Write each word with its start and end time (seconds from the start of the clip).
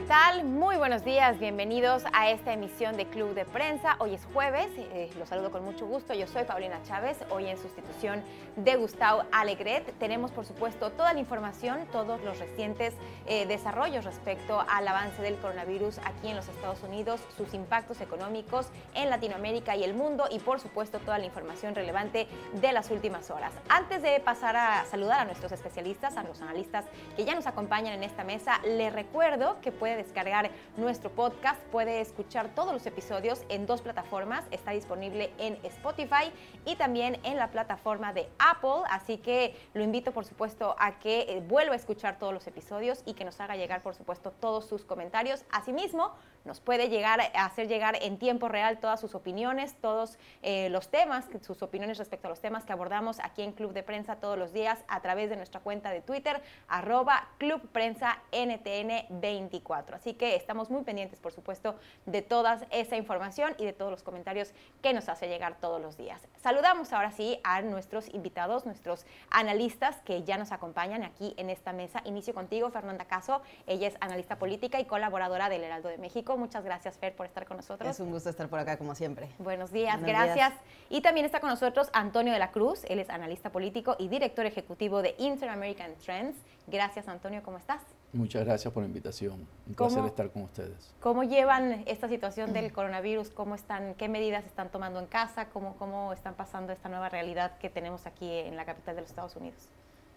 ¿qué 0.00 0.06
tal? 0.06 0.44
Muy 0.44 0.76
buenos 0.76 1.04
días, 1.04 1.38
bienvenidos 1.38 2.04
a 2.14 2.30
esta 2.30 2.54
emisión 2.54 2.96
de 2.96 3.04
Club 3.04 3.34
de 3.34 3.44
Prensa. 3.44 3.96
Hoy 3.98 4.14
es 4.14 4.24
jueves, 4.32 4.68
eh, 4.78 5.10
los 5.18 5.28
saludo 5.28 5.50
con 5.50 5.62
mucho 5.62 5.86
gusto. 5.86 6.14
Yo 6.14 6.26
soy 6.26 6.44
Paulina 6.44 6.82
Chávez, 6.84 7.18
hoy 7.28 7.48
en 7.48 7.58
sustitución 7.58 8.22
de 8.56 8.76
Gustavo 8.76 9.24
Alegret. 9.30 9.92
Tenemos, 9.98 10.30
por 10.30 10.46
supuesto, 10.46 10.90
toda 10.90 11.12
la 11.12 11.20
información, 11.20 11.80
todos 11.92 12.22
los 12.22 12.38
recientes 12.38 12.94
eh, 13.26 13.44
desarrollos 13.44 14.06
respecto 14.06 14.64
al 14.70 14.88
avance 14.88 15.20
del 15.20 15.36
coronavirus 15.36 15.98
aquí 15.98 16.28
en 16.28 16.36
los 16.36 16.48
Estados 16.48 16.82
Unidos, 16.82 17.20
sus 17.36 17.52
impactos 17.52 18.00
económicos 18.00 18.68
en 18.94 19.10
Latinoamérica 19.10 19.76
y 19.76 19.84
el 19.84 19.92
mundo 19.92 20.24
y, 20.30 20.38
por 20.38 20.60
supuesto, 20.60 20.98
toda 21.00 21.18
la 21.18 21.26
información 21.26 21.74
relevante 21.74 22.26
de 22.54 22.72
las 22.72 22.90
últimas 22.90 23.30
horas. 23.30 23.52
Antes 23.68 24.00
de 24.00 24.18
pasar 24.20 24.56
a 24.56 24.86
saludar 24.86 25.20
a 25.20 25.24
nuestros 25.26 25.52
especialistas, 25.52 26.16
a 26.16 26.22
los 26.22 26.40
analistas 26.40 26.86
que 27.16 27.26
ya 27.26 27.34
nos 27.34 27.46
acompañan 27.46 27.92
en 27.92 28.02
esta 28.02 28.24
mesa, 28.24 28.60
les 28.64 28.94
recuerdo 28.94 29.60
que 29.60 29.72
descargar 29.96 30.50
nuestro 30.76 31.10
podcast, 31.10 31.60
puede 31.64 32.00
escuchar 32.00 32.48
todos 32.54 32.72
los 32.72 32.86
episodios 32.86 33.44
en 33.48 33.66
dos 33.66 33.82
plataformas. 33.82 34.44
Está 34.50 34.72
disponible 34.72 35.32
en 35.38 35.58
Spotify 35.64 36.32
y 36.64 36.76
también 36.76 37.18
en 37.24 37.36
la 37.36 37.50
plataforma 37.50 38.12
de 38.12 38.28
Apple. 38.38 38.82
Así 38.90 39.18
que 39.18 39.56
lo 39.74 39.82
invito, 39.82 40.12
por 40.12 40.24
supuesto, 40.24 40.76
a 40.78 40.98
que 40.98 41.20
eh, 41.28 41.42
vuelva 41.46 41.74
a 41.74 41.76
escuchar 41.76 42.18
todos 42.18 42.32
los 42.32 42.46
episodios 42.46 43.02
y 43.06 43.14
que 43.14 43.24
nos 43.24 43.40
haga 43.40 43.56
llegar, 43.56 43.82
por 43.82 43.94
supuesto, 43.94 44.30
todos 44.30 44.66
sus 44.66 44.84
comentarios. 44.84 45.44
Asimismo, 45.50 46.12
nos 46.44 46.60
puede 46.60 46.88
llegar 46.88 47.20
a 47.20 47.44
hacer 47.44 47.68
llegar 47.68 47.98
en 48.00 48.18
tiempo 48.18 48.48
real 48.48 48.78
todas 48.78 49.00
sus 49.00 49.14
opiniones, 49.14 49.74
todos 49.80 50.18
eh, 50.42 50.70
los 50.70 50.88
temas, 50.88 51.26
sus 51.42 51.62
opiniones 51.62 51.98
respecto 51.98 52.28
a 52.28 52.30
los 52.30 52.40
temas 52.40 52.64
que 52.64 52.72
abordamos 52.72 53.20
aquí 53.20 53.42
en 53.42 53.52
Club 53.52 53.72
de 53.72 53.82
Prensa 53.82 54.16
todos 54.16 54.38
los 54.38 54.52
días 54.52 54.78
a 54.88 55.00
través 55.00 55.28
de 55.30 55.36
nuestra 55.36 55.60
cuenta 55.60 55.90
de 55.90 56.00
Twitter, 56.00 56.40
arroba 56.68 57.28
Club 57.38 57.60
Prensa 57.72 58.18
NTN 58.32 59.20
24. 59.20 59.69
Así 59.74 60.14
que 60.14 60.34
estamos 60.34 60.70
muy 60.70 60.82
pendientes, 60.82 61.20
por 61.20 61.32
supuesto, 61.32 61.76
de 62.06 62.22
toda 62.22 62.60
esa 62.70 62.96
información 62.96 63.54
y 63.58 63.64
de 63.64 63.72
todos 63.72 63.90
los 63.90 64.02
comentarios 64.02 64.52
que 64.82 64.92
nos 64.92 65.08
hace 65.08 65.28
llegar 65.28 65.56
todos 65.60 65.80
los 65.80 65.96
días. 65.96 66.20
Saludamos 66.42 66.92
ahora 66.92 67.10
sí 67.12 67.40
a 67.44 67.62
nuestros 67.62 68.12
invitados, 68.12 68.66
nuestros 68.66 69.06
analistas 69.30 69.96
que 70.04 70.24
ya 70.24 70.38
nos 70.38 70.52
acompañan 70.52 71.04
aquí 71.04 71.34
en 71.36 71.50
esta 71.50 71.72
mesa. 71.72 72.02
Inicio 72.04 72.34
contigo, 72.34 72.70
Fernanda 72.70 73.04
Caso. 73.04 73.42
Ella 73.66 73.88
es 73.88 73.96
analista 74.00 74.36
política 74.36 74.80
y 74.80 74.84
colaboradora 74.86 75.48
del 75.48 75.62
Heraldo 75.62 75.88
de 75.88 75.98
México. 75.98 76.36
Muchas 76.36 76.64
gracias, 76.64 76.98
Fer, 76.98 77.14
por 77.14 77.26
estar 77.26 77.46
con 77.46 77.56
nosotros. 77.56 77.88
Es 77.88 78.00
un 78.00 78.10
gusto 78.10 78.30
estar 78.30 78.48
por 78.48 78.58
acá, 78.58 78.76
como 78.76 78.94
siempre. 78.94 79.28
Buenos 79.38 79.70
días, 79.70 80.02
gracias. 80.02 80.52
Y 80.88 81.02
también 81.02 81.26
está 81.26 81.40
con 81.40 81.50
nosotros 81.50 81.88
Antonio 81.92 82.32
de 82.32 82.38
la 82.38 82.50
Cruz. 82.50 82.84
Él 82.88 82.98
es 82.98 83.10
analista 83.10 83.50
político 83.52 83.96
y 83.98 84.08
director 84.08 84.46
ejecutivo 84.46 85.02
de 85.02 85.14
Inter-American 85.18 85.94
Trends. 86.04 86.36
Gracias, 86.66 87.08
Antonio. 87.08 87.42
¿Cómo 87.42 87.58
estás? 87.58 87.80
Muchas 88.12 88.44
gracias 88.44 88.72
por 88.74 88.82
la 88.82 88.88
invitación. 88.88 89.46
Un 89.68 89.74
placer 89.74 90.04
estar 90.04 90.30
con 90.30 90.42
ustedes. 90.42 90.92
¿Cómo 91.00 91.22
llevan 91.22 91.84
esta 91.86 92.08
situación 92.08 92.52
del 92.52 92.72
coronavirus? 92.72 93.30
¿Cómo 93.30 93.54
están, 93.54 93.94
¿Qué 93.94 94.08
medidas 94.08 94.44
están 94.46 94.70
tomando 94.70 94.98
en 94.98 95.06
casa? 95.06 95.48
¿Cómo, 95.50 95.76
¿Cómo 95.76 96.12
están 96.12 96.34
pasando 96.34 96.72
esta 96.72 96.88
nueva 96.88 97.08
realidad 97.08 97.56
que 97.58 97.70
tenemos 97.70 98.06
aquí 98.06 98.28
en 98.28 98.56
la 98.56 98.64
capital 98.64 98.96
de 98.96 99.02
los 99.02 99.10
Estados 99.10 99.36
Unidos? 99.36 99.68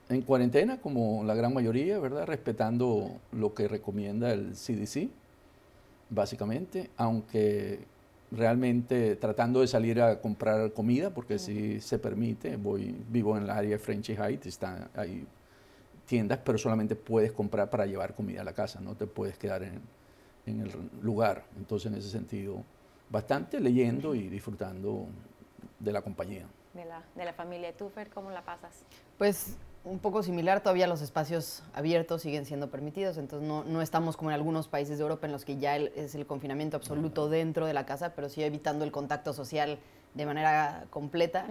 En 0.10 0.22
cuarentena, 0.22 0.82
como 0.82 1.24
la 1.24 1.36
gran 1.36 1.54
mayoría, 1.54 2.00
¿verdad? 2.00 2.26
Respetando 2.26 3.12
lo 3.32 3.54
que 3.54 3.68
recomienda 3.68 4.34
el 4.34 4.54
CDC, 4.54 5.10
básicamente, 6.10 6.90
aunque 6.98 7.80
realmente 8.32 9.16
tratando 9.16 9.62
de 9.62 9.68
salir 9.68 10.02
a 10.02 10.20
comprar 10.20 10.74
comida, 10.74 11.12
porque 11.12 11.38
si 11.38 11.80
se 11.80 12.00
permite, 12.00 12.58
voy, 12.58 12.96
vivo 13.10 13.38
en 13.38 13.44
el 13.44 13.50
área 13.52 13.70
de 13.70 13.78
Frenchy 13.78 14.14
Heights, 14.14 14.48
está 14.48 14.90
ahí 14.96 15.28
tiendas, 16.06 16.40
pero 16.44 16.58
solamente 16.58 16.96
puedes 16.96 17.32
comprar 17.32 17.70
para 17.70 17.86
llevar 17.86 18.14
comida 18.14 18.42
a 18.42 18.44
la 18.44 18.54
casa, 18.54 18.80
no 18.82 18.96
te 18.96 19.08
puedes 19.08 19.38
quedar 19.38 19.64
en, 19.64 19.82
en 20.46 20.62
el 20.62 20.72
lugar. 21.02 21.46
Entonces, 21.58 21.92
en 21.92 21.98
ese 21.98 22.10
sentido, 22.10 22.64
bastante 23.10 23.60
leyendo 23.60 24.16
y 24.16 24.28
disfrutando 24.28 25.08
de 25.80 25.92
la 25.92 26.02
compañía. 26.02 26.46
De 26.74 26.86
la, 26.86 27.04
de 27.16 27.26
la 27.26 27.34
familia. 27.34 27.76
¿Tú, 27.76 27.90
Fer, 27.90 28.10
cómo 28.10 28.32
la 28.32 28.44
pasas? 28.44 28.84
Pues 29.18 29.58
un 29.86 30.00
poco 30.00 30.24
similar, 30.24 30.62
todavía 30.62 30.88
los 30.88 31.02
espacios 31.02 31.62
abiertos 31.74 32.22
siguen 32.22 32.46
siendo 32.46 32.72
permitidos, 32.72 33.18
entonces 33.18 33.48
no, 33.48 33.66
no 33.66 33.82
estamos 33.82 34.16
como 34.16 34.32
en 34.32 34.36
algunos 34.36 34.70
países 34.70 34.98
de 34.98 35.02
Europa 35.02 35.28
en 35.28 35.34
los 35.34 35.44
que 35.44 35.58
ya 35.58 35.76
es 35.76 36.16
el 36.16 36.26
confinamiento 36.26 36.78
absoluto 36.78 37.28
dentro 37.30 37.66
de 37.66 37.74
la 37.74 37.86
casa, 37.86 38.14
pero 38.16 38.30
sí 38.30 38.42
evitando 38.44 38.86
el 38.86 38.92
contacto 38.92 39.34
social 39.34 39.78
de 40.14 40.26
manera 40.26 40.86
completa, 40.90 41.46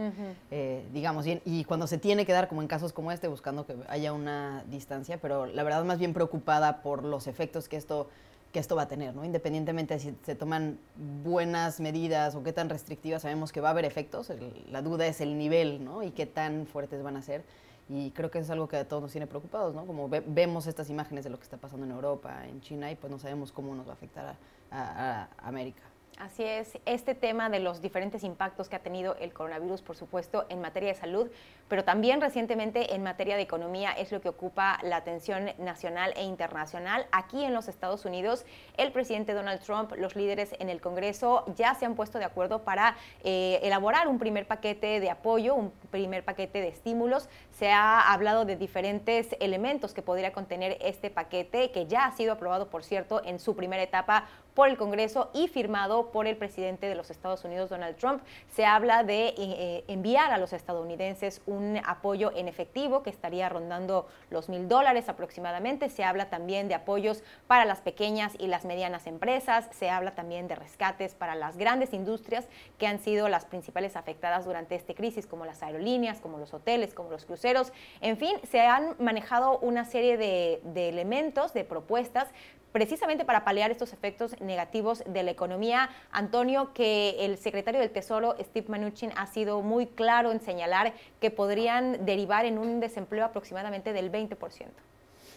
eh, 0.51 0.87
digamos, 0.93 1.27
y, 1.27 1.41
y, 1.45 1.65
cuando 1.65 1.87
se 1.87 1.99
tiene 1.99 2.25
que 2.25 2.33
dar, 2.33 2.49
como 2.49 2.63
en 2.63 2.69
casos 2.69 2.93
como 2.93 3.11
este, 3.11 3.27
buscando 3.27 3.67
que 3.67 3.77
haya 3.89 4.13
una 4.13 4.65
distancia, 4.69 5.19
pero 5.19 5.47
la 5.47 5.63
verdad 5.65 5.85
más 5.85 5.99
bien 5.99 6.13
preocupada 6.13 6.83
por 6.83 7.03
los 7.03 7.27
efectos 7.27 7.69
que 7.69 7.77
esto, 7.77 8.09
que 8.53 8.61
esto 8.61 8.77
va 8.77 8.83
a 8.83 8.89
tener, 8.89 9.15
¿no? 9.15 9.25
Independientemente 9.25 9.95
de 9.95 10.01
si 10.01 10.15
se 10.23 10.37
toman 10.37 10.79
buenas 11.25 11.81
medidas 11.81 12.35
o 12.37 12.43
qué 12.43 12.53
tan 12.53 12.69
restrictivas, 12.69 13.23
sabemos 13.23 13.51
que 13.51 13.61
va 13.61 13.69
a 13.69 13.71
haber 13.73 13.85
efectos, 13.85 14.31
la 14.71 14.83
duda 14.83 15.07
es 15.07 15.21
el 15.21 15.39
nivel, 15.39 15.85
¿no? 15.85 16.03
Y 16.05 16.11
qué 16.13 16.27
tan 16.27 16.67
fuertes 16.67 17.03
van 17.03 17.17
a 17.17 17.23
ser. 17.23 17.43
Y 17.89 18.13
creo 18.13 18.31
que 18.31 18.39
es 18.39 18.49
algo 18.49 18.69
que 18.69 18.77
a 18.77 18.87
todos 18.87 19.03
nos 19.03 19.11
tiene 19.11 19.27
preocupados, 19.27 19.75
¿no? 19.75 19.87
Como 19.87 20.09
vemos 20.09 20.69
estas 20.69 20.89
imágenes 20.89 21.25
de 21.25 21.31
lo 21.31 21.39
que 21.39 21.45
está 21.45 21.57
pasando 21.57 21.85
en 21.85 21.93
Europa, 21.93 22.47
en 22.47 22.61
China, 22.61 22.91
y 22.93 22.95
pues 22.95 23.11
no 23.11 23.19
sabemos 23.19 23.51
cómo 23.51 23.75
nos 23.75 23.87
va 23.87 23.91
a 23.91 23.95
afectar 23.95 24.37
a, 24.71 25.29
a 25.41 25.49
América. 25.49 25.83
Así 26.23 26.45
es, 26.45 26.79
este 26.87 27.17
tema 27.17 27.51
de 27.51 27.59
los 27.59 27.83
diferentes 27.83 28.23
impactos 28.23 28.69
que 28.69 28.77
ha 28.77 28.79
tenido 28.79 29.17
el 29.17 29.33
coronavirus, 29.33 29.83
por 29.83 29.97
supuesto, 29.97 30.47
en 30.51 30.61
materia 30.61 30.91
de 30.91 30.95
salud, 30.95 31.29
pero 31.67 31.83
también 31.83 32.21
recientemente 32.21 32.95
en 32.95 33.03
materia 33.03 33.35
de 33.35 33.43
economía 33.43 33.91
es 33.91 34.13
lo 34.13 34.21
que 34.21 34.29
ocupa 34.29 34.79
la 34.85 34.99
atención 34.99 35.51
nacional 35.59 36.13
e 36.15 36.23
internacional. 36.23 37.07
Aquí 37.11 37.43
en 37.43 37.53
los 37.53 37.67
Estados 37.67 38.05
Unidos, 38.05 38.45
el 38.77 38.93
presidente 38.93 39.35
Donald 39.35 39.63
Trump, 39.63 39.95
los 39.97 40.15
líderes 40.15 40.55
en 40.61 40.69
el 40.69 40.81
Congreso 40.81 41.45
ya 41.57 41.75
se 41.75 41.87
han 41.87 41.97
puesto 41.97 42.21
de 42.21 42.25
acuerdo 42.25 42.63
para 42.63 42.95
eh, 43.25 43.59
elaborar 43.65 44.07
un 44.07 44.21
primer 44.21 44.47
paquete 44.47 45.01
de 45.01 45.11
apoyo, 45.11 45.57
un 45.57 45.73
primer 45.91 46.25
paquete 46.25 46.61
de 46.61 46.69
estímulos. 46.69 47.29
Se 47.51 47.73
ha 47.73 48.13
hablado 48.13 48.45
de 48.45 48.55
diferentes 48.55 49.35
elementos 49.41 49.93
que 49.93 50.03
podría 50.03 50.33
contener 50.33 50.79
este 50.81 51.11
paquete, 51.11 51.73
que 51.73 51.89
ya 51.89 52.05
ha 52.05 52.13
sido 52.13 52.35
aprobado, 52.35 52.71
por 52.71 52.85
cierto, 52.85 53.23
en 53.25 53.41
su 53.41 53.57
primera 53.57 53.83
etapa 53.83 54.29
por 54.55 54.69
el 54.69 54.77
Congreso 54.77 55.31
y 55.33 55.49
firmado 55.49 56.11
por 56.11 56.27
el 56.27 56.37
presidente 56.37 56.87
de 56.87 56.95
los 56.95 57.11
Estados 57.11 57.45
Unidos, 57.45 57.71
Donald 57.71 57.97
Trump. 57.97 58.23
Se 58.51 58.65
habla 58.65 59.03
de 59.03 59.29
eh, 59.29 59.35
eh, 59.39 59.85
enviar 59.89 60.33
a 60.33 60.39
los 60.39 60.53
estadounidenses 60.53 61.41
un 61.47 61.81
apoyo 61.85 62.33
en 62.35 62.49
efectivo 62.49 63.03
que 63.03 63.11
estaría 63.11 63.49
rondando 63.49 64.07
los 64.31 64.49
mil 64.49 64.69
dólares 64.69 65.09
aproximadamente. 65.09 65.89
Se 65.89 66.05
habla 66.05 66.29
también 66.29 66.69
de 66.69 66.75
apoyos 66.75 67.23
para 67.47 67.65
las 67.65 67.81
pequeñas 67.81 68.35
y 68.39 68.47
las 68.47 68.65
medianas 68.65 69.07
empresas. 69.07 69.69
Se 69.73 69.89
habla 69.91 70.15
también 70.15 70.49
de 70.49 70.55
rescates 70.55 71.15
para 71.15 71.35
las 71.35 71.57
grandes 71.57 71.93
industrias 71.93 72.49
que 72.79 72.87
han 72.87 72.99
sido 72.99 73.29
las 73.29 73.45
principales 73.45 73.97
afectadas 73.97 74.45
durante 74.45 74.75
esta 74.75 74.95
crisis, 74.95 75.27
como 75.27 75.47
las 75.47 75.63
aerolíneas, 75.63 76.21
como 76.21 76.39
los 76.39 76.53
hoteles, 76.53 76.95
como 76.95 77.11
los 77.11 77.25
cruceros. 77.25 77.73
En 78.01 78.17
fin, 78.17 78.37
se 78.51 78.61
han 78.61 78.97
manejado 78.99 79.59
una 79.59 79.85
serie 79.85 80.17
de, 80.17 80.61
de 80.65 80.89
elementos, 80.89 81.55
de 81.55 81.65
propuestas 81.65 82.29
precisamente 82.73 83.25
para 83.25 83.45
paliar 83.45 83.71
estos 83.71 83.93
efectos 83.93 84.39
negativos 84.41 85.05
de 85.07 85.23
la 85.23 85.31
economía. 85.31 85.91
Antonio, 86.11 86.73
que 86.73 87.25
el 87.25 87.39
secretario 87.39 87.81
del 87.81 87.91
Tesoro, 87.91 88.35
Steve 88.41 88.67
Mnuchin, 88.69 89.13
ha 89.17 89.27
sido 89.27 89.63
muy 89.63 89.87
claro 89.87 90.33
en 90.33 90.41
señalar 90.41 90.95
que 91.21 91.31
podrían 91.31 92.05
derivar 92.05 92.47
en 92.47 92.59
un 92.59 92.81
desempleo 92.81 93.25
aproximadamente 93.25 93.93
del 93.93 94.11
20%. 94.11 94.69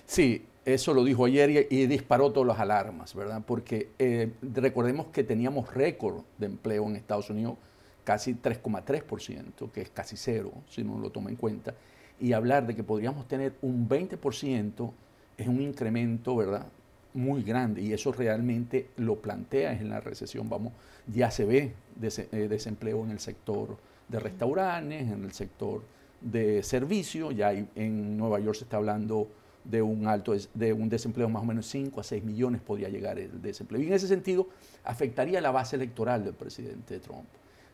Sí, 0.05 0.45
eso 0.65 0.93
lo 0.93 1.03
dijo 1.03 1.25
ayer 1.25 1.67
y, 1.69 1.87
disparó 1.87 2.31
todas 2.31 2.47
las 2.47 2.59
alarmas, 2.59 3.13
¿verdad? 3.15 3.41
Porque 3.45 3.89
eh, 3.99 4.31
recordemos 4.53 5.07
que 5.07 5.23
teníamos 5.23 5.73
récord 5.73 6.23
de 6.37 6.45
empleo 6.45 6.85
en 6.87 6.95
Estados 6.95 7.29
Unidos, 7.29 7.57
casi 8.03 8.35
3,3%, 8.35 9.71
que 9.71 9.81
es 9.81 9.89
casi 9.89 10.15
cero, 10.15 10.51
si 10.69 10.83
no 10.83 10.99
lo 10.99 11.09
toma 11.09 11.29
en 11.31 11.35
cuenta. 11.35 11.73
Y 12.19 12.33
hablar 12.33 12.65
de 12.65 12.75
que 12.75 12.83
podríamos 12.83 13.27
tener 13.27 13.53
un 13.61 13.89
20% 13.89 14.91
es 15.37 15.47
un 15.47 15.61
incremento, 15.61 16.35
¿verdad? 16.35 16.67
Muy 17.15 17.43
grande 17.43 17.81
y 17.81 17.93
eso 17.93 18.11
realmente 18.11 18.89
lo 18.97 19.15
plantea 19.15 19.73
en 19.73 19.89
la 19.89 19.99
recesión. 19.99 20.47
Vamos, 20.49 20.73
ya 21.07 21.31
se 21.31 21.45
ve 21.45 21.73
eh, 22.01 22.47
desempleo 22.47 23.03
en 23.03 23.11
el 23.11 23.19
sector 23.19 23.77
de 24.07 24.19
restaurantes, 24.19 25.01
en 25.01 25.23
el 25.23 25.31
sector 25.31 25.81
de 26.21 26.61
servicios, 26.61 27.35
ya 27.35 27.51
en 27.51 28.17
Nueva 28.17 28.39
York 28.39 28.57
se 28.57 28.63
está 28.65 28.77
hablando 28.77 29.27
de 29.63 29.81
un 29.81 30.07
alto 30.07 30.35
de 30.53 30.73
un 30.73 30.89
desempleo 30.89 31.27
más 31.27 31.41
o 31.41 31.45
menos 31.45 31.65
5 31.67 31.99
a 31.99 32.03
6 32.03 32.23
millones 32.23 32.61
podría 32.61 32.89
llegar 32.89 33.17
el 33.17 33.41
desempleo. 33.41 33.81
Y 33.81 33.87
en 33.87 33.93
ese 33.93 34.07
sentido 34.07 34.47
afectaría 34.83 35.41
la 35.41 35.51
base 35.51 35.75
electoral 35.75 36.23
del 36.23 36.33
presidente 36.33 36.99
Trump. 36.99 37.25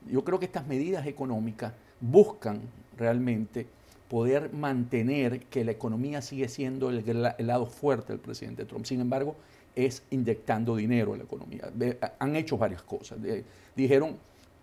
Yo 0.10 0.24
creo 0.24 0.40
que 0.40 0.46
estas 0.46 0.66
medidas 0.66 1.06
económicas 1.06 1.74
buscan 2.00 2.62
realmente 2.98 3.68
poder 4.12 4.52
mantener 4.52 5.46
que 5.46 5.63
la 5.63 5.72
economía 5.72 6.22
sigue 6.22 6.50
siendo 6.50 6.90
el, 6.90 7.24
lado 7.38 7.66
fuerte 7.66 8.12
del 8.12 8.19
presidente 8.19 8.66
Trump. 8.66 8.84
Sin 8.84 9.00
embargo, 9.00 9.38
es 9.74 10.04
inyectando 10.10 10.75
dinero 10.75 11.13
en 11.13 11.19
la 11.19 11.24
economía. 11.24 11.72
han 12.19 12.36
hecho 12.36 12.58
varias 12.58 12.84
cosas. 12.84 13.19
dijeron 13.74 14.18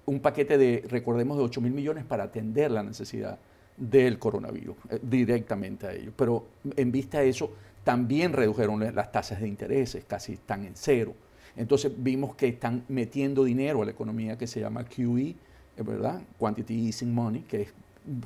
un 0.04 0.20
paquete 0.20 0.58
de, 0.58 0.84
recordemos, 0.90 1.38
de 1.38 1.44
8 1.44 1.62
mil 1.62 1.72
millones 1.72 2.04
para 2.04 2.24
atender 2.24 2.70
la 2.70 2.82
necesidad 2.82 3.38
del 3.74 4.18
coronavirus, 4.18 4.76
eh, 4.90 4.98
directamente 5.00 5.86
a 5.86 5.94
ellos. 5.94 6.12
Pero 6.14 6.44
en 6.76 6.92
vista 6.92 7.20
de 7.20 7.30
eso, 7.30 7.50
también 7.84 8.34
redujeron 8.34 8.80
las 8.94 9.10
tasas 9.10 9.40
de 9.40 9.48
intereses, 9.48 10.04
casi 10.04 10.34
están 10.34 10.66
en 10.66 10.72
cero. 10.74 11.14
Entonces 11.56 11.90
vimos 11.96 12.36
que 12.36 12.48
están 12.48 12.84
metiendo 12.88 13.44
dinero 13.44 13.80
a 13.80 13.86
la 13.86 13.92
economía 13.92 14.36
que 14.36 14.46
se 14.46 14.60
llama 14.60 14.84
QE, 14.84 15.36
¿verdad? 15.78 16.20
Quantity 16.38 16.88
Easing 16.88 17.14
Money, 17.14 17.44
que 17.48 17.62
es 17.62 17.72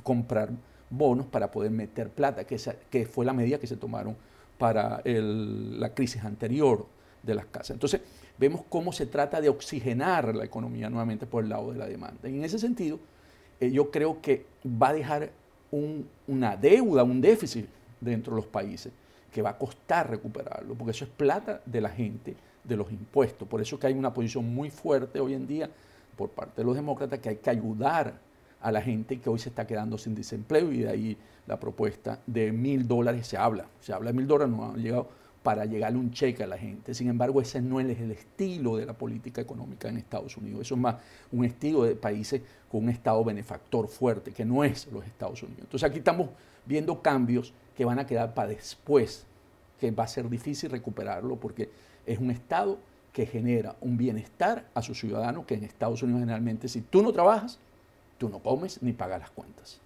comprar 0.03 0.49
bonos 0.97 1.25
para 1.25 1.51
poder 1.51 1.71
meter 1.71 2.09
plata, 2.09 2.45
que, 2.45 3.05
fue 3.05 3.25
la 3.25 3.33
medida 3.33 3.57
que 3.57 3.67
se 3.67 3.77
tomaron 3.77 4.15
para 4.57 5.01
la 5.05 5.93
crisis 5.93 6.23
anterior 6.23 6.85
de 7.21 7.35
las 7.35 7.45
casas. 7.45 7.71
Entonces, 7.71 8.01
vemos 8.37 8.61
cómo 8.69 8.91
se 8.91 9.05
trata 9.05 9.41
de 9.41 9.49
oxigenar 9.49 10.35
la 10.35 10.45
economía 10.45 10.89
nuevamente 10.89 11.25
por 11.25 11.43
el 11.43 11.49
lado 11.49 11.71
de 11.71 11.79
la 11.79 11.87
demanda. 11.87 12.29
Y 12.29 12.37
en 12.37 12.43
ese 12.43 12.59
sentido, 12.59 12.99
eh, 13.59 13.71
yo 13.71 13.89
creo 13.89 14.21
que 14.21 14.45
va 14.65 14.89
a 14.89 14.93
dejar 14.93 15.31
una 16.27 16.55
deuda, 16.55 17.03
un 17.03 17.19
déficit 17.19 17.65
dentro 17.99 18.35
de 18.35 18.41
los 18.41 18.47
países 18.47 18.91
que 19.31 19.41
va 19.41 19.51
a 19.51 19.57
costar 19.57 20.11
recuperarlo, 20.11 20.75
porque 20.75 20.91
eso 20.91 21.05
es 21.05 21.09
plata 21.09 21.61
de 21.65 21.81
la 21.81 21.89
gente, 21.89 22.35
de 22.63 22.77
los 22.77 22.91
impuestos. 22.91 23.47
Por 23.47 23.59
eso 23.59 23.79
que 23.79 23.87
hay 23.87 23.93
una 23.93 24.13
posición 24.13 24.53
muy 24.53 24.69
fuerte 24.69 25.19
hoy 25.19 25.33
en 25.33 25.47
día 25.47 25.69
por 26.15 26.29
parte 26.29 26.61
de 26.61 26.65
los 26.65 26.75
demócratas 26.75 27.17
que 27.19 27.29
hay 27.29 27.37
que 27.37 27.49
ayudar 27.49 28.13
a 28.63 28.71
la 28.71 28.81
gente 28.81 29.19
que 29.19 29.29
hoy 29.29 29.39
se 29.39 29.49
está 29.49 29.67
quedando 29.67 29.97
sin 29.97 30.15
desempleo 30.15 30.71
y 30.71 30.79
de 30.79 30.89
ahí 30.89 31.17
la 31.45 31.59
propuesta 31.59 32.19
de 32.25 32.51
mil 32.51 32.87
dólares 32.87 33.27
se 33.27 33.37
habla. 33.37 33.67
Se 33.81 33.93
habla 33.93 34.11
de 34.11 34.17
mil 34.17 34.25
dólares, 34.25 34.55
no 34.55 34.71
han 34.71 34.81
llegado 34.81 35.09
para 35.43 35.65
llegarle 35.65 35.99
un 35.99 36.11
cheque 36.11 36.43
a 36.43 36.47
la 36.47 36.57
gente. 36.57 36.93
Sin 36.93 37.09
embargo, 37.09 37.41
ese 37.41 37.61
no 37.61 37.81
es 37.81 37.99
el 37.99 38.11
estilo 38.11 38.77
de 38.77 38.85
la 38.85 38.93
política 38.93 39.41
económica 39.41 39.89
en 39.89 39.97
Estados 39.97 40.37
Unidos. 40.37 40.61
Eso 40.61 40.75
es 40.75 40.81
más 40.81 40.95
un 41.33 41.43
estilo 41.43 41.83
de 41.83 41.95
países 41.95 42.41
con 42.71 42.83
un 42.83 42.89
Estado 42.89 43.21
benefactor 43.25 43.89
fuerte, 43.89 44.31
que 44.31 44.45
no 44.45 44.63
es 44.63 44.87
los 44.87 45.05
Estados 45.05 45.43
Unidos. 45.43 45.63
Entonces 45.63 45.87
aquí 45.87 45.97
estamos 45.97 46.29
viendo 46.65 47.01
cambios 47.01 47.53
que 47.75 47.83
van 47.83 47.99
a 47.99 48.07
quedar 48.07 48.33
para 48.33 48.47
después, 48.47 49.25
que 49.81 49.91
va 49.91 50.05
a 50.05 50.07
ser 50.07 50.29
difícil 50.29 50.69
recuperarlo 50.69 51.35
porque 51.35 51.69
es 52.05 52.17
un 52.17 52.31
Estado 52.31 52.77
que 53.11 53.25
genera 53.25 53.75
un 53.81 53.97
bienestar 53.97 54.65
a 54.73 54.81
sus 54.81 54.97
ciudadanos, 54.97 55.45
que 55.45 55.55
en 55.55 55.65
Estados 55.65 56.01
Unidos 56.01 56.21
generalmente 56.21 56.69
si 56.69 56.79
tú 56.79 57.03
no 57.03 57.11
trabajas, 57.11 57.59
tú 58.23 58.29
no 58.29 58.39
comes 58.39 58.81
ni 58.81 58.93
pagas 58.93 59.19
las 59.19 59.31
cuentas. 59.31 59.81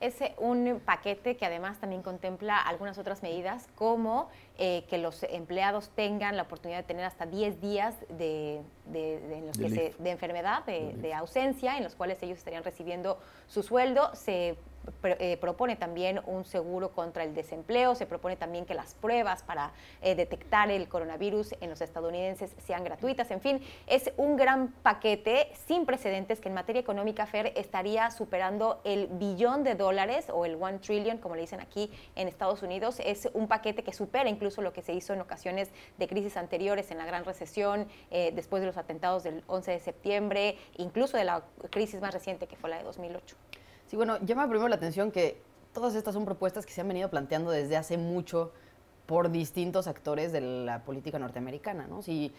Es 0.00 0.16
un 0.38 0.82
paquete 0.84 1.36
que 1.38 1.46
además 1.46 1.78
también 1.78 2.02
contempla 2.02 2.58
algunas 2.58 2.98
otras 2.98 3.22
medidas 3.22 3.68
como 3.74 4.28
eh, 4.58 4.84
que 4.90 4.98
los 4.98 5.22
empleados 5.22 5.88
tengan 5.90 6.36
la 6.36 6.42
oportunidad 6.42 6.80
de 6.80 6.84
tener 6.84 7.04
hasta 7.04 7.24
10 7.24 7.60
días 7.60 7.94
de, 8.10 8.60
de, 8.86 9.94
de 9.98 10.10
enfermedad, 10.10 10.64
de, 10.64 11.14
ausencia, 11.14 11.78
en 11.78 11.84
los 11.84 11.94
cuales 11.94 12.22
ellos 12.22 12.36
estarían 12.36 12.64
recibiendo 12.64 13.18
su 13.46 13.62
sueldo. 13.62 14.14
Se 14.14 14.56
eh, 15.02 15.36
propone 15.40 15.76
también 15.76 16.20
un 16.26 16.44
seguro 16.44 16.90
contra 16.90 17.24
el 17.24 17.34
desempleo, 17.34 17.94
se 17.94 18.06
propone 18.06 18.36
también 18.36 18.66
que 18.66 18.74
las 18.74 18.94
pruebas 18.94 19.42
para 19.42 19.72
eh, 20.02 20.14
detectar 20.14 20.70
el 20.70 20.88
coronavirus 20.88 21.54
en 21.60 21.70
los 21.70 21.80
estadounidenses 21.80 22.54
sean 22.58 22.84
gratuitas, 22.84 23.30
en 23.30 23.40
fin, 23.40 23.62
es 23.86 24.12
un 24.16 24.36
gran 24.36 24.68
paquete 24.82 25.52
sin 25.66 25.86
precedentes 25.86 26.40
que 26.40 26.48
en 26.48 26.54
materia 26.54 26.80
económica, 26.80 27.26
Fer, 27.26 27.52
estaría 27.56 28.10
superando 28.10 28.80
el 28.84 29.08
billón 29.08 29.64
de 29.64 29.74
dólares 29.74 30.26
o 30.32 30.44
el 30.44 30.54
one 30.60 30.78
trillion, 30.78 31.18
como 31.18 31.34
le 31.34 31.42
dicen 31.42 31.60
aquí 31.60 31.90
en 32.16 32.28
Estados 32.28 32.62
Unidos, 32.62 33.00
es 33.04 33.28
un 33.34 33.48
paquete 33.48 33.82
que 33.82 33.92
supera 33.92 34.28
incluso 34.28 34.62
lo 34.62 34.72
que 34.72 34.82
se 34.82 34.92
hizo 34.92 35.12
en 35.12 35.20
ocasiones 35.20 35.70
de 35.98 36.08
crisis 36.08 36.36
anteriores, 36.36 36.90
en 36.90 36.98
la 36.98 37.06
gran 37.06 37.24
recesión, 37.24 37.88
eh, 38.10 38.32
después 38.34 38.60
de 38.60 38.66
los 38.66 38.76
atentados 38.76 39.22
del 39.22 39.42
11 39.46 39.72
de 39.72 39.80
septiembre, 39.80 40.58
incluso 40.76 41.16
de 41.16 41.24
la 41.24 41.42
crisis 41.70 42.00
más 42.00 42.12
reciente 42.14 42.46
que 42.46 42.56
fue 42.56 42.70
la 42.70 42.78
de 42.78 42.84
2008. 42.84 43.36
Sí, 43.90 43.96
bueno, 43.96 44.18
llama 44.24 44.48
primero 44.48 44.68
la 44.68 44.76
atención 44.76 45.10
que 45.10 45.42
todas 45.74 45.96
estas 45.96 46.14
son 46.14 46.24
propuestas 46.24 46.64
que 46.64 46.72
se 46.72 46.80
han 46.80 46.86
venido 46.86 47.10
planteando 47.10 47.50
desde 47.50 47.76
hace 47.76 47.98
mucho 47.98 48.52
por 49.06 49.32
distintos 49.32 49.88
actores 49.88 50.30
de 50.30 50.40
la 50.40 50.84
política 50.84 51.18
norteamericana, 51.18 51.88
¿no? 51.88 52.00
Si 52.00 52.32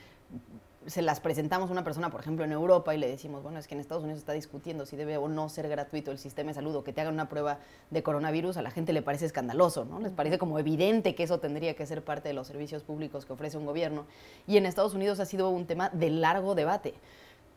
se 0.85 1.01
las 1.01 1.19
presentamos 1.19 1.69
a 1.69 1.73
una 1.73 1.83
persona, 1.83 2.09
por 2.09 2.21
ejemplo, 2.21 2.45
en 2.45 2.53
Europa 2.53 2.95
y 2.95 2.97
le 2.97 3.09
decimos, 3.09 3.43
bueno, 3.43 3.59
es 3.59 3.67
que 3.67 3.75
en 3.75 3.81
Estados 3.81 4.03
Unidos 4.03 4.19
se 4.19 4.21
está 4.21 4.31
discutiendo 4.31 4.85
si 4.85 4.95
debe 4.95 5.17
o 5.17 5.27
no 5.27 5.49
ser 5.49 5.67
gratuito 5.67 6.09
el 6.11 6.19
sistema 6.19 6.51
de 6.51 6.53
salud 6.53 6.73
o 6.73 6.85
que 6.85 6.93
te 6.93 7.01
hagan 7.01 7.15
una 7.15 7.27
prueba 7.27 7.59
de 7.89 8.01
coronavirus, 8.01 8.55
a 8.55 8.61
la 8.61 8.71
gente 8.71 8.93
le 8.93 9.01
parece 9.01 9.25
escandaloso, 9.25 9.83
¿no? 9.83 9.99
Les 9.99 10.13
parece 10.13 10.37
como 10.37 10.57
evidente 10.57 11.15
que 11.15 11.23
eso 11.23 11.41
tendría 11.41 11.75
que 11.75 11.85
ser 11.85 12.01
parte 12.01 12.29
de 12.29 12.33
los 12.33 12.47
servicios 12.47 12.81
públicos 12.81 13.25
que 13.25 13.33
ofrece 13.33 13.57
un 13.57 13.65
gobierno. 13.65 14.05
Y 14.47 14.55
en 14.55 14.65
Estados 14.65 14.93
Unidos 14.93 15.19
ha 15.19 15.25
sido 15.25 15.49
un 15.49 15.65
tema 15.65 15.89
de 15.89 16.11
largo 16.11 16.55
debate 16.55 16.93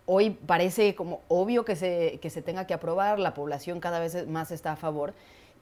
hoy 0.07 0.31
parece 0.31 0.95
como 0.95 1.23
obvio 1.29 1.65
que 1.65 1.77
se, 1.77 2.19
que 2.21 2.31
se 2.31 2.43
tenga 2.43 2.67
que 2.67 2.75
aprobar, 2.75 3.19
la 3.19 3.35
población 3.35 3.81
cada 3.81 3.99
vez 3.99 4.27
más 4.29 4.51
está 4.51 4.73
a 4.73 4.77
favor. 4.77 5.15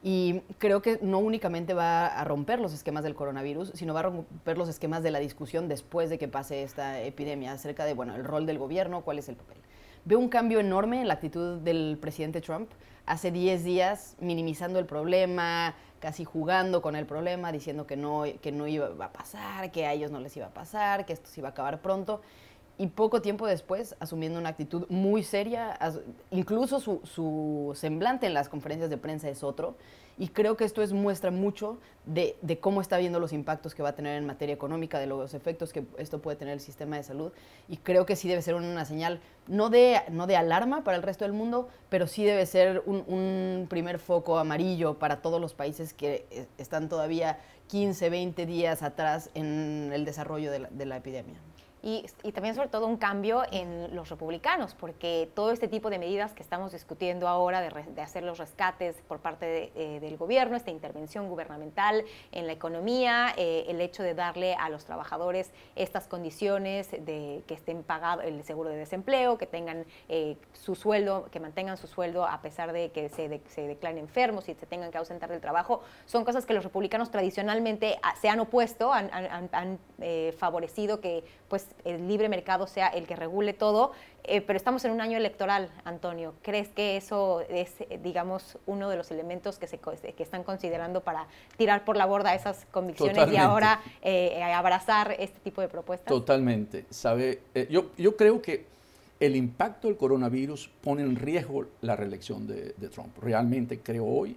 Y 0.05 0.41
creo 0.59 0.83
que 0.83 0.99
no 1.01 1.19
únicamente 1.19 1.75
va 1.75 2.07
a 2.07 2.25
romper 2.25 2.59
los 2.59 2.73
esquemas 2.73 3.05
del 3.05 3.15
coronavirus, 3.15 3.71
sino 3.75 3.95
va 3.95 4.01
a 4.01 4.05
romper 4.05 4.59
los 4.59 4.69
esquemas 4.69 5.05
de 5.05 5.13
la 5.13 5.21
discusión 5.21 5.69
después 5.69 6.11
de 6.11 6.19
que 6.19 6.27
pase 6.27 6.65
esta 6.65 7.01
epidemia 7.01 7.53
acerca 7.53 7.85
de, 7.85 7.95
bueno, 7.95 8.17
el 8.17 8.25
rol 8.25 8.45
del 8.45 8.59
gobierno, 8.59 9.03
cuál 9.03 9.21
es 9.21 9.29
el 9.29 9.37
papel. 9.37 9.59
Veo 10.05 10.19
un 10.19 10.29
cambio 10.29 10.59
enorme 10.59 11.01
en 11.01 11.07
la 11.07 11.15
actitud 11.15 11.59
del 11.59 11.99
presidente 12.01 12.41
Trump. 12.41 12.69
Hace 13.07 13.31
10 13.31 13.63
días 13.63 14.17
minimizando 14.19 14.81
el 14.81 14.87
problema, 14.87 15.77
casi 16.01 16.25
jugando 16.25 16.83
con 16.83 16.97
el 16.97 17.07
problema, 17.07 17.53
diciendo 17.53 17.87
que 17.87 17.97
no, 17.97 18.25
que 18.41 18.51
no 18.51 18.67
iba 18.67 18.87
a 18.87 19.13
pasar, 19.13 19.71
que 19.71 19.87
a 19.87 19.93
ellos 19.93 20.11
no 20.11 20.19
les 20.19 20.37
iba 20.37 20.47
a 20.47 20.55
pasar, 20.55 21.07
que 21.07 21.13
esto 21.13 21.31
se 21.31 21.41
iba 21.41 21.51
a 21.51 21.53
acabar 21.53 21.81
pronto 21.81 22.23
y 22.79 22.87
poco 22.89 23.21
tiempo 23.21 23.47
después 23.47 23.95
asumiendo 24.01 24.39
una 24.39 24.49
actitud 24.49 24.87
muy 24.89 25.23
seria, 25.23 25.79
incluso 26.31 26.81
su, 26.81 27.73
semblante 27.75 28.27
en 28.27 28.35
las 28.35 28.49
conferencias 28.49 28.91
de 28.91 28.97
prensa 28.97 29.29
es 29.29 29.45
otro, 29.45 29.77
y 30.19 30.29
creo 30.29 30.57
que 30.57 30.65
esto 30.65 30.83
es 30.83 30.93
muestra 30.93 31.31
mucho 31.31 31.79
de, 32.07 32.37
cómo 32.61 32.81
está 32.81 32.99
viendo 32.99 33.19
los 33.19 33.33
impactos 33.33 33.75
que 33.75 33.83
va 33.83 33.91
a 33.91 33.95
tener 33.95 34.17
en 34.17 34.27
materia 34.27 34.55
económica, 34.55 34.99
de 34.99 35.07
los 35.07 35.35
efectos 35.35 35.73
que 35.73 35.85
esto 35.99 36.21
puede 36.21 36.37
tener 36.37 36.55
el 36.55 36.61
sistema 36.61 36.97
de 36.97 37.03
salud, 37.03 37.33
y 37.69 37.77
creo 37.77 38.07
que 38.07 38.17
sí 38.17 38.29
debe 38.29 38.43
ser 38.43 38.55
una 38.55 38.85
señal, 38.85 39.21
no 39.49 39.69
de, 39.69 39.97
alarma 40.37 40.83
para 40.83 40.97
el 40.97 41.03
resto 41.03 41.25
del 41.25 41.35
mundo, 41.35 41.69
pero 41.89 42.07
sí 42.07 42.25
debe 42.25 42.47
ser 42.47 42.83
un, 42.87 43.67
primer 43.69 43.99
foco 43.99 44.39
amarillo 44.39 44.99
para 44.99 45.23
todos 45.23 45.41
los 45.41 45.55
países 45.55 45.93
que 45.93 46.27
eh, 46.31 46.47
están 46.59 46.89
todavía 46.89 47.39
15, 47.69 48.11
20 48.11 48.47
días 48.47 48.83
atrás 48.83 49.31
en 49.35 49.91
el 49.93 50.05
desarrollo 50.05 50.51
de 50.51 50.87
la 50.87 50.97
epidemia 50.97 51.39
y, 51.85 52.07
también 52.33 52.55
sobre 52.55 52.69
todo 52.69 52.87
un 52.87 52.97
cambio 52.97 53.43
en 53.51 53.95
los 53.95 54.09
republicanos, 54.09 54.75
porque 54.75 55.29
todo 55.35 55.51
este 55.51 55.67
tipo 55.67 55.91
de 55.91 55.99
medidas 55.99 56.33
que 56.33 56.43
estamos 56.43 56.71
discutiendo 56.71 57.27
ahora 57.27 57.61
de, 57.61 58.01
hacer 58.01 58.23
los 58.23 58.39
rescates 58.39 59.03
por 59.09 59.19
parte 59.19 59.73
eh, 59.75 59.99
del 59.99 60.17
gobierno, 60.17 60.57
esta 60.57 60.71
intervención 60.71 61.29
gubernamental 61.29 62.05
en 62.31 62.47
la 62.47 62.53
economía, 62.53 63.35
eh, 63.37 63.65
el 63.67 63.81
hecho 63.81 64.05
de 64.05 64.15
darle 64.15 64.55
a 64.55 64.69
los 64.69 64.85
trabajadores 64.85 65.51
estas 65.75 66.07
condiciones 66.07 66.91
de 66.93 67.43
que 67.49 67.55
estén 67.55 67.83
pagados 67.83 68.25
el 68.25 68.45
seguro 68.45 68.71
de 68.71 68.77
desempleo, 68.77 69.37
que 69.37 69.47
tengan 69.47 69.85
eh, 70.09 70.37
su 70.53 70.77
sueldo, 70.77 71.29
que 71.33 71.41
mantengan 71.41 71.77
su 71.77 71.89
sueldo 71.89 72.25
a 72.25 72.41
pesar 72.43 72.73
de 72.73 72.93
que 72.93 73.09
se, 73.09 73.41
se 73.49 73.67
declaren 73.67 73.99
enfermos 73.99 74.49
y 74.49 74.55
se 74.55 74.67
tengan 74.67 74.93
que 74.93 74.99
ausentar 74.99 75.31
del 75.31 75.41
trabajo, 75.41 75.83
son 76.07 76.25
cosas 76.25 76.47
que 76.47 76.55
los 76.55 76.63
republicanos 76.63 77.11
tradicionalmente 77.11 77.99
ah, 78.03 78.15
se 78.21 78.29
han 78.29 78.39
opuesto, 78.39 78.93
han, 78.93 79.11
han 79.13 79.79
favorecido 80.39 81.01
que 81.01 81.25
pues 81.49 81.72
el 81.85 82.09
libre 82.09 82.29
mercado 82.29 82.67
sea 82.67 82.89
el 82.89 83.07
que 83.07 83.17
regule 83.17 83.53
todo, 83.53 83.93
eh, 84.25 84.41
pero 84.41 84.57
estamos 84.57 84.85
en 84.85 84.93
un 84.93 85.01
año 85.01 85.17
electoral, 85.17 85.71
Antonio. 85.85 86.35
¿Crees 86.43 86.69
que 86.69 86.97
eso 86.97 87.43
es, 87.49 87.75
digamos, 88.03 88.57
uno 88.67 88.89
de 88.89 88.97
los 88.97 89.11
elementos 89.11 89.59
que, 89.59 89.67
se, 89.67 89.79
que 89.79 90.23
están 90.23 90.45
considerando 90.45 91.01
para 91.01 91.27
tirar 91.57 91.85
por 91.85 91.97
la 91.97 92.07
borda 92.07 92.35
esas 92.35 92.67
convicciones 92.71 93.31
y 93.33 93.37
ahora 93.37 93.81
eh, 94.01 94.43
abrazar 94.43 95.17
este 95.19 95.41
tipo 95.41 95.61
de 95.61 95.69
propuestas? 95.69 96.09
Totalmente. 96.09 96.85
Sabe, 96.91 97.41
eh, 97.55 97.67
yo, 97.71 97.91
yo 97.99 98.17
creo 98.17 98.41
que 98.41 98.65
el 99.19 99.35
impacto 99.35 99.89
del 99.89 99.97
coronavirus 99.97 100.71
pone 100.81 101.03
en 101.03 101.17
riesgo 101.17 101.67
la 101.81 101.97
reelección 101.97 102.47
de, 102.47 102.75
de 102.77 102.89
Trump. 102.89 103.17
Realmente 103.21 103.81
creo 103.81 104.07
hoy 104.07 104.37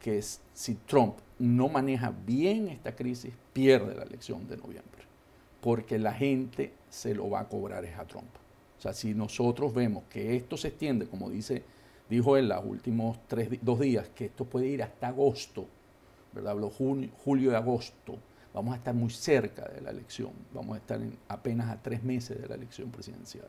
que 0.00 0.22
si 0.22 0.74
Trump 0.86 1.16
no 1.40 1.68
maneja 1.68 2.12
bien 2.24 2.68
esta 2.68 2.94
crisis, 2.94 3.32
pierde 3.52 3.94
la 3.94 4.04
elección 4.04 4.46
de 4.48 4.56
noviembre 4.56 5.07
porque 5.68 5.98
la 5.98 6.14
gente 6.14 6.72
se 6.88 7.14
lo 7.14 7.28
va 7.28 7.40
a 7.40 7.44
cobrar 7.46 7.84
es 7.84 7.94
a 7.98 8.06
Trump. 8.06 8.34
O 8.78 8.80
sea, 8.80 8.94
si 8.94 9.12
nosotros 9.12 9.74
vemos 9.74 10.04
que 10.08 10.34
esto 10.34 10.56
se 10.56 10.68
extiende, 10.68 11.06
como 11.06 11.28
dice, 11.28 11.62
dijo 12.08 12.38
él 12.38 12.48
los 12.48 12.64
últimos 12.64 13.18
dos 13.60 13.78
días, 13.78 14.08
que 14.14 14.24
esto 14.24 14.46
puede 14.46 14.66
ir 14.68 14.82
hasta 14.82 15.08
agosto, 15.08 15.66
¿verdad? 16.32 16.52
Habló 16.52 16.70
junio, 16.70 17.10
julio 17.22 17.52
y 17.52 17.54
agosto, 17.54 18.16
vamos 18.54 18.72
a 18.72 18.76
estar 18.78 18.94
muy 18.94 19.10
cerca 19.10 19.68
de 19.68 19.82
la 19.82 19.90
elección, 19.90 20.30
vamos 20.54 20.74
a 20.74 20.78
estar 20.78 21.00
apenas 21.28 21.68
a 21.68 21.82
tres 21.82 22.02
meses 22.02 22.40
de 22.40 22.48
la 22.48 22.54
elección 22.54 22.90
presidencial. 22.90 23.48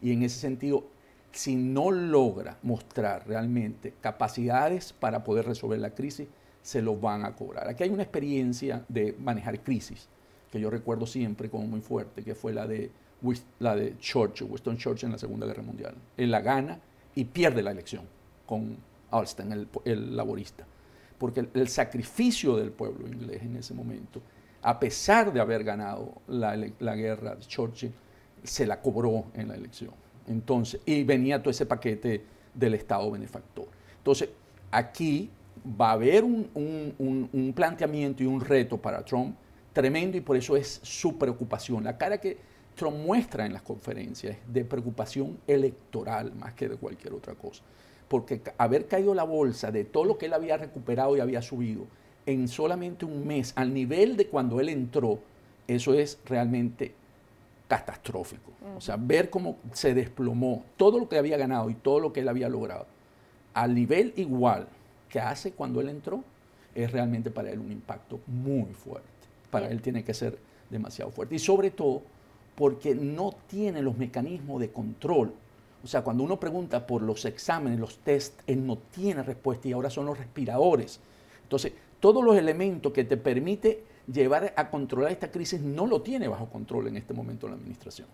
Y 0.00 0.14
en 0.14 0.22
ese 0.22 0.40
sentido, 0.40 0.86
si 1.32 1.54
no 1.54 1.90
logra 1.90 2.56
mostrar 2.62 3.28
realmente 3.28 3.92
capacidades 4.00 4.94
para 4.94 5.22
poder 5.22 5.44
resolver 5.44 5.80
la 5.80 5.94
crisis, 5.94 6.28
se 6.62 6.80
lo 6.80 6.96
van 6.96 7.26
a 7.26 7.36
cobrar. 7.36 7.68
Aquí 7.68 7.82
hay 7.82 7.90
una 7.90 8.04
experiencia 8.04 8.86
de 8.88 9.14
manejar 9.18 9.62
crisis 9.62 10.08
que 10.50 10.60
yo 10.60 10.70
recuerdo 10.70 11.06
siempre 11.06 11.50
como 11.50 11.66
muy 11.66 11.80
fuerte, 11.80 12.22
que 12.22 12.34
fue 12.34 12.52
la 12.52 12.66
de, 12.66 12.90
la 13.58 13.76
de 13.76 13.96
Churchill, 13.98 14.48
Winston 14.50 14.76
Churchill 14.76 15.06
en 15.06 15.12
la 15.12 15.18
Segunda 15.18 15.46
Guerra 15.46 15.62
Mundial. 15.62 15.94
Él 16.16 16.30
la 16.30 16.40
gana 16.40 16.78
y 17.14 17.24
pierde 17.24 17.62
la 17.62 17.70
elección 17.70 18.04
con 18.46 18.76
Alston, 19.10 19.68
el, 19.84 20.16
laborista. 20.16 20.66
Porque 21.18 21.48
el, 21.52 21.68
sacrificio 21.68 22.56
del 22.56 22.70
pueblo 22.70 23.06
inglés 23.08 23.42
en 23.42 23.56
ese 23.56 23.74
momento 23.74 24.22
a 24.62 24.78
pesar 24.78 25.32
de 25.32 25.40
haber 25.40 25.62
ganado 25.62 26.14
la, 26.26 26.56
la 26.80 26.96
guerra 26.96 27.36
de 27.36 27.42
Churchill, 27.42 27.92
se 28.42 28.66
la 28.66 28.80
cobró 28.80 29.26
en 29.34 29.48
la 29.48 29.54
elección. 29.54 29.92
Entonces, 30.26 30.80
y 30.84 31.04
venía 31.04 31.40
todo 31.40 31.50
ese 31.50 31.66
paquete 31.66 32.24
del 32.54 32.74
Estado 32.74 33.10
benefactor. 33.10 33.68
Entonces, 33.98 34.30
aquí 34.70 35.30
va 35.80 35.90
a 35.90 35.92
haber 35.92 36.24
un, 36.24 36.48
un, 36.54 37.52
planteamiento 37.54 38.22
y 38.22 38.26
un 38.26 38.40
reto 38.40 38.78
para 38.78 39.04
Trump 39.04 39.36
tremendo 39.78 40.16
y 40.16 40.20
por 40.20 40.36
eso 40.36 40.56
es 40.56 40.80
su 40.82 41.18
preocupación. 41.18 41.84
La 41.84 41.96
cara 41.96 42.18
que 42.18 42.36
Trump 42.74 42.96
muestra 42.96 43.46
en 43.46 43.52
las 43.52 43.62
conferencias 43.62 44.36
es 44.36 44.52
de 44.52 44.64
preocupación 44.64 45.38
electoral 45.46 46.34
más 46.34 46.54
que 46.54 46.68
de 46.68 46.74
cualquier 46.76 47.12
otra 47.12 47.34
cosa. 47.34 47.62
Porque 48.08 48.42
haber 48.58 48.88
caído 48.88 49.14
la 49.14 49.22
bolsa 49.22 49.70
de 49.70 49.84
todo 49.84 50.04
lo 50.04 50.18
que 50.18 50.26
él 50.26 50.32
había 50.32 50.56
recuperado 50.56 51.16
y 51.16 51.20
había 51.20 51.42
subido 51.42 51.86
en 52.26 52.48
solamente 52.48 53.04
un 53.04 53.24
mes, 53.24 53.52
al 53.54 53.72
nivel 53.72 54.16
de 54.16 54.26
cuando 54.26 54.58
él 54.58 54.68
entró, 54.68 55.20
eso 55.68 55.94
es 55.94 56.18
realmente 56.24 56.92
catastrófico. 57.68 58.50
O 58.76 58.80
sea, 58.80 58.96
ver 58.98 59.30
cómo 59.30 59.58
se 59.72 59.94
desplomó 59.94 60.64
todo 60.76 60.98
lo 60.98 61.08
que 61.08 61.18
había 61.18 61.36
ganado 61.36 61.70
y 61.70 61.74
todo 61.74 62.00
lo 62.00 62.12
que 62.12 62.20
él 62.20 62.28
había 62.28 62.48
logrado 62.48 62.86
al 63.54 63.74
nivel 63.74 64.12
igual 64.16 64.68
que 65.08 65.20
hace 65.20 65.52
cuando 65.52 65.80
él 65.80 65.88
entró, 65.88 66.22
es 66.74 66.92
realmente 66.92 67.30
para 67.30 67.50
él 67.50 67.58
un 67.58 67.72
impacto 67.72 68.20
muy 68.26 68.72
fuerte. 68.72 69.17
Para 69.50 69.68
él 69.68 69.80
tiene 69.82 70.04
que 70.04 70.14
ser 70.14 70.38
demasiado 70.70 71.10
fuerte. 71.10 71.34
Y 71.34 71.38
sobre 71.38 71.70
todo 71.70 72.02
porque 72.54 72.94
no 72.94 73.34
tiene 73.46 73.82
los 73.82 73.96
mecanismos 73.96 74.60
de 74.60 74.70
control. 74.70 75.32
O 75.84 75.86
sea, 75.86 76.02
cuando 76.02 76.24
uno 76.24 76.40
pregunta 76.40 76.86
por 76.86 77.02
los 77.02 77.24
exámenes, 77.24 77.78
los 77.78 77.98
test, 77.98 78.40
él 78.46 78.66
no 78.66 78.78
tiene 78.78 79.22
respuesta 79.22 79.68
y 79.68 79.72
ahora 79.72 79.90
son 79.90 80.06
los 80.06 80.18
respiradores. 80.18 81.00
Entonces, 81.44 81.72
todos 82.00 82.24
los 82.24 82.36
elementos 82.36 82.92
que 82.92 83.04
te 83.04 83.16
permite 83.16 83.84
llevar 84.12 84.52
a 84.56 84.70
controlar 84.70 85.12
esta 85.12 85.30
crisis 85.30 85.60
no 85.60 85.86
lo 85.86 86.02
tiene 86.02 86.26
bajo 86.28 86.48
control 86.48 86.88
en 86.88 86.96
este 86.96 87.14
momento 87.14 87.48
la 87.48 87.54
administración. 87.54 88.08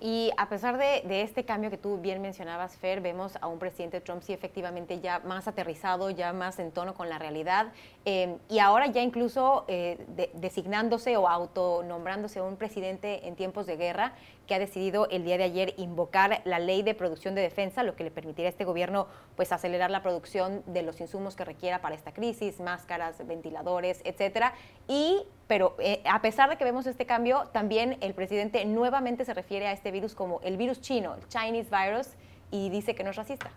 Y 0.00 0.30
a 0.38 0.48
pesar 0.48 0.78
de, 0.78 1.20
este 1.20 1.44
cambio 1.44 1.68
que 1.68 1.76
tú 1.76 1.98
bien 1.98 2.22
mencionabas, 2.22 2.76
Fer, 2.76 3.02
vemos 3.02 3.36
a 3.42 3.48
un 3.48 3.58
presidente 3.58 4.00
Trump 4.00 4.22
sí 4.22 4.32
efectivamente 4.32 5.00
ya 5.00 5.18
más 5.20 5.46
aterrizado, 5.46 6.08
ya 6.08 6.32
más 6.32 6.58
en 6.58 6.72
tono 6.72 6.94
con 6.94 7.10
la 7.10 7.18
realidad, 7.18 7.72
eh, 8.06 8.38
y 8.48 8.60
ahora 8.60 8.86
ya 8.86 9.02
incluso 9.02 9.66
eh, 9.68 9.98
designándose 10.34 11.18
o 11.18 11.28
autonombrándose 11.28 12.40
un 12.40 12.56
presidente 12.56 13.28
en 13.28 13.36
tiempos 13.36 13.66
de 13.66 13.76
guerra, 13.76 14.14
que 14.46 14.54
ha 14.54 14.58
decidido 14.58 15.08
el 15.10 15.22
día 15.24 15.38
de 15.38 15.44
ayer 15.44 15.74
invocar 15.76 16.40
la 16.44 16.58
ley 16.58 16.82
de 16.82 16.94
producción 16.94 17.34
de 17.34 17.42
defensa, 17.42 17.82
lo 17.82 17.94
que 17.94 18.02
le 18.02 18.10
permitirá 18.10 18.48
a 18.48 18.50
este 18.50 18.64
gobierno 18.64 19.06
pues 19.36 19.52
acelerar 19.52 19.90
la 19.90 20.02
producción 20.02 20.64
de 20.66 20.82
los 20.82 21.00
insumos 21.00 21.36
que 21.36 21.44
requiera 21.44 21.80
para 21.80 21.94
esta 21.94 22.12
crisis, 22.12 22.58
máscaras, 22.58 23.24
ventiladores, 23.26 24.00
etcétera. 24.04 24.54
Y 24.88 25.22
pero 25.50 25.74
eh, 25.80 26.00
a 26.04 26.22
pesar 26.22 26.48
de 26.48 26.56
que 26.56 26.62
vemos 26.62 26.86
este 26.86 27.06
cambio, 27.06 27.48
también 27.52 27.96
el 28.02 28.14
presidente 28.14 28.64
nuevamente 28.66 29.24
se 29.24 29.34
refiere 29.34 29.66
a 29.66 29.72
este 29.72 29.90
virus 29.90 30.14
como 30.14 30.40
el 30.42 30.56
virus 30.56 30.80
chino, 30.80 31.16
el 31.16 31.26
Chinese 31.26 31.68
virus, 31.76 32.06
y 32.52 32.70
dice 32.70 32.94
que 32.94 33.02
no 33.02 33.10
es 33.10 33.16
racista. 33.16 33.50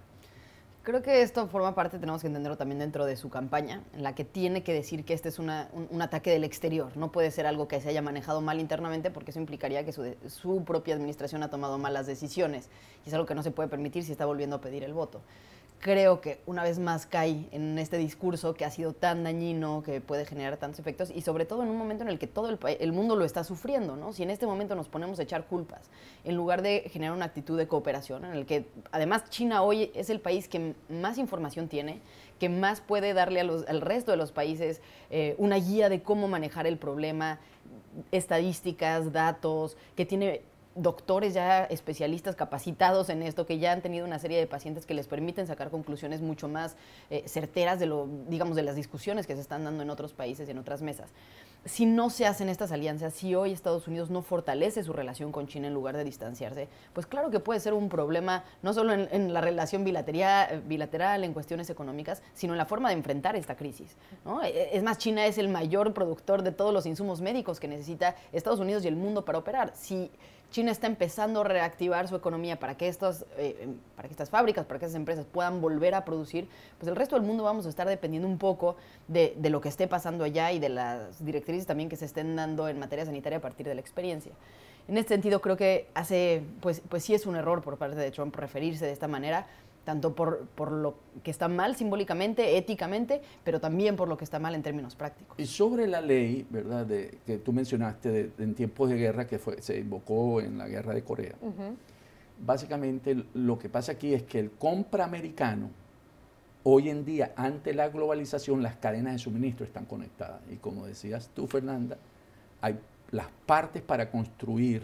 Creo 0.81 1.03
que 1.03 1.21
esto 1.21 1.47
forma 1.47 1.75
parte, 1.75 1.99
tenemos 1.99 2.21
que 2.21 2.27
entenderlo 2.27 2.57
también 2.57 2.79
dentro 2.79 3.05
de 3.05 3.15
su 3.15 3.29
campaña, 3.29 3.83
en 3.93 4.01
la 4.01 4.15
que 4.15 4.25
tiene 4.25 4.63
que 4.63 4.73
decir 4.73 5.05
que 5.05 5.13
este 5.13 5.29
es 5.29 5.37
un, 5.37 5.51
ataque 5.51 6.31
del 6.31 6.45
exterior. 6.45 6.97
No 6.97 7.11
puede 7.11 7.29
ser 7.29 7.45
algo 7.45 7.67
que 7.67 7.79
se 7.79 7.89
haya 7.89 8.01
manejado 8.01 8.41
mal 8.41 8.59
internamente 8.59 9.11
porque 9.11 9.29
eso 9.29 9.39
implicaría 9.39 9.85
que 9.85 9.91
su, 9.91 10.15
su 10.27 10.63
propia 10.63 10.95
administración 10.95 11.43
ha 11.43 11.51
tomado 11.51 11.77
malas 11.77 12.07
decisiones. 12.07 12.69
Y 13.05 13.09
es 13.09 13.13
algo 13.13 13.27
que 13.27 13.35
no 13.35 13.43
se 13.43 13.51
puede 13.51 13.69
permitir 13.69 14.03
si 14.03 14.13
está 14.13 14.25
volviendo 14.25 14.55
a 14.55 14.61
pedir 14.61 14.83
el 14.83 14.93
voto 14.93 15.21
creo 15.83 16.21
que 16.21 16.39
una 16.45 16.63
vez 16.63 16.79
más 16.79 17.05
cae 17.05 17.45
en 17.51 17.77
este 17.77 17.97
discurso 17.97 18.53
que 18.53 18.63
ha 18.63 18.71
sido 18.71 18.93
tan 18.93 19.25
dañino, 19.25 19.83
que 19.83 19.99
puede 19.99 20.25
generar 20.25 20.55
tantos 20.55 20.79
efectos 20.79 21.11
y 21.13 21.21
sobre 21.21 21.43
todo 21.43 21.61
en 21.61 21.67
un 21.67 21.77
momento 21.77 22.05
en 22.05 22.09
el 22.09 22.17
que 22.17 22.25
todo 22.25 22.47
el, 22.47 22.93
mundo 22.93 23.17
lo 23.17 23.25
está 23.25 23.43
sufriendo, 23.43 23.97
¿no? 23.97 24.13
Si 24.13 24.23
en 24.23 24.29
este 24.29 24.47
momento 24.47 24.75
nos 24.75 24.87
ponemos 24.87 25.19
a 25.19 25.23
echar 25.23 25.45
culpas, 25.45 25.89
en 26.23 26.37
lugar 26.37 26.61
de 26.61 26.89
generar 26.89 27.13
una 27.13 27.25
actitud 27.25 27.57
de 27.57 27.67
cooperación, 27.67 28.23
en 28.23 28.31
el 28.31 28.45
que 28.45 28.65
además 28.93 29.29
China 29.29 29.61
hoy 29.61 29.91
es 29.93 30.09
el 30.09 30.21
país 30.21 30.47
que 30.47 30.73
más 30.87 31.17
información 31.17 31.67
tiene, 31.67 31.99
que 32.39 32.47
más 32.47 32.79
puede 32.79 33.13
darle 33.13 33.41
al 33.41 33.81
resto 33.81 34.11
de 34.11 34.17
los 34.17 34.31
países 34.31 34.81
eh, 35.11 35.35
una 35.37 35.57
guía 35.57 35.89
de 35.89 36.01
cómo 36.01 36.29
manejar 36.29 36.65
el 36.65 36.77
problema, 36.77 37.39
estadísticas, 38.13 39.11
datos, 39.11 39.75
que 39.97 40.05
tiene 40.05 40.43
doctores 40.75 41.33
ya 41.33 41.65
especialistas 41.65 42.35
capacitados 42.35 43.09
en 43.09 43.21
esto, 43.21 43.45
que 43.45 43.59
ya 43.59 43.71
han 43.71 43.81
tenido 43.81 44.05
una 44.05 44.19
serie 44.19 44.39
de 44.39 44.47
pacientes 44.47 44.85
que 44.85 44.93
les 44.93 45.07
permiten 45.07 45.47
sacar 45.47 45.69
conclusiones 45.69 46.21
mucho 46.21 46.47
más 46.47 46.75
eh, 47.09 47.23
certeras 47.27 47.79
de 47.79 47.85
lo, 47.85 48.07
digamos, 48.27 48.55
de 48.55 48.63
las 48.63 48.75
discusiones 48.75 49.27
que 49.27 49.35
se 49.35 49.41
están 49.41 49.63
dando 49.63 49.83
en 49.83 49.89
otros 49.89 50.13
países 50.13 50.47
y 50.47 50.51
en 50.51 50.57
otras 50.57 50.81
mesas. 50.81 51.09
Si 51.65 51.85
no 51.85 52.09
se 52.09 52.25
hacen 52.25 52.49
estas 52.49 52.73
alianzas, 52.73 53.13
si 53.13 53.35
hoy 53.35 53.53
Estados 53.53 53.87
Unidos 53.87 54.09
no 54.09 54.21
fortalece 54.21 54.83
su 54.83 54.91
relación 54.91 55.31
con 55.31 55.47
China 55.47 55.67
en 55.67 55.73
lugar 55.73 55.95
de 55.95 56.03
distanciarse, 56.03 56.67
pues 56.91 57.05
claro 57.05 57.29
que 57.29 57.39
puede 57.39 57.61
ser 57.61 57.73
un 57.73 57.87
problema 57.87 58.43
no 58.61 58.73
solo 58.73 58.91
en, 58.91 59.33
la 59.33 59.39
relación 59.39 59.85
bilateral, 59.85 60.61
bilateral, 60.67 61.23
en 61.23 61.31
cuestiones 61.31 61.69
económicas, 61.69 62.21
sino 62.33 62.53
en 62.53 62.57
la 62.57 62.65
forma 62.65 62.89
de 62.89 62.95
enfrentar 62.95 63.37
esta 63.37 63.55
crisis. 63.55 63.95
E, 64.43 64.47
e, 64.47 64.77
es 64.77 64.83
más, 64.83 64.97
China 64.97 65.25
es 65.25 65.37
el 65.37 65.47
mayor 65.47 65.93
productor 65.93 66.41
de 66.41 66.51
todos 66.51 66.73
los 66.73 66.85
insumos 66.85 67.21
médicos 67.21 67.61
que 67.61 67.69
necesita 67.69 68.17
Estados 68.33 68.59
Unidos 68.59 68.83
y 68.83 68.89
el 68.89 68.97
mundo 68.97 69.23
para 69.23 69.37
operar. 69.37 69.71
Si 69.73 70.11
China 70.53 70.71
está 70.71 70.85
empezando 70.85 71.41
a 71.41 71.43
reactivar 71.43 72.07
su 72.07 72.15
economía 72.15 72.59
para 72.59 72.77
que, 72.77 72.87
estos, 72.87 73.25
eh, 73.37 73.57
em, 73.61 73.75
para 73.95 74.07
que 74.07 74.13
estas 74.13 74.29
fábricas, 74.29 74.65
para 74.65 74.79
que 74.79 74.85
esas 74.85 74.95
empresas 74.95 75.25
puedan 75.25 75.59
volver 75.59 75.95
a 75.95 76.05
producir, 76.05 76.47
pues 76.77 76.87
el 76.87 76.95
resto 76.95 77.15
del 77.15 77.25
mundo 77.25 77.43
vamos 77.43 77.65
a 77.65 77.69
estar 77.69 77.87
dependiendo 77.87 78.27
un 78.27 78.37
poco 78.37 78.77
de, 79.07 79.33
de 79.35 79.49
lo 79.49 79.59
que 79.61 79.69
esté 79.69 79.87
pasando 79.87 80.23
allá 80.23 80.51
y 80.51 80.59
de 80.59 80.69
las 80.69 81.25
directrices 81.25 81.65
también 81.65 81.89
que 81.89 81.95
se 81.95 82.05
estén 82.05 82.35
dando 82.35 82.69
en 82.69 82.77
materia 82.77 83.03
sanitaria 83.03 83.39
a 83.39 83.41
partir 83.41 83.65
de 83.65 83.73
la 83.73 83.81
experiencia. 83.81 84.31
En 84.87 84.97
este 84.97 85.15
sentido, 85.15 85.41
creo 85.41 85.57
que 85.57 85.87
hace, 85.95 86.43
pues, 86.61 86.81
pues 86.87 87.03
sí 87.03 87.13
es 87.13 87.25
un 87.25 87.35
error 87.35 87.61
por 87.63 87.77
parte 87.77 87.95
de 87.95 88.11
Trump 88.11 88.35
referirse 88.35 88.85
de 88.85 88.91
esta 88.91 89.07
manera, 89.07 89.47
tanto 89.83 90.15
por, 90.15 90.45
por, 90.55 90.71
lo 90.71 90.95
que 91.23 91.31
está 91.31 91.47
mal 91.47 91.75
simbólicamente, 91.75 92.57
éticamente, 92.57 93.21
pero 93.43 93.59
también 93.59 93.95
por 93.95 94.07
lo 94.07 94.17
que 94.17 94.23
está 94.23 94.39
mal 94.39 94.55
en 94.55 94.63
términos 94.63 94.95
prácticos. 94.95 95.37
Y 95.37 95.45
sobre 95.45 95.87
la 95.87 96.01
ley, 96.01 96.45
¿verdad?, 96.49 96.85
de, 96.85 97.17
que 97.25 97.37
tú 97.37 97.51
mencionaste 97.51 98.31
en 98.37 98.55
tiempos 98.55 98.89
de 98.89 98.95
guerra 98.95 99.27
que 99.27 99.39
fue, 99.39 99.61
se 99.61 99.77
invocó 99.79 100.41
en 100.41 100.57
la 100.57 100.67
guerra 100.67 100.93
de 100.93 101.03
Corea. 101.03 101.35
Básicamente 102.45 103.23
lo 103.33 103.59
que 103.59 103.69
pasa 103.69 103.93
aquí 103.93 104.13
es 104.13 104.23
que 104.23 104.39
el 104.39 104.51
compra 104.51 105.05
americano, 105.05 105.69
hoy 106.63 106.89
en 106.89 107.03
día, 107.05 107.33
ante 107.35 107.73
la 107.73 107.89
globalización, 107.89 108.63
las 108.63 108.77
cadenas 108.77 109.13
de 109.13 109.19
suministro 109.19 109.65
están 109.65 109.85
conectadas. 109.85 110.41
Y 110.49 110.55
como 110.55 110.85
decías 110.85 111.29
tú, 111.33 111.47
Fernanda, 111.47 111.97
hay 112.61 112.79
las 113.11 113.27
partes 113.45 113.81
para 113.81 114.09
construir 114.09 114.83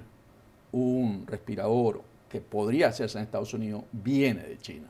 un 0.71 1.25
respirador 1.25 2.01
que 2.29 2.39
podría 2.39 2.87
hacerse 2.87 3.17
en 3.17 3.23
Estados 3.25 3.53
Unidos 3.53 3.83
viene 3.91 4.43
de 4.43 4.57
China. 4.59 4.87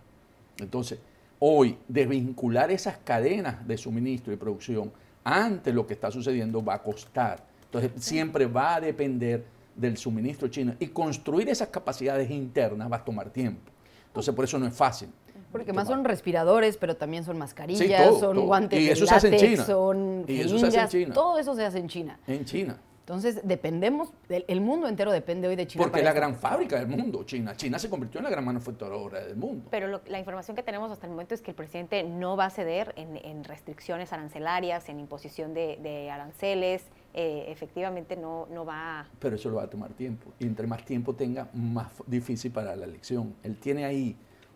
Entonces, 0.58 1.00
hoy 1.40 1.78
desvincular 1.88 2.70
esas 2.70 2.98
cadenas 2.98 3.66
de 3.68 3.78
suministro 3.78 4.34
y 4.34 4.36
producción 4.36 4.92
ante 5.24 5.72
lo 5.72 5.88
que 5.88 5.94
está 5.94 6.12
sucediendo 6.12 6.64
va 6.64 6.76
a 6.76 6.84
costar. 6.84 7.44
Entonces, 7.66 7.92
siempre 8.04 8.46
va 8.46 8.76
a 8.76 8.82
depender 8.82 9.46
del 9.76 9.98
suministro 9.98 10.48
chino 10.50 10.74
y 10.80 10.88
construir 10.88 11.50
esas 11.50 11.70
capacidades 11.70 12.30
internas 12.30 12.92
va 12.92 12.98
a 12.98 13.06
tomar 13.06 13.30
tiempo. 13.30 13.72
Entonces, 14.08 14.34
por 14.36 14.44
eso 14.44 14.60
no 14.60 14.68
es 14.68 14.74
fácil. 14.74 15.10
Porque 15.52 15.74
más 15.74 15.88
son 15.88 16.04
respiradores, 16.04 16.78
pero 16.78 16.96
también 16.96 17.24
son 17.24 17.38
mascarillas, 17.38 18.20
son 18.20 18.46
guantes 18.46 18.80
y 18.80 18.90
eso 18.90 19.08
se 19.08 19.16
hace 19.16 19.30
en 19.30 19.38
China. 19.38 19.66
son 19.66 20.26
y 20.28 20.42
eso 20.42 20.60
se 20.60 20.68
hace 20.68 20.82
en 20.82 21.06
China. 21.06 21.14
todo 21.14 21.40
eso 21.40 21.56
se 21.56 21.66
hace 21.66 21.80
en 21.80 21.88
China. 21.88 22.20
En 22.28 22.46
China. 22.46 22.78
Entonces, 23.10 23.42
dependemos, 23.44 24.14
el, 24.30 24.62
mundo 24.62 24.88
entero 24.88 25.12
depende 25.12 25.48
hoy 25.48 25.56
de 25.56 25.66
China. 25.66 25.84
Porque 25.84 25.98
es 25.98 26.06
la 26.06 26.14
gran 26.14 26.36
fábrica 26.36 26.78
del 26.78 26.88
mundo, 26.88 27.24
China. 27.24 27.56
China 27.56 27.80
se 27.80 27.90
convirtió 27.90 28.20
en 28.20 28.26
la 28.26 28.30
gran 28.30 28.46
manufacturadora 28.46 29.26
del 29.26 29.36
mundo. 29.36 29.68
Pero 29.72 30.00
la 30.06 30.20
información 30.20 30.56
que 30.56 30.62
tenemos 30.62 30.92
hasta 30.92 31.08
el 31.08 31.14
momento 31.14 31.34
es 31.34 31.42
que 31.42 31.50
el 31.50 31.56
presidente 31.56 32.04
no 32.04 32.38
va 32.38 32.46
a 32.46 32.50
ceder 32.52 32.94
en, 32.98 33.44
restricciones 33.44 34.14
arancelarias, 34.14 34.90
en 34.90 35.00
imposición 35.00 35.56
de, 35.56 36.12
aranceles. 36.14 36.84
Eh, 37.16 37.46
efectivamente 37.48 38.16
no, 38.16 38.46
no 38.52 38.64
va 38.64 39.00
a... 39.00 39.08
Pero 39.18 39.38
eso 39.38 39.50
lo 39.50 39.56
va 39.56 39.64
a 39.64 39.70
tomar 39.72 39.92
tiempo. 39.94 40.32
Y 40.38 40.46
entre 40.46 40.68
más 40.68 40.86
tiempo 40.86 41.16
tenga, 41.16 41.50
más 41.52 41.88
difícil 42.06 42.52
para 42.52 42.76
la 42.76 42.86
elección. 42.86 43.34
Él 43.42 43.58
tiene 43.58 43.86
ahí 43.86 44.16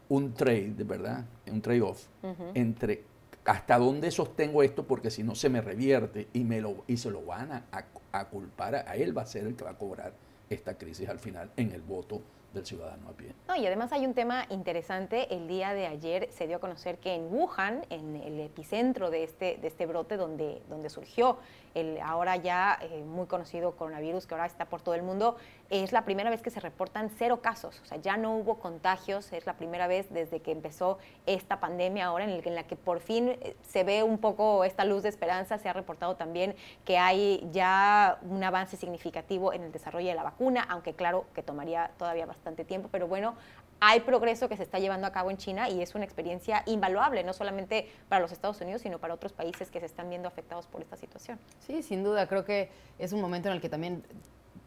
un 0.10 0.32
trade, 0.36 0.76
¿verdad? 0.84 1.26
Un 1.52 1.60
trade-off 1.60 2.06
entre 2.54 3.04
hasta 3.46 3.80
dónde 3.80 4.12
sostengo 4.12 4.62
esto 4.62 4.86
porque 4.86 5.10
si 5.10 5.24
no 5.24 5.34
se 5.34 5.50
me 5.50 5.60
revierte 5.60 6.28
y, 6.34 6.44
me 6.44 6.62
lo, 6.62 6.84
y 6.88 6.98
se 6.98 7.10
lo 7.10 7.26
van 7.26 7.52
a, 7.52 7.86
culpar, 8.30 8.76
a 8.76 8.96
él 8.96 9.18
va 9.18 9.24
a 9.24 9.26
ser 9.26 9.46
el 9.46 9.56
que 9.56 9.64
va 9.64 9.72
a 9.72 9.78
cobrar 9.78 10.14
esta 10.50 10.78
crisis 10.78 11.10
al 11.10 11.20
final 11.20 11.52
en 11.58 11.72
el 11.72 11.82
voto 11.82 12.22
del 12.54 12.66
ciudadano 12.66 13.10
a 13.10 13.14
pie. 13.14 13.34
No, 13.48 13.56
y 13.56 13.66
además 13.66 13.92
hay 13.92 14.06
un 14.06 14.14
tema 14.14 14.46
interesante. 14.50 15.34
El 15.34 15.48
día 15.48 15.74
de 15.74 15.88
ayer 15.88 16.30
se 16.32 16.48
dio 16.48 16.58
a 16.58 16.60
conocer 16.60 17.00
que 17.00 17.16
en 17.16 17.34
Wuhan, 17.34 17.86
en 17.90 18.16
el 18.16 18.40
epicentro 18.40 19.10
de 19.10 19.24
este, 19.24 19.58
de 19.58 19.68
este 19.68 19.86
brote 19.86 20.18
donde, 20.18 20.62
donde 20.70 20.90
surgió 20.90 21.40
el 21.74 22.00
ahora 22.02 22.36
ya 22.36 22.78
eh, 22.82 23.04
muy 23.04 23.28
conocido 23.28 23.76
coronavirus 23.76 24.28
que 24.28 24.36
ahora 24.36 24.46
está 24.46 24.66
por 24.66 24.82
todo 24.82 24.96
el 24.96 25.04
mundo, 25.04 25.38
es 25.70 25.92
la 25.92 26.06
primera 26.06 26.30
vez 26.30 26.42
que 26.42 26.50
se 26.50 26.60
reportan 26.60 27.10
cero 27.18 27.42
casos, 27.42 27.80
o 27.82 27.86
sea, 27.86 27.98
ya 27.98 28.18
no 28.18 28.36
hubo 28.36 28.60
contagios, 28.60 29.32
es 29.34 29.46
la 29.46 29.54
primera 29.54 29.88
vez 29.88 30.12
desde 30.14 30.40
que 30.42 30.52
empezó 30.52 31.00
esta 31.26 31.60
pandemia 31.60 32.06
ahora 32.06 32.26
en, 32.26 32.56
la 32.56 32.64
que 32.64 32.76
por 32.76 33.00
fin 33.00 33.30
eh, 33.30 33.56
se 33.64 33.84
ve 33.84 34.04
un 34.04 34.20
poco 34.20 34.64
esta 34.64 34.86
luz 34.86 35.04
de 35.04 35.10
esperanza, 35.10 35.58
se 35.58 35.70
ha 35.70 35.74
reportado 35.74 36.16
también 36.16 36.56
que 36.86 36.98
hay 36.98 37.48
ya 37.52 38.20
un 38.22 38.44
avance 38.44 38.78
significativo 38.78 39.54
en 39.54 39.64
el 39.64 39.72
desarrollo 39.72 40.10
de 40.10 40.16
la 40.16 40.24
vacuna, 40.24 40.66
aunque 40.70 40.94
claro 40.94 41.26
que 41.34 41.42
tomaría 41.42 41.92
todavía 41.98 42.26
bastante 42.26 42.66
tiempo, 42.66 42.90
pero 42.92 43.08
bueno, 43.08 43.36
hay 43.80 44.02
progreso 44.02 44.50
que 44.50 44.58
se 44.58 44.64
está 44.64 44.80
llevando 44.80 45.08
a 45.08 45.12
cabo 45.12 45.32
en 45.32 45.38
China 45.38 45.70
y 45.70 45.82
es 45.82 45.96
una 45.96 46.06
experiencia 46.06 46.64
invaluable, 46.66 47.24
no 47.24 47.34
solamente 47.34 47.90
para 48.10 48.22
los 48.22 48.32
Estados 48.32 48.60
Unidos, 48.62 48.82
sino 48.82 49.00
para 49.00 49.14
otros 49.14 49.34
países 49.34 49.70
que 49.70 49.80
se 49.80 49.86
están 49.86 50.10
viendo 50.10 50.28
afectados 50.28 50.68
por 50.68 50.82
esta 50.82 50.96
situación. 50.96 51.40
Sí, 51.60 51.84
sin 51.84 52.04
duda, 52.04 52.28
creo 52.28 52.46
que 52.46 52.70
es 53.00 53.14
un 53.14 53.22
momento 53.22 53.50
en 53.50 53.56
el 53.56 53.62
que 53.62 53.70
también 53.70 54.04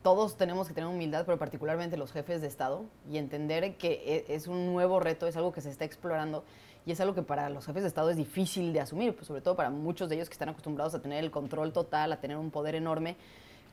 todos 0.02 0.36
tenemos 0.36 0.68
que 0.68 0.74
tener 0.74 0.88
humildad, 0.88 1.24
pero 1.26 1.38
particularmente 1.38 1.96
los 1.96 2.12
jefes 2.12 2.40
de 2.40 2.46
Estado, 2.46 2.84
y 3.10 3.18
entender 3.18 3.76
que 3.76 4.24
e, 4.28 4.34
es 4.34 4.46
un 4.46 4.66
nuevo 4.66 5.00
reto, 5.00 5.26
es 5.26 5.36
algo 5.36 5.52
que 5.52 5.60
se 5.60 5.70
está 5.70 5.84
explorando 5.84 6.44
y 6.84 6.92
es 6.92 7.00
algo 7.00 7.14
que 7.14 7.22
para 7.22 7.50
los 7.50 7.66
jefes 7.66 7.82
de 7.82 7.88
Estado 7.88 8.10
es 8.10 8.16
difícil 8.16 8.72
de 8.72 8.80
asumir, 8.80 9.16
pues 9.16 9.26
sobre 9.26 9.40
todo 9.40 9.56
para 9.56 9.70
muchos 9.70 10.08
de 10.08 10.14
ellos 10.14 10.28
que 10.28 10.34
están 10.34 10.48
acostumbrados 10.48 10.94
a 10.94 11.02
tener 11.02 11.24
el 11.24 11.32
control 11.32 11.72
total, 11.72 12.12
a 12.12 12.20
tener 12.20 12.36
un 12.36 12.52
poder 12.52 12.76
enorme 12.76 13.16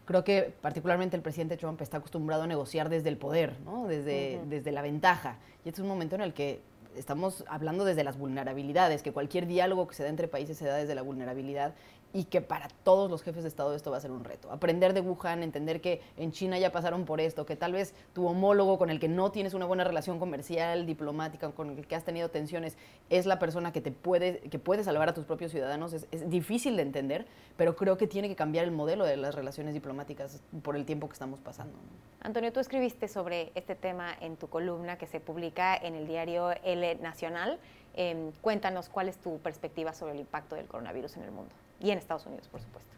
creo 0.06 0.24
que 0.24 0.54
particularmente 0.62 1.16
el 1.16 1.22
presidente 1.22 1.58
Trump 1.58 1.82
está 1.82 1.98
acostumbrado 1.98 2.44
a 2.44 2.48
negociar 2.48 2.90
desde 2.90 3.10
el 3.10 3.18
poder, 3.18 3.60
¿no? 3.66 3.88
desde, 3.88 4.42
desde 4.48 4.72
la 4.72 4.82
ventaja. 4.82 5.38
Y 5.64 5.70
este 5.70 5.82
es 5.82 5.84
un 5.84 5.88
momento 5.88 6.16
en 6.16 6.22
el 6.22 6.34
que 6.34 6.62
estamos 6.96 7.44
hablando 7.48 7.86
desde 7.86 8.04
las 8.04 8.18
vulnerabilidades, 8.18 9.02
que 9.02 9.12
cualquier 9.12 9.48
diálogo 9.48 9.88
que 9.88 9.96
se 9.96 10.04
da 10.04 10.10
entre 10.10 10.28
países 10.28 10.58
se 10.58 10.66
da 10.66 10.76
desde 10.76 10.96
la 10.96 11.02
vulnerabilidad 11.02 11.74
y 12.14 12.26
que 12.26 12.42
para 12.42 12.68
todos 12.84 13.10
los 13.10 13.24
jefes 13.24 13.42
de 13.42 13.50
Estado 13.50 13.74
esto 13.74 13.90
va 13.90 13.98
a 13.98 14.00
ser 14.00 14.12
un 14.12 14.24
reto. 14.24 14.52
Aprender 14.52 14.94
de 14.94 15.02
Wuhan, 15.02 15.42
entender 15.42 15.82
que 15.82 16.00
en 16.16 16.32
China 16.32 16.60
ya 16.60 16.72
pasaron 16.72 17.06
por 17.06 17.20
esto, 17.20 17.46
que 17.48 17.56
tal 17.56 17.74
vez 17.74 17.96
tu 18.14 18.28
homólogo 18.28 18.78
con 18.78 18.92
el 18.92 19.00
que 19.00 19.08
no 19.08 19.32
tienes 19.32 19.56
una 19.56 19.66
buena 19.66 19.84
relación 19.84 20.20
comercial, 20.20 20.86
diplomática, 20.86 21.50
con 21.52 21.72
el 21.72 21.88
que 21.88 21.96
has 21.96 22.04
tenido 22.04 22.30
tensiones, 22.30 22.78
es 23.10 23.26
la 23.26 23.40
persona 23.40 23.74
que 23.74 23.82
te 23.82 23.92
puede, 23.92 24.42
que 24.42 24.60
puede 24.60 24.84
salvar 24.84 25.10
a 25.10 25.14
tus 25.16 25.26
propios 25.26 25.52
ciudadanos. 25.52 25.92
Es, 25.94 26.08
es 26.12 26.30
difícil 26.30 26.76
de 26.76 26.84
entender, 26.84 27.26
pero 27.58 27.76
creo 27.76 27.98
que 27.98 28.06
tiene 28.06 28.30
que 28.30 28.36
cambiar 28.36 28.66
el 28.66 28.72
modelo 28.72 29.06
de 29.06 29.18
las 29.18 29.34
relaciones 29.34 29.74
diplomáticas 29.74 30.44
por 30.62 30.76
el 30.76 30.86
tiempo 30.86 31.08
que 31.08 31.14
estamos 31.14 31.40
pasando. 31.40 31.74
Antonio, 32.22 32.54
tú 32.54 32.60
escribiste 32.60 33.08
sobre 33.08 33.52
este 33.56 33.74
tema 33.76 34.14
en 34.22 34.38
tu 34.38 34.48
columna 34.50 35.00
que 35.00 35.08
se 35.08 35.20
publica 35.20 35.76
en 35.76 35.96
el 35.96 36.08
diario 36.08 36.52
El 36.64 37.02
Nacional. 37.02 37.60
Em, 37.96 38.32
cuéntanos 38.42 38.88
cuál 38.90 39.10
es 39.10 39.18
tu 39.18 39.40
perspectiva 39.40 39.94
sobre 39.94 40.14
el 40.14 40.20
impacto 40.20 40.56
del 40.56 40.68
coronavirus 40.68 41.18
en 41.18 41.24
el 41.24 41.32
mundo 41.32 41.54
y 41.80 41.92
en 41.92 41.98
Estados 41.98 42.26
Unidos, 42.26 42.48
por 42.48 42.62
supuesto. 42.62 42.90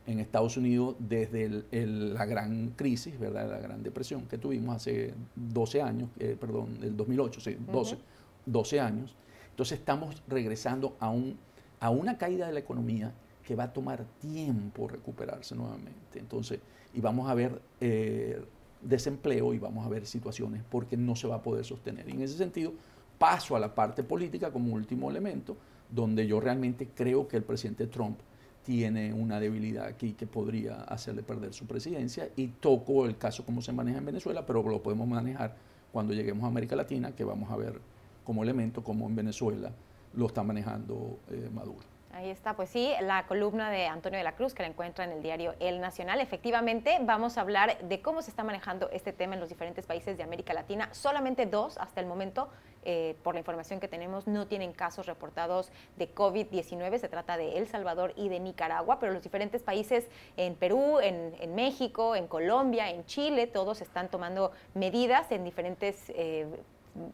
En 0.07 0.19
Estados 0.19 0.55
Unidos, 0.55 0.95
desde 0.99 1.63
la 1.71 2.25
gran 2.25 2.69
crisis, 2.75 3.19
¿verdad? 3.19 3.49
la 3.49 3.57
gran 3.57 3.81
depresión 3.81 4.27
que 4.27 4.37
tuvimos 4.37 4.75
hace 4.75 5.15
12 5.35 5.81
años, 5.81 6.09
eh, 6.19 6.37
perdón, 6.39 6.77
el 6.83 6.95
2008, 6.95 7.41
sí, 7.41 7.57
12, 7.71 7.97
12 8.45 8.79
años. 8.79 9.15
Entonces 9.49 9.79
estamos 9.79 10.21
regresando 10.27 10.95
a, 10.99 11.09
un, 11.09 11.39
a 11.79 11.89
una 11.89 12.19
caída 12.19 12.45
de 12.45 12.53
la 12.53 12.59
economía 12.59 13.13
que 13.45 13.55
va 13.55 13.65
a 13.65 13.73
tomar 13.73 14.05
tiempo 14.19 14.87
recuperarse 14.87 15.55
nuevamente. 15.55 16.19
Entonces, 16.19 16.59
y 16.95 17.01
vamos 17.01 17.29
a 17.29 17.33
ver 17.33 17.61
eh, 17.81 18.41
desempleo 18.81 19.53
y 19.53 19.59
vamos 19.59 19.85
a 19.85 19.89
ver 19.89 20.05
situaciones 20.05 20.63
porque 20.69 20.97
no 20.97 21.15
se 21.15 21.27
va 21.27 21.35
a 21.35 21.43
poder 21.43 21.65
sostener. 21.65 22.07
Y 22.07 22.13
en 22.13 22.21
ese 22.21 22.37
sentido, 22.37 22.73
paso 23.17 23.55
a 23.55 23.59
la 23.59 23.73
parte 23.73 24.03
política 24.03 24.51
como 24.51 24.73
último 24.73 25.09
elemento, 25.09 25.57
donde 25.89 26.25
yo 26.25 26.39
realmente 26.39 26.89
creo 26.95 27.27
que 27.27 27.37
el 27.37 27.43
presidente 27.43 27.87
Trump 27.87 28.17
tiene 28.63 29.13
una 29.13 29.39
debilidad 29.39 29.85
aquí 29.85 30.13
que 30.13 30.25
podría 30.25 30.81
hacerle 30.83 31.21
perder 31.21 31.53
su 31.53 31.67
presidencia 31.67 32.29
y 32.35 32.47
toco 32.47 33.05
el 33.05 33.17
caso 33.17 33.45
como 33.45 33.61
se 33.61 33.71
maneja 33.71 33.99
en 33.99 34.05
Venezuela, 34.05 34.45
pero 34.45 34.63
lo 34.63 34.81
podemos 34.81 35.07
manejar 35.07 35.55
cuando 35.91 36.13
lleguemos 36.13 36.43
a 36.43 36.47
América 36.47 36.75
Latina, 36.75 37.15
que 37.15 37.23
vamos 37.23 37.51
a 37.51 37.55
ver 37.55 37.79
como 38.23 38.41
elemento 38.41 38.83
como 38.83 39.07
en 39.07 39.15
Venezuela 39.15 39.71
lo 40.15 40.27
está 40.27 40.43
manejando 40.43 41.19
eh, 41.29 41.49
Maduro. 41.53 41.94
Ahí 42.15 42.29
está, 42.29 42.55
pues 42.55 42.69
sí, 42.69 42.93
la 43.01 43.27
columna 43.27 43.69
de 43.69 43.87
Antonio 43.87 44.17
de 44.17 44.23
la 44.23 44.37
Cruz 44.37 44.53
que 44.53 44.63
la 44.63 44.69
encuentra 44.69 45.03
en 45.03 45.11
el 45.11 45.21
diario 45.21 45.53
El 45.59 45.81
Nacional. 45.81 46.21
Efectivamente, 46.21 46.97
vamos 47.01 47.37
a 47.37 47.41
hablar 47.41 47.77
de 47.79 48.01
cómo 48.01 48.21
se 48.21 48.29
está 48.29 48.41
manejando 48.41 48.89
este 48.91 49.11
tema 49.11 49.33
en 49.33 49.41
los 49.41 49.49
diferentes 49.49 49.85
países 49.85 50.15
de 50.15 50.23
América 50.23 50.53
Latina. 50.53 50.87
Solamente 50.93 51.45
dos 51.45 51.77
hasta 51.77 51.99
el 51.99 52.07
momento, 52.07 52.47
eh, 52.85 53.17
por 53.21 53.35
la 53.35 53.39
información 53.39 53.81
que 53.81 53.89
tenemos, 53.89 54.27
no 54.27 54.47
tienen 54.47 54.71
casos 54.71 55.07
reportados 55.07 55.73
de 55.97 56.09
COVID-19. 56.15 56.99
Se 56.99 57.09
trata 57.09 57.35
de 57.35 57.57
El 57.57 57.67
Salvador 57.67 58.13
y 58.15 58.29
de 58.29 58.39
Nicaragua, 58.39 58.97
pero 58.97 59.11
los 59.11 59.21
diferentes 59.21 59.61
países 59.61 60.07
en 60.37 60.55
Perú, 60.55 61.01
en, 61.01 61.53
México, 61.53 62.15
en 62.15 62.27
Colombia, 62.27 62.91
en 62.91 63.05
Chile, 63.05 63.45
todos 63.45 63.81
están 63.81 64.07
tomando 64.07 64.53
medidas 64.73 65.33
en 65.33 65.43
diferentes... 65.43 66.09
Eh, 66.15 66.47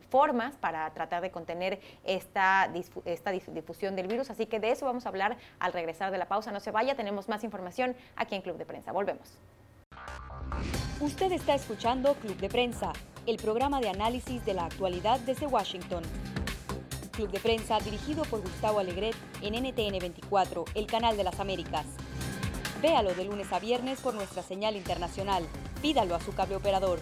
formas 0.09 0.55
para 0.55 0.89
tratar 0.93 1.21
de 1.21 1.31
contener 1.31 1.79
esta, 2.03 2.71
esta 3.05 3.31
difusión 3.31 3.95
del 3.95 4.07
virus. 4.07 4.29
Así 4.29 4.45
que 4.45 4.59
de 4.59 4.71
eso 4.71 4.85
vamos 4.85 5.05
a 5.05 5.09
hablar 5.09 5.37
al 5.59 5.73
regresar 5.73 6.11
de 6.11 6.17
la 6.17 6.27
pausa. 6.27 6.51
No 6.51 6.59
se 6.59 6.71
vaya, 6.71 6.95
tenemos 6.95 7.29
más 7.29 7.43
información 7.43 7.95
aquí 8.15 8.35
en 8.35 8.41
Club 8.41 8.57
de 8.57 8.65
Prensa. 8.65 8.91
Volvemos. 8.91 9.37
Usted 10.99 11.31
está 11.31 11.55
escuchando 11.55 12.13
Club 12.15 12.37
de 12.37 12.49
Prensa, 12.49 12.93
el 13.25 13.37
programa 13.37 13.79
de 13.79 13.89
análisis 13.89 14.43
de 14.45 14.53
la 14.53 14.65
actualidad 14.65 15.19
desde 15.21 15.47
Washington. 15.47 16.03
Club 17.11 17.31
de 17.31 17.39
Prensa 17.39 17.79
dirigido 17.79 18.23
por 18.23 18.41
Gustavo 18.41 18.79
Alegret 18.79 19.15
en 19.41 19.53
NTN 19.53 19.99
24, 19.99 20.65
el 20.75 20.87
canal 20.87 21.17
de 21.17 21.23
las 21.23 21.39
Américas. 21.39 21.85
Véalo 22.81 23.13
de 23.13 23.25
lunes 23.25 23.51
a 23.51 23.59
viernes 23.59 23.99
por 23.99 24.13
nuestra 24.13 24.41
señal 24.41 24.75
internacional. 24.75 25.43
Pídalo 25.81 26.15
a 26.15 26.19
su 26.19 26.33
cable 26.33 26.55
operador. 26.55 26.99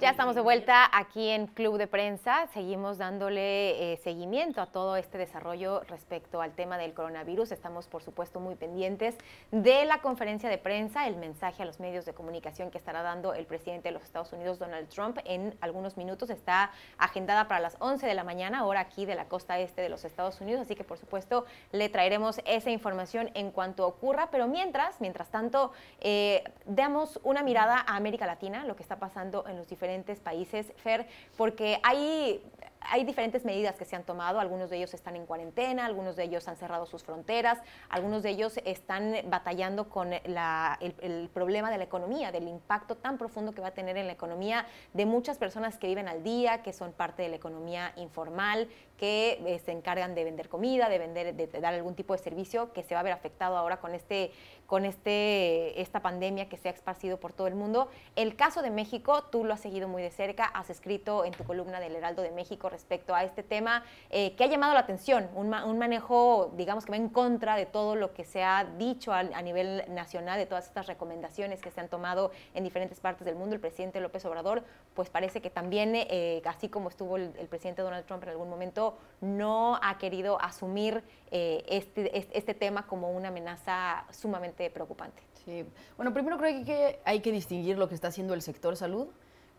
Ya 0.00 0.10
estamos 0.10 0.34
de 0.34 0.40
vuelta 0.40 0.88
aquí 0.92 1.30
en 1.30 1.46
Club 1.46 1.78
de 1.78 1.86
Prensa. 1.86 2.46
Seguimos 2.52 2.98
dándole 2.98 3.92
eh, 3.92 3.96
seguimiento 3.98 4.60
a 4.60 4.66
todo 4.66 4.96
este 4.96 5.18
desarrollo 5.18 5.82
respecto 5.88 6.40
al 6.40 6.52
tema 6.52 6.78
del 6.78 6.94
coronavirus. 6.94 7.52
Estamos, 7.52 7.86
por 7.86 8.02
supuesto, 8.02 8.40
muy 8.40 8.54
pendientes 8.54 9.16
de 9.50 9.84
la 9.84 9.98
conferencia 9.98 10.48
de 10.48 10.58
prensa, 10.58 11.06
el 11.06 11.16
mensaje 11.16 11.62
a 11.62 11.66
los 11.66 11.80
medios 11.80 12.04
de 12.04 12.12
comunicación 12.12 12.70
que 12.70 12.78
estará 12.78 13.02
dando 13.02 13.34
el 13.34 13.46
presidente 13.46 13.88
de 13.88 13.92
los 13.92 14.02
Estados 14.02 14.32
Unidos, 14.32 14.58
Donald 14.58 14.88
Trump, 14.88 15.18
en 15.24 15.56
algunos 15.60 15.96
minutos. 15.96 16.30
Está 16.30 16.70
agendada 16.98 17.48
para 17.48 17.60
las 17.60 17.76
11 17.78 18.06
de 18.06 18.14
la 18.14 18.24
mañana, 18.24 18.64
hora 18.66 18.80
aquí 18.80 19.06
de 19.06 19.14
la 19.14 19.26
costa 19.26 19.58
este 19.58 19.82
de 19.82 19.88
los 19.88 20.04
Estados 20.04 20.40
Unidos. 20.40 20.62
Así 20.62 20.74
que, 20.74 20.84
por 20.84 20.98
supuesto, 20.98 21.46
le 21.72 21.88
traeremos 21.88 22.40
esa 22.44 22.70
información 22.70 23.30
en 23.34 23.50
cuanto 23.50 23.86
ocurra. 23.86 24.28
Pero 24.30 24.46
mientras, 24.46 25.00
mientras 25.00 25.30
tanto, 25.30 25.72
eh, 26.00 26.44
damos 26.66 27.20
una 27.22 27.42
mirada 27.42 27.78
a 27.86 27.96
América 27.96 28.26
Latina, 28.26 28.64
lo 28.64 28.76
que 28.76 28.82
está 28.82 28.96
pasando 28.96 29.46
en 29.48 29.56
los 29.56 29.71
diferentes 29.72 30.18
países, 30.28 30.72
Fer, 30.84 31.00
porque 31.36 31.78
hay 31.82 32.40
hay 32.90 33.04
diferentes 33.04 33.44
medidas 33.44 33.76
que 33.76 33.84
se 33.84 33.96
han 33.96 34.04
tomado, 34.04 34.40
algunos 34.40 34.70
de 34.70 34.76
ellos 34.76 34.94
están 34.94 35.16
en 35.16 35.26
cuarentena, 35.26 35.86
algunos 35.86 36.16
de 36.16 36.24
ellos 36.24 36.48
han 36.48 36.56
cerrado 36.56 36.86
sus 36.86 37.02
fronteras, 37.02 37.58
algunos 37.88 38.22
de 38.22 38.30
ellos 38.30 38.58
están 38.64 39.14
batallando 39.26 39.88
con 39.88 40.12
el, 40.12 41.30
problema 41.32 41.70
de 41.70 41.78
la 41.78 41.84
economía, 41.84 42.32
del 42.32 42.48
impacto 42.48 42.96
tan 42.96 43.18
profundo 43.18 43.52
que 43.52 43.60
va 43.60 43.68
a 43.68 43.74
tener 43.74 43.96
en 43.96 44.06
la 44.06 44.12
economía 44.12 44.66
de 44.92 45.06
muchas 45.06 45.38
personas 45.38 45.78
que 45.78 45.86
viven 45.86 46.08
al 46.08 46.22
día, 46.22 46.62
que 46.62 46.72
son 46.72 46.92
parte 46.92 47.22
de 47.22 47.28
la 47.28 47.36
economía 47.36 47.92
informal, 47.96 48.68
que 48.96 49.42
eh, 49.44 49.58
se 49.58 49.72
encargan 49.72 50.14
de 50.14 50.24
vender 50.24 50.48
comida, 50.48 50.88
de 50.88 50.98
vender, 50.98 51.34
de, 51.34 51.46
dar 51.48 51.74
algún 51.74 51.94
tipo 51.94 52.14
de 52.14 52.22
servicio 52.22 52.72
que 52.72 52.82
se 52.82 52.94
va 52.94 53.00
a 53.00 53.02
ver 53.02 53.12
afectado 53.12 53.56
ahora 53.56 53.78
con 53.78 53.94
este 53.94 54.30
con 54.72 54.86
este, 54.86 55.82
esta 55.82 56.00
pandemia 56.00 56.48
que 56.48 56.56
se 56.56 56.70
ha 56.70 56.72
esparcido 56.72 57.20
por 57.20 57.34
todo 57.34 57.46
el 57.46 57.54
mundo. 57.54 57.90
El 58.16 58.36
caso 58.36 58.62
de 58.62 58.70
México, 58.70 59.24
tú 59.24 59.44
lo 59.44 59.52
has 59.52 59.60
seguido 59.60 59.86
muy 59.86 60.00
de 60.00 60.10
cerca, 60.10 60.46
has 60.46 60.70
escrito 60.70 61.26
en 61.26 61.32
tu 61.32 61.44
columna 61.44 61.78
del 61.78 61.94
Heraldo 61.94 62.22
de 62.22 62.30
México 62.30 62.70
respecto 62.72 63.14
a 63.14 63.22
este 63.22 63.42
tema 63.42 63.84
eh, 64.10 64.34
que 64.34 64.44
ha 64.44 64.46
llamado 64.48 64.74
la 64.74 64.80
atención, 64.80 65.28
un, 65.34 65.48
manejo, 65.78 66.52
digamos, 66.56 66.84
que 66.84 66.90
va 66.90 66.96
en 66.96 67.08
contra 67.08 67.56
de 67.56 67.66
todo 67.66 67.94
lo 67.94 68.12
que 68.12 68.24
se 68.24 68.42
ha 68.42 68.64
dicho 68.78 69.12
a, 69.12 69.22
nivel 69.42 69.84
nacional, 69.88 70.38
de 70.38 70.46
todas 70.46 70.66
estas 70.66 70.86
recomendaciones 70.86 71.60
que 71.60 71.70
se 71.70 71.80
han 71.80 71.88
tomado 71.88 72.32
en 72.54 72.64
diferentes 72.64 72.98
partes 72.98 73.24
del 73.24 73.36
mundo. 73.36 73.54
El 73.54 73.60
presidente 73.60 74.00
López 74.00 74.24
Obrador, 74.24 74.64
pues 74.94 75.10
parece 75.10 75.40
que 75.40 75.50
también, 75.50 75.92
eh, 75.94 76.42
así 76.44 76.68
como 76.68 76.88
estuvo 76.88 77.16
el, 77.16 77.30
presidente 77.48 77.82
Donald 77.82 78.06
Trump 78.06 78.22
en 78.24 78.30
algún 78.30 78.48
momento, 78.48 78.96
no 79.20 79.78
ha 79.82 79.98
querido 79.98 80.40
asumir 80.40 81.04
eh, 81.30 81.64
este, 81.68 82.16
este, 82.36 82.54
tema 82.54 82.86
como 82.86 83.10
una 83.12 83.28
amenaza 83.28 84.04
sumamente 84.10 84.70
preocupante. 84.70 85.22
Sí. 85.44 85.64
Bueno, 85.96 86.12
primero 86.12 86.38
creo 86.38 86.64
que 86.64 87.00
hay 87.04 87.20
que 87.20 87.32
distinguir 87.32 87.78
lo 87.78 87.88
que 87.88 87.94
está 87.94 88.08
haciendo 88.08 88.34
el 88.34 88.42
sector 88.42 88.76
salud 88.76 89.08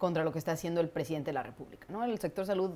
contra 0.03 0.25
lo 0.25 0.33
que 0.33 0.39
está 0.39 0.51
haciendo 0.51 0.81
el 0.81 0.89
presidente 0.89 1.29
de 1.29 1.33
la 1.33 1.43
República. 1.43 1.85
¿no? 1.89 2.03
El 2.03 2.19
sector 2.19 2.45
salud 2.45 2.71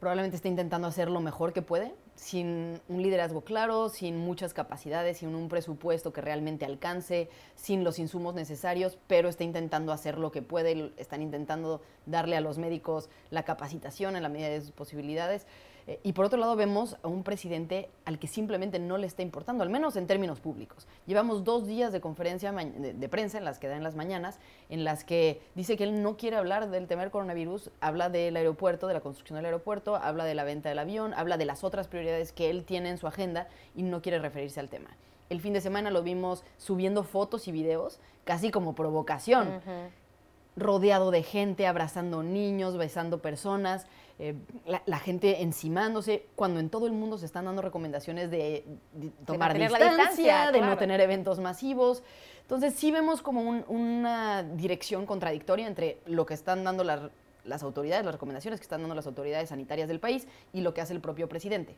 probablemente 0.00 0.36
está 0.36 0.48
intentando 0.48 0.86
hacer 0.86 1.10
lo 1.10 1.20
mejor 1.20 1.52
que 1.52 1.62
puede, 1.62 1.94
sin 2.14 2.80
un 2.88 3.02
liderazgo 3.02 3.42
claro, 3.42 3.88
sin 3.88 4.16
muchas 4.16 4.54
capacidades, 4.54 5.18
sin 5.18 5.34
un 5.34 5.48
presupuesto 5.48 6.12
que 6.12 6.20
realmente 6.20 6.64
alcance, 6.64 7.28
sin 7.56 7.84
los 7.84 7.98
insumos 7.98 8.34
necesarios, 8.34 8.98
pero 9.06 9.28
está 9.28 9.44
intentando 9.44 9.92
hacer 9.92 10.18
lo 10.18 10.30
que 10.30 10.42
puede, 10.42 10.92
están 10.96 11.22
intentando 11.22 11.80
darle 12.06 12.36
a 12.36 12.40
los 12.40 12.58
médicos 12.58 13.08
la 13.30 13.44
capacitación 13.44 14.16
en 14.16 14.22
la 14.22 14.28
medida 14.28 14.48
de 14.48 14.60
sus 14.60 14.72
posibilidades. 14.72 15.46
Eh, 15.88 15.98
y 16.02 16.12
por 16.12 16.26
otro 16.26 16.38
lado 16.38 16.54
vemos 16.54 16.98
a 17.02 17.08
un 17.08 17.22
presidente 17.22 17.88
al 18.04 18.18
que 18.18 18.26
simplemente 18.28 18.78
no 18.78 18.98
le 18.98 19.06
está 19.06 19.22
importando, 19.22 19.64
al 19.64 19.70
menos 19.70 19.96
en 19.96 20.06
términos 20.06 20.38
públicos. 20.38 20.86
Llevamos 21.06 21.44
dos 21.44 21.66
días 21.66 21.92
de 21.92 22.02
conferencia 22.02 22.52
de, 22.52 23.08
prensa 23.08 23.38
en 23.38 23.44
las 23.46 23.58
que 23.58 23.68
da 23.68 23.76
en 23.76 23.82
las 23.82 23.96
mañanas, 23.96 24.38
en 24.68 24.84
las 24.84 25.02
que 25.02 25.40
dice 25.54 25.78
que 25.78 25.84
él 25.84 26.02
no 26.02 26.18
quiere 26.18 26.36
hablar 26.36 26.68
del 26.68 26.86
tema 26.86 27.02
del 27.02 27.10
coronavirus, 27.10 27.70
habla 27.80 28.10
del 28.10 28.36
aeropuerto, 28.36 28.86
de 28.86 28.92
la 28.92 29.00
construcción 29.00 29.36
del 29.36 29.46
aeropuerto, 29.46 29.96
habla 29.96 30.26
de 30.26 30.34
la 30.34 30.44
venta 30.44 30.68
del 30.68 30.78
avión, 30.78 31.14
habla 31.14 31.38
de 31.38 31.46
las 31.46 31.64
otras 31.64 31.88
prioridades 31.88 32.32
que 32.32 32.50
él 32.50 32.64
tiene 32.64 32.90
en 32.90 32.98
su 32.98 33.06
agenda 33.06 33.48
y 33.74 33.82
no 33.82 34.02
quiere 34.02 34.18
referirse 34.18 34.60
al 34.60 34.68
tema. 34.68 34.90
El 35.30 35.40
fin 35.40 35.54
de 35.54 35.62
semana 35.62 35.90
lo 35.90 36.02
vimos 36.02 36.44
subiendo 36.58 37.02
fotos 37.02 37.48
y 37.48 37.52
videos, 37.52 37.98
casi 38.24 38.50
como 38.50 38.74
provocación. 38.74 39.62
Rodeado 40.60 41.10
de 41.10 41.22
gente, 41.22 41.66
abrazando 41.66 42.22
niños, 42.22 42.76
besando 42.76 43.20
personas. 43.20 43.86
Eh, 44.20 44.34
la, 44.66 44.98
gente 44.98 45.42
encimándose, 45.42 46.26
cuando 46.34 46.58
en 46.58 46.70
todo 46.70 46.88
el 46.88 46.92
mundo 46.92 47.18
se 47.18 47.26
están 47.26 47.44
dando 47.44 47.62
recomendaciones 47.62 48.32
de, 48.32 48.64
tomar 49.24 49.56
distancia, 49.56 50.50
de 50.50 50.60
no 50.60 50.76
tener 50.76 51.00
eventos 51.00 51.38
masivos. 51.38 52.02
Entonces 52.42 52.74
sí 52.74 52.90
vemos 52.90 53.22
como 53.22 53.42
una 53.42 54.42
dirección 54.42 55.06
contradictoria 55.06 55.68
entre 55.68 55.98
lo 56.06 56.26
que 56.26 56.34
están 56.34 56.64
dando 56.64 56.82
las 56.82 57.62
autoridades, 57.62 58.04
las 58.04 58.14
recomendaciones 58.14 58.58
que 58.58 58.64
están 58.64 58.80
dando 58.80 58.96
las 58.96 59.06
autoridades 59.06 59.50
sanitarias 59.50 59.86
del 59.86 60.00
país 60.00 60.26
y 60.52 60.62
lo 60.62 60.74
que 60.74 60.80
hace 60.80 60.94
el 60.94 61.00
propio 61.00 61.28
presidente. 61.28 61.76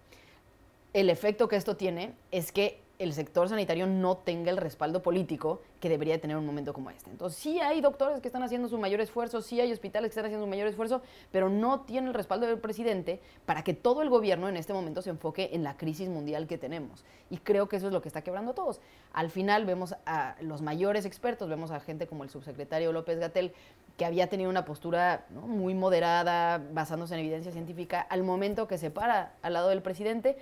El 0.94 1.10
efecto 1.10 1.46
que 1.46 1.56
esto 1.56 1.76
tiene 1.76 2.14
es 2.30 2.52
que 2.52 2.80
el 3.00 3.14
sector 3.14 3.48
sanitario 3.48 3.86
no 3.86 4.18
tenga 4.18 4.50
el 4.50 4.58
respaldo 4.58 5.02
político 5.02 5.62
que 5.80 5.88
debería 5.88 6.20
tener 6.20 6.36
un 6.36 6.44
momento 6.44 6.74
como 6.74 6.90
este. 6.90 7.08
Entonces, 7.10 7.40
sí 7.40 7.58
hay 7.58 7.80
doctores 7.80 8.20
que 8.20 8.28
están 8.28 8.42
haciendo 8.42 8.68
su 8.68 8.76
mayor 8.76 9.00
esfuerzo, 9.00 9.40
sí 9.40 9.58
hay 9.58 9.72
hospitales 9.72 10.10
que 10.10 10.12
están 10.12 10.26
haciendo 10.26 10.44
su 10.44 10.50
mayor 10.50 10.68
esfuerzo, 10.68 11.00
pero 11.32 11.48
no 11.48 11.80
tiene 11.80 12.08
el 12.08 12.14
respaldo 12.14 12.46
del 12.46 12.58
presidente 12.58 13.22
para 13.46 13.64
que 13.64 13.72
todo 13.72 14.02
el 14.02 14.10
gobierno 14.10 14.50
en 14.50 14.58
este 14.58 14.74
momento 14.74 15.00
se 15.00 15.08
enfoque 15.08 15.48
en 15.54 15.64
la 15.64 15.78
crisis 15.78 16.10
mundial 16.10 16.46
que 16.46 16.58
tenemos. 16.58 17.02
Y 17.30 17.38
creo 17.38 17.70
que 17.70 17.76
eso 17.76 17.86
es 17.86 17.92
lo 17.94 18.02
que 18.02 18.08
está 18.08 18.20
quebrando 18.20 18.50
a 18.50 18.54
todos. 18.54 18.80
Al 19.14 19.30
final 19.30 19.64
vemos 19.64 19.94
a 20.04 20.36
los 20.42 20.60
mayores 20.60 21.06
expertos, 21.06 21.48
vemos 21.48 21.70
a 21.70 21.80
gente 21.80 22.06
como 22.06 22.22
el 22.24 22.28
subsecretario 22.28 22.92
López 22.92 23.18
Gatel, 23.18 23.54
que 23.96 24.04
había 24.04 24.28
tenido 24.28 24.50
una 24.50 24.66
postura 24.66 25.24
muy 25.30 25.74
moderada, 25.74 26.62
basándose 26.72 27.14
en 27.14 27.20
evidencia 27.20 27.50
científica, 27.50 28.02
al 28.02 28.24
momento 28.24 28.68
que 28.68 28.76
se 28.76 28.90
para 28.90 29.34
al 29.40 29.54
lado 29.54 29.70
del 29.70 29.80
presidente 29.80 30.36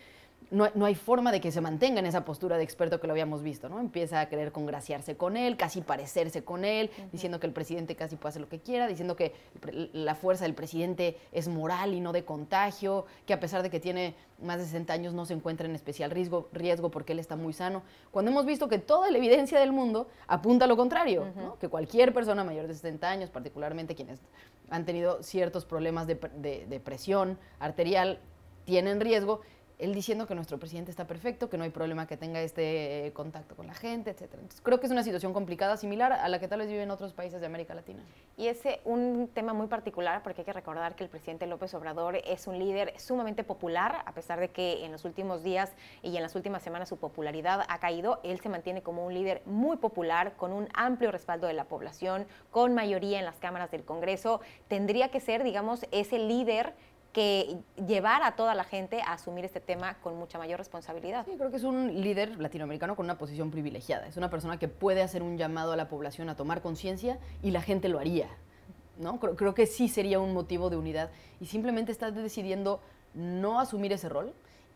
no, 0.51 0.87
hay 0.87 0.95
forma 0.95 1.31
de 1.31 1.41
que 1.41 1.53
se 1.53 1.61
mantenga 1.61 2.01
en 2.01 2.07
esa 2.07 2.25
postura 2.25 2.57
de 2.57 2.65
experto 2.65 3.01
que 3.01 3.07
lo 3.07 3.13
habíamos 3.13 3.43
visto, 3.43 3.69
¿no? 3.69 3.81
Empieza 3.81 4.21
a 4.21 4.29
querer 4.29 4.51
congraciarse 4.51 5.17
con 5.17 5.37
él, 5.37 5.57
casi 5.57 5.83
parecerse 5.83 6.43
con 6.43 6.65
él, 6.65 6.91
diciendo 7.13 7.39
que 7.39 7.47
el 7.47 7.53
presidente 7.53 7.97
casi 7.97 8.17
puede 8.17 8.31
hacer 8.31 8.43
lo 8.43 8.49
que 8.49 8.61
quiera, 8.61 8.87
diciendo 8.87 9.15
que 9.15 9.35
la 9.93 10.15
fuerza 10.15 10.45
del 10.45 10.55
presidente 10.55 11.19
es 11.33 11.49
moral 11.49 11.93
y 11.93 12.01
no 12.01 12.13
de 12.13 12.25
contagio, 12.25 13.05
que 13.27 13.35
a 13.35 13.41
pesar 13.41 13.63
de 13.63 13.69
que 13.69 13.79
tiene 13.79 14.15
más 14.41 14.59
de 14.59 14.65
60 14.65 14.93
años 14.93 15.13
no 15.13 15.27
se 15.27 15.35
encuentra 15.35 15.67
en 15.67 15.75
especial 15.75 16.11
riesgo, 16.11 16.49
riesgo 16.53 16.91
porque 16.91 17.13
él 17.13 17.19
está 17.19 17.37
muy 17.37 17.53
sano, 17.53 17.83
cuando 18.11 18.31
hemos 18.31 18.47
visto 18.47 18.69
que 18.69 18.79
toda 18.79 19.11
la 19.11 19.19
evidencia 19.19 19.61
del 19.61 19.73
mundo 19.73 20.09
apunta 20.27 20.65
a 20.65 20.69
lo 20.69 20.77
contrario, 20.77 21.27
que 21.61 21.69
cualquier 21.69 22.15
persona 22.15 22.43
mayor 22.43 22.67
de 22.69 22.75
60 22.75 23.09
años, 23.09 23.31
particularmente 23.31 23.95
quienes 23.95 24.21
han 24.71 24.87
tenido 24.87 25.23
ciertos 25.23 25.67
problemas 25.67 26.07
de, 26.07 26.15
de 26.15 26.81
presión 26.81 27.39
arterial, 27.59 28.19
tienen 28.65 29.01
riesgo 29.01 29.41
él 29.79 29.95
diciendo 29.95 30.27
que 30.27 30.35
nuestro 30.35 30.59
presidente 30.59 30.91
está 30.91 31.07
perfecto, 31.07 31.49
que 31.49 31.57
no 31.57 31.65
hay 31.65 31.71
problema 31.71 32.07
que 32.07 32.17
tenga 32.17 32.41
este 32.41 33.07
eh, 33.07 33.13
contacto 33.13 33.55
con 33.55 33.67
la 33.67 33.75
gente, 33.75 34.11
etc. 34.11 34.35
Creo 34.63 34.81
que 34.81 34.87
es 34.87 34.93
una 34.93 35.05
situación 35.05 35.33
complicada, 35.33 35.77
similar 35.77 36.13
a 36.13 36.29
la 36.29 36.41
que 36.41 36.49
tal 36.49 36.61
vez 36.61 36.69
viven 36.69 36.91
otros 36.91 37.13
países 37.13 37.41
de 37.41 37.47
América 37.47 37.75
Latina. 37.75 38.03
Y 38.37 38.49
es 38.49 38.61
un 38.85 39.31
tema 39.33 39.53
muy 39.53 39.69
particular 39.69 40.23
porque 40.23 40.43
hay 40.43 40.45
que 40.45 40.53
recordar 40.53 40.97
que 40.97 41.05
el 41.05 41.11
presidente 41.11 41.47
López 41.47 41.73
Obrador 41.75 42.17
es 42.17 42.47
un 42.47 42.59
líder 42.59 42.93
sumamente 42.99 43.45
popular, 43.45 44.03
a 44.05 44.13
pesar 44.13 44.41
de 44.41 44.49
que 44.49 44.85
en 44.85 44.93
los 44.93 45.05
últimos 45.05 45.43
días 45.43 45.71
y 46.03 46.17
en 46.17 46.23
las 46.23 46.35
últimas 46.35 46.63
semanas 46.63 46.89
su 46.89 46.97
popularidad 46.97 47.65
ha 47.69 47.79
caído, 47.79 48.21
él 48.25 48.41
se 48.41 48.49
mantiene 48.49 48.83
como 48.83 49.07
un 49.07 49.15
líder 49.15 49.43
muy 49.47 49.77
popular, 49.77 50.35
con 50.37 50.53
un 50.53 50.69
amplio 50.75 51.13
respaldo 51.13 51.47
de 51.47 51.53
la 51.53 51.65
población, 51.65 52.27
con 52.51 52.75
mayoría 52.75 53.19
en 53.19 53.25
las 53.25 53.37
cámaras 53.37 53.71
del 53.71 53.85
Congreso. 53.85 54.41
Tendría 54.67 55.11
que 55.11 55.21
ser, 55.21 55.45
digamos, 55.45 55.87
ese 55.93 56.19
líder 56.19 56.75
que 57.19 57.59
llevar 57.85 58.23
a 58.23 58.37
toda 58.37 58.55
la 58.55 58.63
gente 58.63 59.03
a 59.03 59.15
asumir 59.15 59.45
este 59.45 59.59
tema 59.59 59.95
con 60.05 60.17
mucha 60.17 60.39
mayor 60.39 60.57
responsabilidad. 60.57 61.27
Sí, 61.27 61.33
creo 61.37 61.51
que 61.51 61.57
es 61.57 61.65
un 61.65 62.01
líder 62.01 62.39
latinoamericano 62.39 62.95
con 62.95 63.07
una 63.07 63.19
posición 63.19 63.51
privilegiada. 63.51 64.07
Es 64.07 64.17
una 64.17 64.31
persona 64.31 64.57
que 64.57 64.69
puede 64.69 65.03
hacer 65.03 65.25
un 65.25 65.37
llamado 65.37 65.73
a 65.73 65.77
la 65.77 65.89
población 65.89 66.29
a 66.29 66.37
tomar 66.37 66.63
conciencia 66.63 67.19
y 67.43 67.51
la 67.51 67.61
gente 67.61 67.89
lo 67.89 67.99
haría. 67.99 68.29
¿no? 68.99 69.19
Creo, 69.19 69.35
creo, 69.35 69.53
que 69.53 69.67
sí 69.67 69.89
sería 69.89 70.21
un 70.21 70.33
motivo 70.33 70.71
de 70.71 70.77
unidad 70.77 71.11
y 71.41 71.47
simplemente 71.47 71.91
está 71.91 72.13
decidiendo 72.13 72.81
no 73.15 73.59
asumir 73.59 73.93
ese 73.93 74.09
rol 74.09 74.33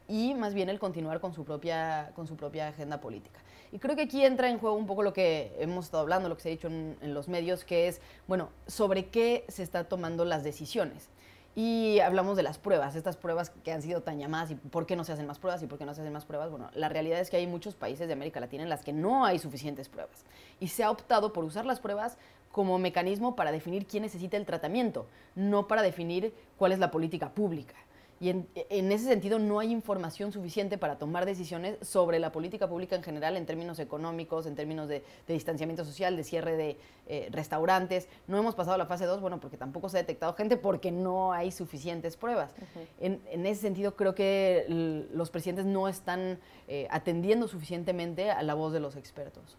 y 0.08 0.34
más 0.34 0.52
bien 0.52 0.68
el 0.68 0.80
continuar 0.80 1.20
con 1.20 1.32
su 1.32 1.44
propia, 1.44 2.10
con 2.16 2.26
su 2.26 2.34
propia 2.34 2.66
agenda 2.66 3.00
política. 3.00 3.38
Y 3.70 3.78
creo 3.78 3.94
que 3.94 4.02
aquí 4.02 4.24
entra 4.24 4.50
en 4.50 4.58
juego 4.58 4.74
un 4.74 4.86
poco 4.88 5.04
lo 5.04 5.12
que 5.12 5.54
hemos 5.60 5.84
estado 5.84 6.02
hablando, 6.02 6.28
lo 6.28 6.34
que 6.34 6.42
se 6.42 6.48
ha 6.48 6.50
dicho 6.50 6.66
en, 6.66 6.96
en 7.02 7.14
los 7.14 7.28
medios, 7.28 7.64
que 7.64 7.86
es, 7.86 8.00
bueno, 8.26 8.48
sobre 8.66 9.06
qué 9.10 9.44
se 9.46 9.62
están 9.62 9.88
tomando 9.88 10.24
las 10.24 10.42
decisiones. 10.42 11.08
Y 11.54 12.00
hablamos 12.00 12.36
de 12.38 12.42
las 12.42 12.56
pruebas, 12.56 12.96
estas 12.96 13.18
pruebas 13.18 13.50
que 13.50 13.72
han 13.72 13.82
sido 13.82 14.02
tan 14.02 14.18
llamadas 14.18 14.50
y 14.50 14.54
por 14.54 14.86
qué 14.86 14.96
no 14.96 15.04
se 15.04 15.12
hacen 15.12 15.26
más 15.26 15.38
pruebas 15.38 15.62
y 15.62 15.66
por 15.66 15.78
qué 15.78 15.84
no 15.84 15.94
se 15.94 16.00
hacen 16.00 16.12
más 16.12 16.24
pruebas. 16.24 16.50
Bueno, 16.50 16.70
la 16.74 16.88
realidad 16.88 17.20
es 17.20 17.28
que 17.28 17.36
hay 17.36 17.46
muchos 17.46 17.74
países 17.74 18.06
de 18.06 18.14
América 18.14 18.40
Latina 18.40 18.62
en 18.62 18.70
las 18.70 18.82
que 18.82 18.94
no 18.94 19.26
hay 19.26 19.38
suficientes 19.38 19.90
pruebas. 19.90 20.24
Y 20.60 20.68
se 20.68 20.82
ha 20.82 20.90
optado 20.90 21.34
por 21.34 21.44
usar 21.44 21.66
las 21.66 21.78
pruebas 21.78 22.16
como 22.52 22.78
mecanismo 22.78 23.36
para 23.36 23.52
definir 23.52 23.86
quién 23.86 24.02
necesita 24.02 24.38
el 24.38 24.46
tratamiento, 24.46 25.06
no 25.34 25.68
para 25.68 25.82
definir 25.82 26.34
cuál 26.56 26.72
es 26.72 26.78
la 26.78 26.90
política 26.90 27.30
pública. 27.30 27.74
Y 28.22 28.28
en, 28.28 28.46
ese 28.92 29.06
sentido 29.06 29.40
no 29.40 29.58
hay 29.58 29.72
información 29.72 30.30
suficiente 30.30 30.78
para 30.78 30.96
tomar 30.96 31.26
decisiones 31.26 31.76
sobre 31.82 32.20
la 32.20 32.30
política 32.30 32.68
pública 32.68 32.94
en 32.94 33.02
general 33.02 33.36
en 33.36 33.46
términos 33.46 33.80
económicos, 33.80 34.46
en 34.46 34.54
términos 34.54 34.86
de, 34.86 35.02
distanciamiento 35.26 35.84
social, 35.84 36.16
de 36.16 36.22
cierre 36.22 36.56
de 36.56 36.76
eh, 37.08 37.28
restaurantes. 37.32 38.06
No 38.28 38.38
hemos 38.38 38.54
pasado 38.54 38.76
a 38.76 38.78
la 38.78 38.86
fase 38.86 39.06
2, 39.06 39.20
bueno, 39.20 39.40
porque 39.40 39.56
tampoco 39.56 39.88
se 39.88 39.96
ha 39.96 40.02
detectado 40.02 40.34
gente 40.34 40.56
porque 40.56 40.92
no 40.92 41.32
hay 41.32 41.50
suficientes 41.50 42.16
pruebas. 42.16 42.54
en, 43.00 43.20
ese 43.44 43.60
sentido 43.60 43.96
creo 43.96 44.14
que 44.14 44.66
los 45.12 45.30
presidentes 45.30 45.66
no 45.66 45.88
están 45.88 46.38
eh, 46.68 46.86
atendiendo 46.92 47.48
suficientemente 47.48 48.30
a 48.30 48.44
la 48.44 48.54
voz 48.54 48.72
de 48.72 48.78
los 48.78 48.94
expertos. 48.94 49.58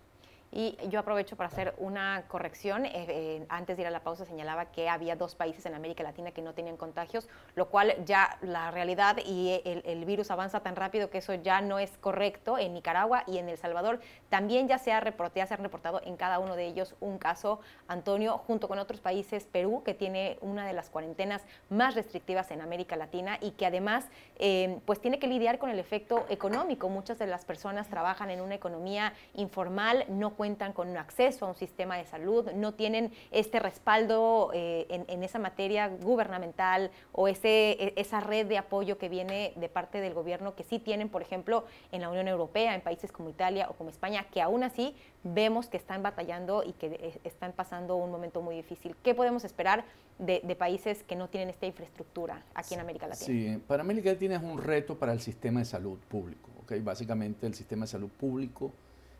Y 0.56 0.78
yo 0.89 1.00
aprovecho 1.00 1.36
para 1.36 1.48
hacer 1.48 1.74
una 1.78 2.26
corrección. 2.28 2.86
Eh, 2.86 2.92
eh, 2.94 3.46
antes 3.50 3.76
de 3.76 3.82
ir 3.82 3.88
a 3.88 3.92
la 3.92 4.02
pausa 4.02 4.24
señalaba 4.24 4.66
que 4.66 4.88
había 4.88 5.16
dos 5.16 5.34
países 5.34 5.66
en 5.66 5.74
América 5.74 6.04
Latina 6.04 6.32
que 6.32 6.44
no 6.44 6.54
tenían 6.54 6.78
contagios, 6.78 7.28
lo 7.56 7.70
cual 7.70 7.96
ya 8.06 8.38
la 8.42 8.70
realidad 8.70 9.18
y 9.26 9.62
el, 9.66 10.06
virus 10.06 10.30
avanza 10.30 10.60
tan 10.60 10.76
rápido 10.76 11.10
que 11.10 11.20
eso 11.20 11.34
ya 11.34 11.62
no 11.62 11.80
es 11.80 11.98
correcto. 11.98 12.60
En 12.60 12.76
Nicaragua 12.76 13.24
y 13.26 13.39
en 13.39 13.50
El 13.50 13.58
Salvador 13.58 14.00
también 14.30 14.68
ya 14.68 14.78
se 14.78 14.92
ha 14.92 15.00
reportado, 15.00 15.48
se 15.48 15.54
han 15.56 15.63
reportado 15.63 16.02
en 16.04 16.18
cada 16.18 16.38
uno 16.38 16.56
de 16.56 16.68
ellos 16.68 16.96
un 17.00 17.18
caso, 17.18 17.60
Antonio, 17.88 18.38
junto 18.38 18.68
con 18.68 18.78
otros 18.78 19.00
países, 19.00 19.46
Perú, 19.46 19.82
que 19.84 19.96
tiene 19.96 20.38
una 20.42 20.68
de 20.68 20.74
las 20.74 20.92
cuarentenas 20.92 21.42
más 21.70 21.96
restrictivas 21.96 22.52
en 22.52 22.62
América 22.62 22.96
Latina 22.96 23.39
y 23.42 23.52
que 23.52 23.66
además 23.66 24.06
eh, 24.36 24.80
pues 24.86 25.00
tiene 25.00 25.18
que 25.18 25.28
lidiar 25.28 25.58
con 25.58 25.72
el 25.72 25.80
efecto 25.80 26.26
económico. 26.30 26.89
Muchas 26.89 27.18
de 27.18 27.26
las 27.26 27.46
personas 27.46 27.88
trabajan 27.88 28.30
en 28.30 28.42
una 28.42 28.54
economía 28.54 29.13
informal, 29.34 30.06
no 30.10 30.32
cuentan 30.44 30.74
con 30.74 30.90
un 30.90 30.98
acceso 30.98 31.46
a 31.46 31.48
un 31.48 31.56
sistema 31.56 31.96
de 31.96 32.04
salud, 32.04 32.52
no 32.52 32.74
tienen 32.74 33.14
este 33.32 33.60
respaldo 33.60 34.52
eh, 34.54 35.06
en, 35.08 35.24
esa 35.24 35.40
materia 35.40 35.88
gubernamental 35.88 36.92
o 37.14 37.30
ese, 37.30 37.72
e, 37.80 37.94
esa 37.96 38.20
red 38.20 38.46
de 38.48 38.58
apoyo 38.58 38.98
que 38.98 39.08
viene 39.08 39.54
de 39.56 39.70
parte 39.70 40.02
del 40.02 40.14
gobierno 40.14 40.54
que 40.54 40.66
sí 40.66 40.80
tienen, 40.80 41.08
por 41.08 41.22
ejemplo, 41.22 41.64
en 41.94 42.02
la 42.02 42.10
Unión 42.10 42.28
Europea, 42.28 42.76
en 42.76 42.82
países 42.82 43.10
como 43.10 43.30
Italia 43.30 43.70
o 43.70 43.74
como 43.76 43.90
España, 43.90 44.26
que 44.34 44.42
aún 44.42 44.64
así 44.64 44.98
vemos 45.24 45.68
que 45.68 45.78
están 45.78 46.04
batallando 46.04 46.62
y 46.66 46.74
que 46.74 46.88
eh, 46.88 47.22
están 47.24 47.54
pasando 47.54 47.96
un 47.96 48.12
momento 48.12 48.42
muy 48.42 48.58
difícil. 48.58 48.98
¿Qué 49.02 49.16
podemos 49.16 49.46
esperar 49.46 49.86
de, 50.20 50.42
países 50.60 51.04
que 51.04 51.16
no 51.16 51.30
tienen 51.30 51.52
esta 51.52 51.68
infraestructura 51.68 52.44
aquí 52.54 52.74
en 52.74 52.82
América 52.82 53.08
Latina? 53.08 53.26
Sí, 53.26 53.64
para 53.66 53.80
América 53.80 54.10
Latina 54.10 54.36
es 54.36 54.44
un 54.44 54.62
reto 54.62 55.00
para 55.00 55.14
el 55.14 55.22
sistema 55.22 55.62
de 55.62 55.66
salud 55.68 56.00
público. 56.00 56.50
¿okay? 56.64 56.82
Básicamente 56.82 57.48
el 57.48 57.54
sistema 57.54 57.86
de 57.86 57.88
salud 57.88 58.10
público 58.10 58.74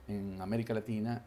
en 0.08 0.42
América 0.42 0.74
Latina 0.74 1.24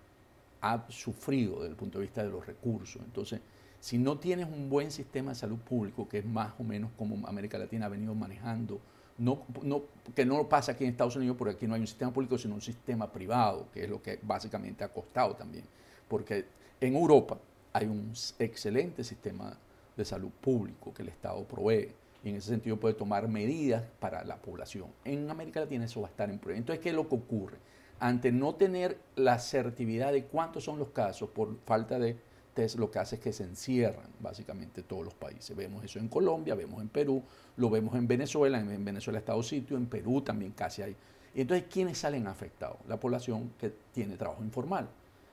ha 0.60 0.84
sufrido 0.88 1.56
desde 1.56 1.70
el 1.70 1.76
punto 1.76 1.98
de 1.98 2.06
vista 2.06 2.22
de 2.22 2.30
los 2.30 2.46
recursos. 2.46 3.02
Entonces, 3.04 3.40
si 3.80 3.98
no 3.98 4.18
tienes 4.18 4.46
un 4.46 4.68
buen 4.68 4.90
sistema 4.90 5.30
de 5.30 5.36
salud 5.36 5.58
público, 5.58 6.08
que 6.08 6.18
es 6.18 6.24
más 6.24 6.52
o 6.58 6.64
menos 6.64 6.90
como 6.96 7.26
América 7.26 7.58
Latina 7.58 7.86
ha 7.86 7.88
venido 7.88 8.14
manejando, 8.14 8.80
no, 9.18 9.44
no, 9.62 9.82
que 10.14 10.26
no 10.26 10.48
pasa 10.48 10.72
aquí 10.72 10.84
en 10.84 10.90
Estados 10.90 11.16
Unidos 11.16 11.36
porque 11.38 11.54
aquí 11.54 11.66
no 11.66 11.74
hay 11.74 11.80
un 11.80 11.86
sistema 11.86 12.12
público, 12.12 12.36
sino 12.36 12.54
un 12.54 12.60
sistema 12.60 13.10
privado, 13.10 13.68
que 13.72 13.84
es 13.84 13.90
lo 13.90 14.02
que 14.02 14.18
básicamente 14.22 14.84
ha 14.84 14.88
costado 14.88 15.34
también. 15.34 15.64
Porque 16.08 16.46
en 16.80 16.96
Europa 16.96 17.38
hay 17.72 17.86
un 17.86 18.12
excelente 18.38 19.04
sistema 19.04 19.56
de 19.96 20.04
salud 20.04 20.30
público 20.40 20.92
que 20.92 21.02
el 21.02 21.08
Estado 21.08 21.42
provee 21.44 21.92
y 22.22 22.30
en 22.30 22.36
ese 22.36 22.48
sentido 22.48 22.76
puede 22.78 22.94
tomar 22.94 23.28
medidas 23.28 23.82
para 24.00 24.24
la 24.24 24.36
población. 24.36 24.88
En 25.04 25.30
América 25.30 25.60
Latina 25.60 25.84
eso 25.84 26.00
va 26.00 26.08
a 26.08 26.10
estar 26.10 26.28
en 26.28 26.38
prueba. 26.38 26.58
Entonces, 26.58 26.82
¿qué 26.82 26.90
es 26.90 26.94
lo 26.94 27.08
que 27.08 27.14
ocurre? 27.14 27.56
Ante 27.98 28.30
no 28.30 28.54
tener 28.54 28.98
la 29.14 29.34
asertividad 29.34 30.12
de 30.12 30.24
cuántos 30.24 30.64
son 30.64 30.78
los 30.78 30.90
casos 30.90 31.30
por 31.30 31.56
falta 31.64 31.98
de 31.98 32.16
test, 32.52 32.78
lo 32.78 32.90
que 32.90 32.98
hace 32.98 33.16
es 33.16 33.22
que 33.22 33.32
se 33.32 33.44
encierran 33.44 34.10
básicamente 34.20 34.82
todos 34.82 35.04
los 35.04 35.14
países. 35.14 35.56
Vemos 35.56 35.84
eso 35.84 35.98
en 35.98 36.08
Colombia, 36.08 36.54
vemos 36.54 36.82
en 36.82 36.88
Perú, 36.88 37.22
lo 37.56 37.70
vemos 37.70 37.94
en 37.94 38.06
Venezuela, 38.06 38.58
en 38.60 38.84
Venezuela 38.84 39.18
estado 39.18 39.42
sitio, 39.42 39.76
en 39.76 39.86
Perú 39.86 40.20
también 40.20 40.52
casi 40.52 40.82
hay. 40.82 40.96
Y 41.34 41.42
entonces, 41.42 41.66
¿quiénes 41.70 41.98
salen 41.98 42.26
afectados? 42.26 42.78
La 42.88 42.98
población 42.98 43.52
que 43.58 43.72
tiene 43.92 44.16
trabajo 44.16 44.42
informal, 44.42 44.88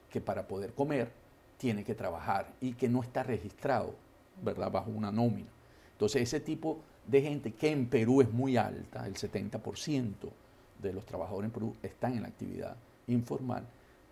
que 0.09 0.21
para 0.21 0.47
poder 0.47 0.73
comer 0.73 1.11
tiene 1.57 1.83
que 1.83 1.95
trabajar 1.95 2.53
y 2.59 2.73
que 2.73 2.89
no 2.89 3.01
está 3.01 3.23
registrado, 3.23 3.95
¿verdad?, 4.41 4.69
bajo 4.71 4.91
una 4.91 5.11
nómina. 5.11 5.49
Entonces, 5.93 6.21
ese 6.23 6.41
tipo 6.41 6.79
de 7.07 7.21
gente 7.21 7.53
que 7.53 7.71
en 7.71 7.87
Perú 7.87 8.21
es 8.21 8.31
muy 8.31 8.57
alta, 8.57 9.05
el 9.07 9.15
70% 9.15 10.13
de 10.83 10.93
los 10.93 11.05
trabajadores 11.05 11.47
en 11.47 11.51
Perú 11.51 11.75
están 11.81 12.13
en 12.13 12.21
la 12.21 12.27
actividad 12.27 12.75
informal, 13.07 13.65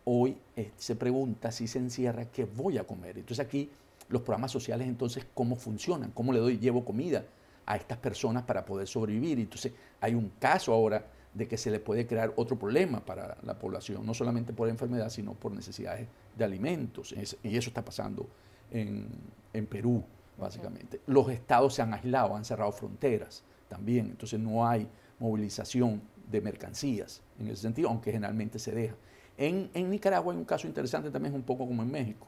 hoy 0.05 0.37
eh, 0.55 0.71
se 0.77 0.95
pregunta 0.95 1.51
si 1.51 1.67
se 1.67 1.79
encierra 1.79 2.25
qué 2.25 2.45
voy 2.45 2.77
a 2.77 2.85
comer. 2.85 3.17
Entonces 3.17 3.45
aquí 3.45 3.69
los 4.09 4.21
programas 4.21 4.51
sociales 4.51 4.87
entonces 4.87 5.25
cómo 5.33 5.55
funcionan, 5.55 6.11
cómo 6.11 6.33
le 6.33 6.39
doy, 6.39 6.57
llevo 6.57 6.83
comida 6.83 7.23
a 7.65 7.77
estas 7.77 7.97
personas 7.97 8.43
para 8.43 8.65
poder 8.65 8.87
sobrevivir. 8.87 9.39
Entonces 9.39 9.71
hay 9.99 10.15
un 10.15 10.31
caso 10.39 10.73
ahora 10.73 11.05
de 11.33 11.47
que 11.47 11.57
se 11.57 11.71
le 11.71 11.79
puede 11.79 12.07
crear 12.07 12.33
otro 12.35 12.57
problema 12.57 12.99
para 13.05 13.37
la 13.43 13.57
población, 13.57 14.05
no 14.05 14.13
solamente 14.13 14.51
por 14.51 14.67
enfermedad, 14.67 15.09
sino 15.09 15.33
por 15.33 15.53
necesidades 15.53 16.07
de 16.35 16.43
alimentos. 16.43 17.13
y 17.43 17.55
eso 17.55 17.69
está 17.69 17.85
pasando 17.85 18.27
en, 18.71 19.07
en 19.53 19.65
Perú 19.67 20.03
básicamente. 20.37 20.99
Los 21.07 21.29
estados 21.29 21.75
se 21.75 21.81
han 21.81 21.93
aislado, 21.93 22.35
han 22.35 22.43
cerrado 22.43 22.71
fronteras 22.71 23.43
también, 23.69 24.07
entonces 24.07 24.39
no 24.39 24.67
hay 24.67 24.87
movilización 25.19 26.01
de 26.31 26.41
mercancías 26.41 27.21
en 27.39 27.47
ese 27.47 27.61
sentido, 27.61 27.89
aunque 27.89 28.11
generalmente 28.11 28.59
se 28.59 28.71
deja. 28.71 28.95
En, 29.37 29.69
Nicaragua 29.89 30.33
hay 30.33 30.39
un 30.39 30.45
caso 30.45 30.67
interesante 30.67 31.09
también, 31.09 31.33
un 31.33 31.41
poco 31.43 31.67
como 31.67 31.83
en 31.83 31.91
México. 31.91 32.27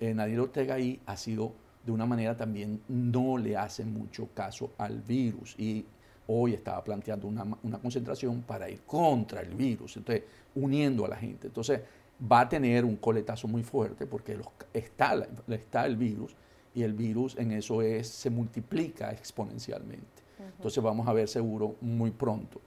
Eh, 0.00 0.14
Nadir 0.14 0.40
Ortega 0.40 0.74
ahí 0.74 1.00
ha 1.06 1.16
sido 1.16 1.52
de 1.84 1.92
una 1.92 2.06
manera 2.06 2.36
también 2.36 2.82
no 2.88 3.38
le 3.38 3.56
hace 3.56 3.84
mucho 3.84 4.28
caso 4.34 4.72
al 4.76 5.00
virus 5.00 5.54
y 5.58 5.84
hoy 6.26 6.54
estaba 6.54 6.84
planteando 6.84 7.26
una, 7.26 7.46
una, 7.62 7.78
concentración 7.78 8.42
para 8.42 8.68
ir 8.68 8.82
contra 8.82 9.40
el 9.40 9.54
virus, 9.54 9.96
entonces 9.96 10.24
uniendo 10.54 11.06
a 11.06 11.08
la 11.08 11.16
gente. 11.16 11.46
Entonces 11.46 11.80
va 12.20 12.40
a 12.40 12.48
tener 12.48 12.84
un 12.84 12.96
coletazo 12.96 13.48
muy 13.48 13.62
fuerte 13.62 14.06
porque 14.06 14.36
los, 14.36 14.46
está, 14.74 15.26
está 15.48 15.86
el 15.86 15.96
virus 15.96 16.34
y 16.74 16.82
el 16.82 16.92
virus 16.92 17.36
en 17.38 17.52
eso 17.52 17.80
es, 17.80 18.08
se 18.08 18.30
multiplica 18.30 19.10
exponencialmente. 19.10 20.22
Entonces 20.38 20.82
vamos 20.82 21.06
a 21.08 21.12
ver 21.12 21.28
seguro 21.28 21.76
muy 21.80 22.10
pronto, 22.10 22.60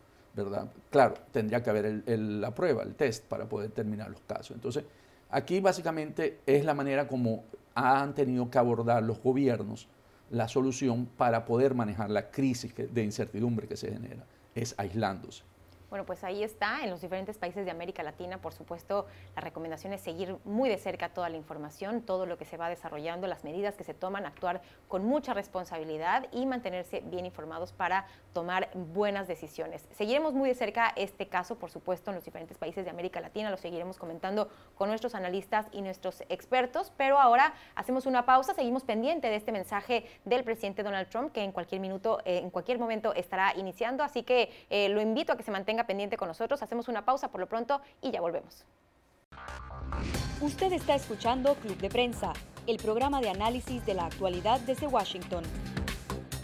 Claro, 0.89 1.15
tendría 1.31 1.61
que 1.61 1.69
haber 1.69 2.03
la 2.07 2.53
prueba, 2.55 2.83
el 2.83 2.95
test 2.95 3.25
para 3.25 3.47
poder 3.47 3.71
terminar 3.71 4.09
los 4.09 4.21
casos. 4.21 4.51
Entonces, 4.51 4.83
aquí 5.29 5.59
básicamente 5.59 6.39
es 6.45 6.63
la 6.63 6.73
manera 6.73 7.07
como 7.07 7.43
han 7.75 8.13
tenido 8.13 8.49
que 8.49 8.57
abordar 8.57 9.03
los 9.03 9.21
gobiernos 9.21 9.87
la 10.29 10.47
solución 10.47 11.05
para 11.05 11.45
poder 11.45 11.75
manejar 11.75 12.09
la 12.09 12.31
crisis 12.31 12.73
de 12.75 13.03
incertidumbre 13.03 13.67
que 13.67 13.75
se 13.75 13.91
genera, 13.91 14.25
es 14.55 14.73
aislándose. 14.77 15.43
Bueno, 15.91 16.05
pues 16.05 16.23
ahí 16.23 16.41
está, 16.41 16.85
en 16.85 16.89
los 16.89 17.01
diferentes 17.01 17.37
países 17.37 17.65
de 17.65 17.71
América 17.71 18.01
Latina, 18.01 18.37
por 18.37 18.53
supuesto, 18.53 19.07
la 19.35 19.41
recomendación 19.41 19.91
es 19.91 19.99
seguir 19.99 20.37
muy 20.45 20.69
de 20.69 20.77
cerca 20.77 21.09
toda 21.09 21.27
la 21.27 21.35
información, 21.35 22.01
todo 22.03 22.25
lo 22.25 22.37
que 22.37 22.45
se 22.45 22.55
va 22.55 22.69
desarrollando, 22.69 23.27
las 23.27 23.43
medidas 23.43 23.75
que 23.75 23.83
se 23.83 23.93
toman, 23.93 24.25
actuar 24.25 24.61
con 24.87 25.03
mucha 25.03 25.33
responsabilidad 25.33 26.27
y 26.31 26.45
mantenerse 26.45 27.01
bien 27.01 27.25
informados 27.25 27.73
para 27.73 28.05
tomar 28.31 28.69
buenas 28.73 29.27
decisiones. 29.27 29.85
Seguiremos 29.91 30.31
muy 30.31 30.47
de 30.47 30.55
cerca 30.55 30.93
este 30.95 31.27
caso, 31.27 31.59
por 31.59 31.71
supuesto, 31.71 32.11
en 32.11 32.15
los 32.15 32.23
diferentes 32.23 32.57
países 32.57 32.85
de 32.85 32.89
América 32.89 33.19
Latina, 33.19 33.51
lo 33.51 33.57
seguiremos 33.57 33.97
comentando 33.97 34.49
con 34.75 34.87
nuestros 34.87 35.13
analistas 35.13 35.65
y 35.73 35.81
nuestros 35.81 36.21
expertos, 36.29 36.93
pero 36.95 37.19
ahora 37.19 37.53
hacemos 37.75 38.05
una 38.05 38.25
pausa, 38.25 38.53
seguimos 38.53 38.85
pendiente 38.85 39.27
de 39.27 39.35
este 39.35 39.51
mensaje 39.51 40.05
del 40.23 40.45
presidente 40.45 40.83
Donald 40.83 41.09
Trump, 41.09 41.33
que 41.33 41.43
en 41.43 41.51
cualquier 41.51 41.81
minuto, 41.81 42.19
eh, 42.23 42.37
en 42.37 42.49
cualquier 42.49 42.79
momento 42.79 43.13
estará 43.13 43.53
iniciando, 43.57 44.05
así 44.05 44.23
que 44.23 44.49
eh, 44.69 44.87
lo 44.87 45.01
invito 45.01 45.33
a 45.33 45.35
que 45.35 45.43
se 45.43 45.51
mantenga 45.51 45.80
pendiente 45.85 46.17
con 46.17 46.27
nosotros. 46.27 46.61
Hacemos 46.61 46.87
una 46.87 47.05
pausa 47.05 47.29
por 47.29 47.39
lo 47.39 47.47
pronto 47.47 47.81
y 48.01 48.11
ya 48.11 48.21
volvemos. 48.21 48.65
Usted 50.41 50.73
está 50.73 50.95
escuchando 50.95 51.55
Club 51.55 51.77
de 51.77 51.89
Prensa, 51.89 52.33
el 52.67 52.77
programa 52.77 53.21
de 53.21 53.29
análisis 53.29 53.85
de 53.85 53.93
la 53.93 54.05
actualidad 54.05 54.59
desde 54.61 54.87
Washington. 54.87 55.43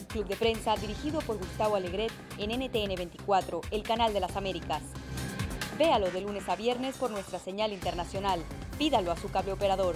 Club 0.07 0.27
de 0.27 0.35
Prensa 0.35 0.75
dirigido 0.75 1.19
por 1.21 1.37
Gustavo 1.37 1.75
Alegret 1.75 2.11
en 2.37 2.51
NTN 2.51 2.95
24, 2.95 3.61
el 3.71 3.83
canal 3.83 4.13
de 4.13 4.19
las 4.19 4.35
Américas. 4.35 4.81
Véalo 5.77 6.09
de 6.09 6.21
lunes 6.21 6.47
a 6.49 6.55
viernes 6.55 6.97
por 6.97 7.11
nuestra 7.11 7.39
señal 7.39 7.71
internacional. 7.71 8.43
Pídalo 8.77 9.11
a 9.11 9.17
su 9.17 9.29
cable 9.29 9.51
operador. 9.51 9.95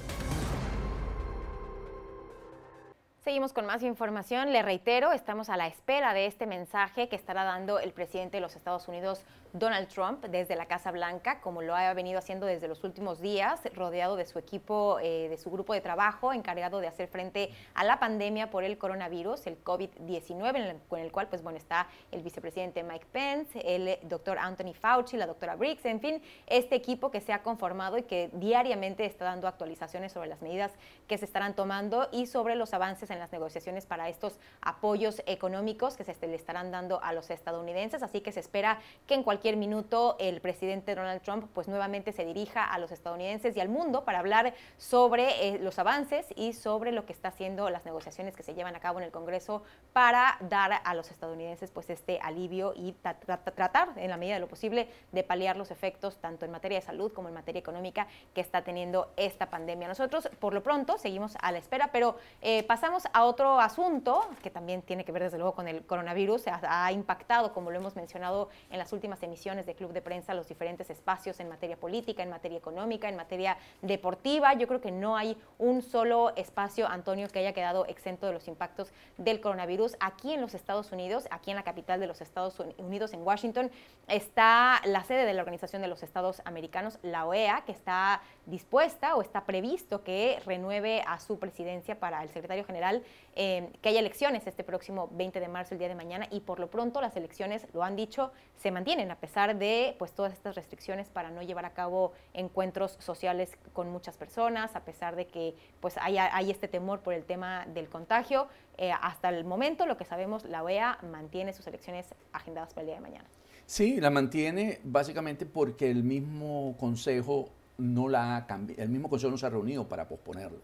Seguimos 3.23 3.53
con 3.53 3.67
más 3.67 3.84
información. 3.84 4.51
Le 4.51 4.63
reitero, 4.63 5.12
estamos 5.12 5.49
a 5.49 5.55
la 5.55 5.67
espera 5.67 6.15
de 6.15 6.25
este 6.25 6.47
mensaje 6.47 7.07
que 7.07 7.15
estará 7.15 7.43
dando 7.43 7.77
el 7.77 7.93
presidente 7.93 8.38
de 8.38 8.41
los 8.41 8.55
Estados 8.55 8.88
Unidos, 8.88 9.23
Donald 9.53 9.89
Trump, 9.89 10.25
desde 10.25 10.55
la 10.55 10.65
Casa 10.65 10.91
Blanca, 10.91 11.39
como 11.39 11.62
lo 11.62 11.75
ha 11.75 11.93
venido 11.93 12.17
haciendo 12.17 12.47
desde 12.47 12.67
los 12.67 12.84
últimos 12.84 13.21
días, 13.21 13.62
rodeado 13.75 14.15
de 14.15 14.25
su 14.25 14.39
equipo, 14.39 14.97
eh, 15.01 15.27
de 15.29 15.38
su 15.38 15.51
grupo 15.51 15.73
de 15.73 15.81
trabajo, 15.81 16.34
encargado 16.34 16.79
de 16.79 16.88
hacer 16.88 17.10
frente 17.10 17.51
a 17.75 17.84
la 17.84 17.99
pandemia 17.99 18.49
por 18.49 18.63
el 18.63 18.79
coronavirus, 18.79 19.45
el 19.45 19.63
COVID-19, 19.63 20.79
con 20.88 20.99
el 20.99 21.12
cual, 21.12 21.27
pues 21.27 21.43
bueno, 21.43 21.60
está 21.60 21.89
el 22.12 22.23
vicepresidente 22.23 22.81
Mike 22.81 23.05
Pence, 23.12 23.62
el 23.63 23.99
doctor 24.10 24.39
Anthony 24.39 24.73
Fauci, 24.73 25.15
la 25.15 25.27
doctora 25.27 25.55
Briggs, 25.55 25.86
en 25.86 25.99
fin, 25.99 26.23
este 26.47 26.73
equipo 26.73 27.12
que 27.12 27.21
se 27.21 27.34
ha 27.34 27.43
conformado 27.43 27.99
y 27.99 28.03
que 28.03 28.31
diariamente 28.34 29.05
está 29.05 29.25
dando 29.25 29.47
actualizaciones 29.47 30.12
sobre 30.12 30.27
las 30.27 30.41
medidas 30.41 30.71
que 31.07 31.19
se 31.19 31.25
estarán 31.25 31.55
tomando 31.55 32.10
y 32.12 32.25
sobre 32.25 32.55
los 32.55 32.73
avances 32.73 33.12
en 33.12 33.19
las 33.21 33.31
negociaciones 33.31 33.86
para 33.86 34.10
estos 34.10 34.39
apoyos 34.62 35.23
económicos 35.25 35.95
que 35.95 36.03
se 36.03 36.27
le 36.27 36.36
estarán 36.36 36.71
dando 36.71 37.01
a 37.01 37.13
los 37.13 37.29
estadounidenses. 37.29 38.03
Así 38.03 38.21
que 38.21 38.31
se 38.31 38.41
espera 38.41 38.79
que 39.07 39.13
en 39.13 39.23
cualquier 39.23 39.55
minuto 39.55 40.17
el 40.19 40.41
presidente 40.41 40.95
Donald 40.95 41.21
Trump 41.21 41.45
pues 41.53 41.67
nuevamente 41.67 42.12
se 42.12 42.25
dirija 42.25 42.65
a 42.65 42.77
los 42.79 42.91
estadounidenses 42.91 43.55
y 43.55 43.60
al 43.60 43.69
mundo 43.69 44.03
para 44.03 44.19
hablar 44.19 44.53
sobre 44.77 45.47
eh, 45.47 45.60
los 45.60 45.79
avances 45.79 46.25
y 46.36 46.53
sobre 46.53 46.91
lo 46.91 47.05
que 47.05 47.13
está 47.13 47.29
haciendo 47.29 47.69
las 47.69 47.86
negociaciones 47.86 48.36
que 48.36 48.43
se 48.43 48.53
llevan 48.53 48.75
a 48.75 48.79
cabo 48.79 48.99
en 48.99 49.05
el 49.05 49.12
Congreso 49.12 49.63
para 49.93 50.38
dar 50.41 50.81
a 50.84 50.93
los 50.93 51.12
estadounidenses 51.12 51.71
pues 51.71 51.89
este 51.89 52.19
alivio 52.21 52.73
y 52.75 52.93
tratar 52.93 53.89
en 53.95 54.10
la 54.10 54.17
medida 54.17 54.36
de 54.36 54.39
lo 54.41 54.47
posible 54.47 54.89
de 55.12 55.23
paliar 55.23 55.57
los 55.57 55.71
efectos 55.71 56.17
tanto 56.17 56.45
en 56.45 56.51
materia 56.51 56.79
de 56.79 56.86
salud 56.86 57.12
como 57.13 57.27
en 57.27 57.34
materia 57.34 57.60
económica 57.60 58.07
que 58.34 58.41
está 58.41 58.63
teniendo 58.63 59.12
esta 59.17 59.49
pandemia. 59.49 59.88
Nosotros 59.88 60.29
por 60.39 60.53
lo 60.53 60.63
pronto 60.63 60.97
seguimos 60.97 61.36
a 61.41 61.51
la 61.51 61.57
espera, 61.57 61.91
pero 61.91 62.15
eh, 62.41 62.63
pasamos 62.63 63.00
A 63.13 63.25
otro 63.25 63.59
asunto 63.59 64.27
que 64.41 64.49
también 64.49 64.81
tiene 64.81 65.05
que 65.05 65.11
ver 65.11 65.23
desde 65.23 65.37
luego 65.37 65.53
con 65.53 65.67
el 65.67 65.85
coronavirus. 65.85 66.47
Ha, 66.47 66.85
ha, 66.85 66.91
impactado, 66.91 67.53
como 67.53 67.71
lo 67.71 67.77
hemos 67.77 67.95
mencionado 67.95 68.49
en 68.69 68.77
las 68.77 68.93
últimas 68.93 69.21
emisiones 69.23 69.65
de 69.65 69.75
Club 69.75 69.93
de 69.93 70.01
Prensa, 70.01 70.33
los 70.33 70.47
diferentes 70.47 70.89
espacios 70.89 71.39
en 71.39 71.49
materia 71.49 71.77
política, 71.77 72.23
en 72.23 72.29
materia 72.29 72.57
económica, 72.57 73.09
en 73.09 73.15
materia 73.15 73.57
deportiva. 73.81 74.53
Yo 74.53 74.67
creo 74.67 74.81
que 74.81 74.91
no 74.91 75.17
hay 75.17 75.37
un 75.57 75.81
solo 75.81 76.33
espacio, 76.35 76.87
Antonio, 76.87 77.27
que 77.27 77.39
haya 77.39 77.53
quedado 77.53 77.85
exento 77.85 78.25
de 78.27 78.33
los 78.33 78.47
impactos 78.47 78.91
del 79.17 79.41
coronavirus. 79.41 79.95
Aquí 79.99 80.33
en 80.33 80.41
los 80.41 80.53
Estados 80.53 80.91
Unidos, 80.91 81.27
aquí 81.31 81.51
en 81.51 81.57
la 81.57 81.63
capital 81.63 81.99
de 81.99 82.07
los 82.07 82.21
Estados 82.21 82.59
Unidos, 82.77 83.13
en 83.13 83.23
Washington, 83.23 83.71
está 84.07 84.81
la 84.85 85.03
sede 85.03 85.25
de 85.25 85.33
la 85.33 85.41
Organización 85.41 85.81
de 85.81 85.87
los 85.87 86.03
Estados 86.03 86.41
Americanos, 86.45 86.99
la 87.01 87.25
OEA, 87.25 87.63
que 87.65 87.71
está 87.71 88.21
dispuesta 88.45 89.15
o 89.15 89.21
está 89.21 89.45
previsto 89.45 90.03
que 90.03 90.41
renueve 90.45 91.03
a 91.07 91.19
su 91.19 91.39
presidencia 91.39 91.99
para 91.99 92.23
el 92.23 92.29
secretario 92.29 92.65
general, 92.65 92.90
eh, 93.36 93.69
que 93.82 93.89
haya 93.89 93.99
elecciones 93.99 94.45
este 94.45 94.63
próximo 94.63 95.10
20 95.13 95.39
de 95.39 95.47
marzo, 95.47 95.73
el 95.73 95.80
día 95.80 95.88
de 95.88 95.95
mañana, 95.95 96.27
y 96.32 96.41
por 96.41 96.60
lo 96.60 96.69
pronto 96.69 96.99
las 96.99 97.15
elecciones, 97.15 97.65
lo 97.73 97.84
han 97.84 97.95
dicho, 97.95 98.32
se 98.58 98.71
mantienen 98.71 99.10
a 99.12 99.15
pesar 99.15 99.58
de 99.58 99.95
pues, 99.97 100.12
todas 100.12 100.34
estas 100.34 100.56
restricciones 100.56 101.10
para 101.10 101.32
no 101.32 101.41
llevar 101.41 101.65
a 101.65 101.73
cabo 101.73 102.12
encuentros 102.34 102.97
sociales 102.99 103.58
con 103.73 103.89
muchas 103.89 104.17
personas, 104.17 104.75
a 104.75 104.84
pesar 104.84 105.15
de 105.15 105.27
que 105.27 105.56
pues, 105.80 105.95
hay, 105.97 106.17
hay 106.17 106.51
este 106.51 106.67
temor 106.67 106.99
por 106.99 107.13
el 107.13 107.23
tema 107.23 107.65
del 107.67 107.88
contagio. 107.88 108.47
Eh, 108.77 108.91
hasta 109.01 109.30
el 109.30 109.45
momento, 109.45 109.86
lo 109.86 109.97
que 109.97 110.06
sabemos, 110.06 110.43
la 110.45 110.63
OEA 110.63 110.97
mantiene 111.12 111.54
sus 111.54 111.67
elecciones 111.67 112.08
agendadas 112.34 112.73
para 112.73 112.82
el 112.82 112.88
día 112.88 112.95
de 112.95 113.01
mañana. 113.01 113.30
Sí, 113.65 114.01
la 114.01 114.10
mantiene 114.10 114.80
básicamente 114.84 115.45
porque 115.45 115.89
el 115.89 116.04
mismo 116.04 116.75
Consejo 116.77 117.49
no 117.77 118.10
la 118.10 118.36
ha 118.36 118.45
cambiado, 118.45 118.82
el 118.82 118.89
mismo 118.89 119.10
Consejo 119.10 119.32
no 119.32 119.38
se 119.38 119.45
ha 119.45 119.49
reunido 119.49 119.88
para 119.88 120.08
posponerla. 120.08 120.60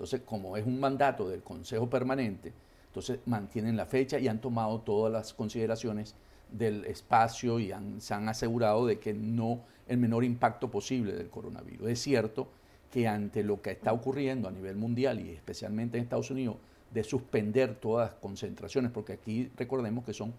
Entonces, 0.00 0.22
como 0.24 0.56
es 0.56 0.64
un 0.64 0.80
mandato 0.80 1.28
del 1.28 1.42
Consejo 1.42 1.90
Permanente, 1.90 2.54
entonces 2.86 3.18
mantienen 3.26 3.76
la 3.76 3.84
fecha 3.84 4.18
y 4.18 4.28
han 4.28 4.40
tomado 4.40 4.80
todas 4.80 5.12
las 5.12 5.34
consideraciones 5.34 6.14
del 6.50 6.86
espacio 6.86 7.60
y 7.60 7.70
se 7.98 8.14
han 8.14 8.26
asegurado 8.30 8.86
de 8.86 8.98
que 8.98 9.12
no 9.12 9.60
el 9.86 9.98
menor 9.98 10.24
impacto 10.24 10.70
posible 10.70 11.12
del 11.12 11.28
coronavirus. 11.28 11.90
Es 11.90 12.00
cierto 12.00 12.48
que 12.90 13.06
ante 13.06 13.44
lo 13.44 13.60
que 13.60 13.72
está 13.72 13.92
ocurriendo 13.92 14.48
a 14.48 14.52
nivel 14.52 14.74
mundial 14.74 15.20
y 15.20 15.32
especialmente 15.32 15.98
en 15.98 16.04
Estados 16.04 16.30
Unidos, 16.30 16.56
de 16.90 17.04
suspender 17.04 17.74
todas 17.74 18.12
las 18.12 18.20
concentraciones, 18.20 18.90
porque 18.92 19.12
aquí 19.12 19.50
recordemos 19.54 20.02
que 20.06 20.14
son 20.14 20.32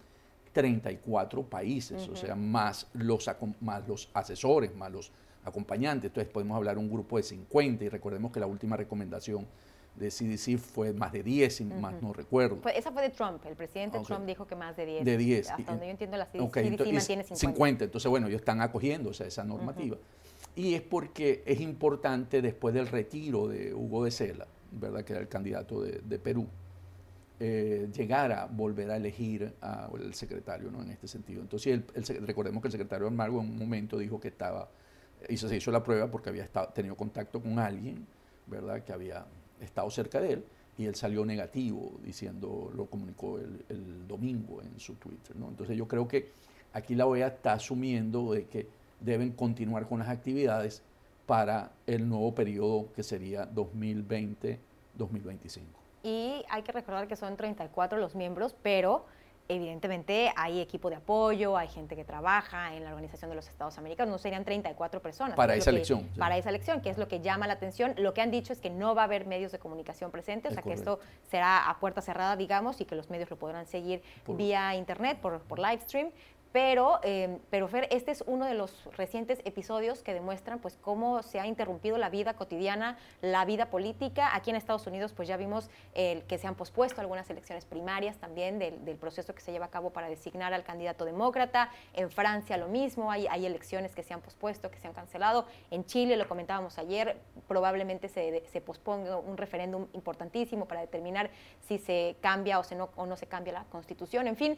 34 0.54 1.44
países, 1.44 2.08
o 2.08 2.16
sea, 2.16 2.34
más 2.34 2.88
los, 2.94 3.30
más 3.60 3.88
los 3.88 4.10
asesores, 4.16 4.76
más 4.76 4.92
los 4.92 5.12
acompañantes. 5.44 6.10
Entonces 6.10 6.32
podemos 6.32 6.56
hablar 6.56 6.78
un 6.78 6.90
grupo 6.90 7.18
de 7.18 7.24
50 7.24 7.86
y 7.86 7.90
recordemos 7.90 8.32
que 8.32 8.40
la 8.40 8.48
última 8.48 8.78
recomendación 8.78 9.48
de 9.96 10.10
CDC 10.10 10.58
fue 10.58 10.94
más 10.94 11.12
de 11.12 11.22
10, 11.22 11.62
y 11.62 11.66
más 11.66 12.02
no 12.02 12.14
recuerdo. 12.14 12.58
Pues 12.62 12.78
esa 12.78 12.92
fue 12.92 13.02
de 13.02 13.10
Trump, 13.10 13.46
el 13.46 13.56
presidente 13.56 14.00
Trump 14.00 14.26
dijo 14.26 14.48
que 14.48 14.56
más 14.56 14.76
de 14.78 14.86
10. 14.86 15.06
De 15.06 15.18
10. 15.18 15.52
Hasta 15.52 15.72
donde 15.72 15.86
yo 15.86 15.92
entiendo 15.92 16.18
la 16.18 16.26
CDC, 16.26 16.40
mantiene 16.40 17.24
50. 17.24 17.36
50. 17.36 17.86
Entonces, 17.86 18.10
bueno, 18.10 18.28
ellos 18.28 18.40
están 18.40 18.62
acogiendo 18.62 19.12
esa 19.12 19.44
normativa. 19.44 19.98
Y 20.56 20.76
es 20.76 20.82
porque 20.82 21.44
es 21.46 21.60
importante 21.62 22.42
después 22.42 22.74
del 22.74 22.88
retiro 22.88 23.48
de 23.48 23.74
Hugo 23.74 24.06
de 24.06 24.12
Sela, 24.12 24.48
¿verdad? 24.72 25.04
que 25.04 25.14
era 25.14 25.22
el 25.22 25.28
candidato 25.28 25.82
de, 25.82 26.00
de 26.04 26.20
Perú, 26.20 26.48
eh, 27.44 27.90
llegar 27.92 28.32
a 28.34 28.46
volver 28.46 28.92
a 28.92 28.98
elegir 28.98 29.52
al 29.62 30.14
secretario 30.14 30.70
¿no? 30.70 30.84
en 30.84 30.92
este 30.92 31.08
sentido. 31.08 31.42
Entonces, 31.42 31.82
el, 31.96 32.28
recordemos 32.28 32.62
que 32.62 32.68
el 32.68 32.72
secretario 32.72 33.08
Amargo 33.08 33.42
en 33.42 33.50
un 33.50 33.58
momento 33.58 33.98
dijo 33.98 34.20
que 34.20 34.28
estaba, 34.28 34.70
hizo, 35.30 35.48
se 35.48 35.58
hizo 35.58 35.72
la 35.72 35.84
prueba 35.84 36.10
porque 36.10 36.30
había 36.30 36.48
tenido 36.74 36.96
contacto 36.96 37.42
con 37.42 37.60
alguien, 37.60 38.06
¿verdad? 38.48 38.84
Que 38.84 38.94
había 38.94 39.26
estado 39.60 39.90
cerca 39.90 40.20
de 40.20 40.34
él 40.34 40.44
y 40.78 40.86
él 40.86 40.96
salió 40.96 41.26
negativo 41.26 42.00
diciendo, 42.04 42.72
lo 42.76 42.86
comunicó 42.86 43.40
el, 43.40 44.08
domingo 44.08 44.62
en 44.62 44.80
su 44.80 44.96
Twitter, 44.96 45.36
¿no? 45.36 45.50
Entonces 45.50 45.78
yo 45.78 45.88
creo 45.88 46.08
que 46.08 46.32
aquí 46.74 46.96
la 46.96 47.06
OEA 47.06 47.28
está 47.28 47.54
asumiendo 47.54 48.34
de 48.34 48.46
que 48.46 48.68
deben 49.00 49.32
continuar 49.32 49.88
con 49.88 50.00
las 50.00 50.10
actividades 50.10 50.82
para 51.26 51.72
el 51.88 52.10
nuevo 52.10 52.36
periodo 52.36 52.92
que 52.94 53.04
sería 53.04 53.50
2020-2025 53.52 55.82
y 56.04 56.44
hay 56.50 56.64
que 56.64 56.72
recordar 56.72 57.08
que 57.08 57.16
son 57.16 57.38
34 57.38 58.00
los 58.00 58.16
miembros, 58.16 58.56
pero 58.62 59.06
evidentemente 59.48 60.32
hay 60.36 60.62
equipo 60.62 60.90
de 60.90 60.98
apoyo, 60.98 61.58
hay 61.58 61.68
gente 61.68 61.96
que 61.96 62.04
trabaja 62.04 62.76
en 62.76 62.84
la 62.84 62.92
Organización 62.92 63.30
de 63.30 63.36
los 63.36 63.48
Estados 63.48 63.78
Americanos, 63.78 64.12
no 64.12 64.18
serían 64.18 64.46
34 64.46 65.02
personas. 65.02 65.36
Para 65.36 65.56
esa 65.56 65.70
elección. 65.70 66.08
Para 66.18 66.38
esa 66.38 66.50
elección, 66.50 66.82
que 66.82 66.90
es 66.90 66.98
lo 66.98 67.08
que 67.08 67.20
llama 67.20 67.48
la 67.48 67.54
atención. 67.54 67.94
Lo 67.98 68.14
que 68.14 68.22
han 68.22 68.32
dicho 68.32 68.54
es 68.54 68.60
que 68.60 68.70
no 68.70 68.96
va 68.96 69.04
a 69.04 69.06
haber 69.06 69.26
medios 69.26 69.52
de 69.52 69.60
comunicación 69.60 70.12
presentes, 70.12 70.52
o 70.52 70.54
sea 70.54 70.64
que 70.64 70.74
esto 70.74 71.00
será 71.30 71.70
a 71.70 71.80
puerta 71.80 72.02
cerrada, 72.02 72.36
digamos, 72.36 72.82
y 72.82 72.86
que 72.86 72.96
los 72.96 73.10
medios 73.10 73.30
lo 73.30 73.38
podrán 73.38 73.66
seguir 73.66 74.02
vía 74.28 74.76
internet, 74.76 75.20
por, 75.20 75.42
por 75.42 75.60
live 75.60 75.82
stream, 75.82 76.12
pero, 76.52 77.00
eh, 77.04 77.40
pero 77.50 77.68
Fer, 77.68 77.88
este 77.92 78.12
es 78.12 78.24
uno 78.28 78.46
de 78.46 78.54
los 78.54 78.86
recientes 78.98 79.40
episodios 79.46 80.04
que 80.04 80.14
demuestran 80.14 80.60
pues 80.60 80.78
cómo 80.82 81.24
se 81.24 81.40
ha 81.40 81.48
interrumpido 81.48 81.98
la 81.98 82.10
vida 82.10 82.34
cotidiana, 82.34 82.98
la 83.22 83.46
vida 83.46 83.68
política. 83.70 84.36
Aquí 84.36 84.50
en 84.50 84.56
Estados 84.56 84.88
Unidos 84.88 85.14
pues 85.14 85.28
ya 85.28 85.38
vimos 85.38 85.70
que 85.94 86.38
se 86.38 86.48
han 86.48 86.56
pospuesto 86.56 87.02
algunas 87.02 87.30
elecciones 87.30 87.66
primarias 87.66 88.18
también 88.18 88.60
del, 88.60 88.98
proceso 88.98 89.34
que 89.34 89.42
se 89.42 89.52
lleva 89.52 89.66
a 89.66 89.70
cabo 89.70 89.92
para 89.92 90.10
designar 90.10 90.54
al 90.54 90.64
candidato 90.64 91.06
demócrata. 91.06 91.70
En 91.94 92.10
Francia 92.12 92.58
lo 92.58 92.68
mismo, 92.68 93.12
hay, 93.12 93.28
hay, 93.28 93.46
elecciones 93.46 93.96
que 93.96 94.04
se 94.04 94.14
han 94.14 94.22
pospuesto, 94.22 94.70
que 94.70 94.80
se 94.80 94.88
han 94.88 94.94
cancelado. 94.94 95.46
En 95.72 95.86
Chile, 95.86 96.18
lo 96.18 96.28
comentábamos 96.28 96.78
ayer, 96.78 97.18
probablemente 97.48 98.08
se, 98.08 98.44
se 98.52 98.62
posponga 98.62 99.18
un 99.18 99.38
referéndum 99.38 99.88
importantísimo 99.94 100.68
para 100.68 100.82
determinar 100.82 101.30
si 101.62 101.78
se 101.78 102.16
cambia 102.22 102.60
o, 102.60 102.64
se 102.64 102.76
no, 102.76 102.90
o 102.96 103.06
no 103.06 103.16
se 103.16 103.28
cambia 103.28 103.54
la 103.54 103.64
constitución. 103.66 104.28
En 104.28 104.36
fin, 104.36 104.58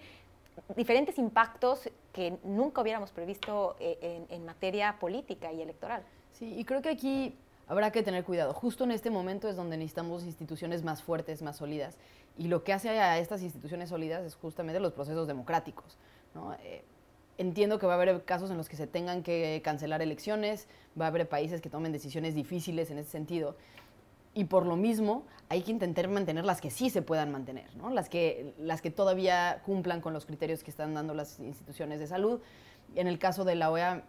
diferentes 0.76 1.18
impactos 1.18 1.89
que 2.12 2.38
nunca 2.44 2.82
hubiéramos 2.82 3.12
previsto 3.12 3.76
eh, 3.80 4.26
en, 4.30 4.46
materia 4.46 4.98
política 5.00 5.52
y 5.52 5.62
electoral. 5.62 6.04
Sí, 6.32 6.54
y 6.58 6.66
creo 6.66 6.82
que 6.82 6.89
aquí 6.89 7.36
habrá 7.68 7.92
que 7.92 8.04
tener 8.04 8.24
cuidado. 8.24 8.54
Justo 8.54 8.84
en 8.84 8.92
este 8.92 9.10
momento 9.10 9.48
es 9.48 9.56
donde 9.56 9.78
necesitamos 9.78 10.24
instituciones 10.24 10.84
más 10.84 11.04
fuertes, 11.04 11.42
más 11.42 11.58
sólidas. 11.58 11.98
Y 12.38 12.48
lo 12.48 12.63
que 12.63 12.74
hace 12.74 12.89
a 12.89 13.20
estas 13.20 13.42
instituciones 13.42 13.89
sólidas 13.89 14.24
es 14.24 14.36
justamente 14.36 14.80
los 14.80 14.94
procesos 14.94 15.28
democráticos. 15.28 15.98
Eh, 16.62 16.84
entiendo 17.38 17.80
que 17.80 17.86
va 17.86 17.94
a 17.94 17.96
haber 17.96 18.24
casos 18.24 18.50
en 18.50 18.58
los 18.58 18.70
que 18.70 18.76
se 18.76 18.88
tengan 18.88 19.24
que 19.24 19.62
cancelar 19.63 20.02
elecciones, 20.02 20.68
va 21.00 21.06
a 21.06 21.08
haber 21.10 21.28
países 21.30 21.62
que 21.62 21.70
tomen 21.70 21.92
decisiones 21.92 22.36
difíciles 22.36 22.89
en 22.92 22.98
ese 22.98 23.10
sentido 23.10 23.56
y 24.34 24.46
por 24.46 24.65
lo 24.65 24.76
mismo 24.76 25.26
hay 25.50 25.62
que 25.62 25.72
intentar 25.72 26.08
mantener 26.08 26.46
las 26.46 26.62
que 26.62 26.72
sí 26.72 26.89
se 26.89 27.02
puedan 27.02 27.32
mantener, 27.32 27.76
¿no? 27.76 27.89
las, 27.89 28.10
que, 28.10 28.54
las 28.58 28.82
que 28.82 28.89
todavía 28.89 29.62
cumplan 29.65 30.02
con 30.02 30.13
los 30.13 30.26
criterios 30.26 30.63
que 30.63 30.72
están 30.72 30.93
dando 30.93 31.13
las 31.13 31.39
instituciones 31.39 32.00
de 32.00 32.08
salud. 32.08 32.41
En 32.96 33.08
el 33.08 33.19
caso 33.19 33.43
de 33.43 33.56
la 33.56 33.69
OEA, 33.69 34.04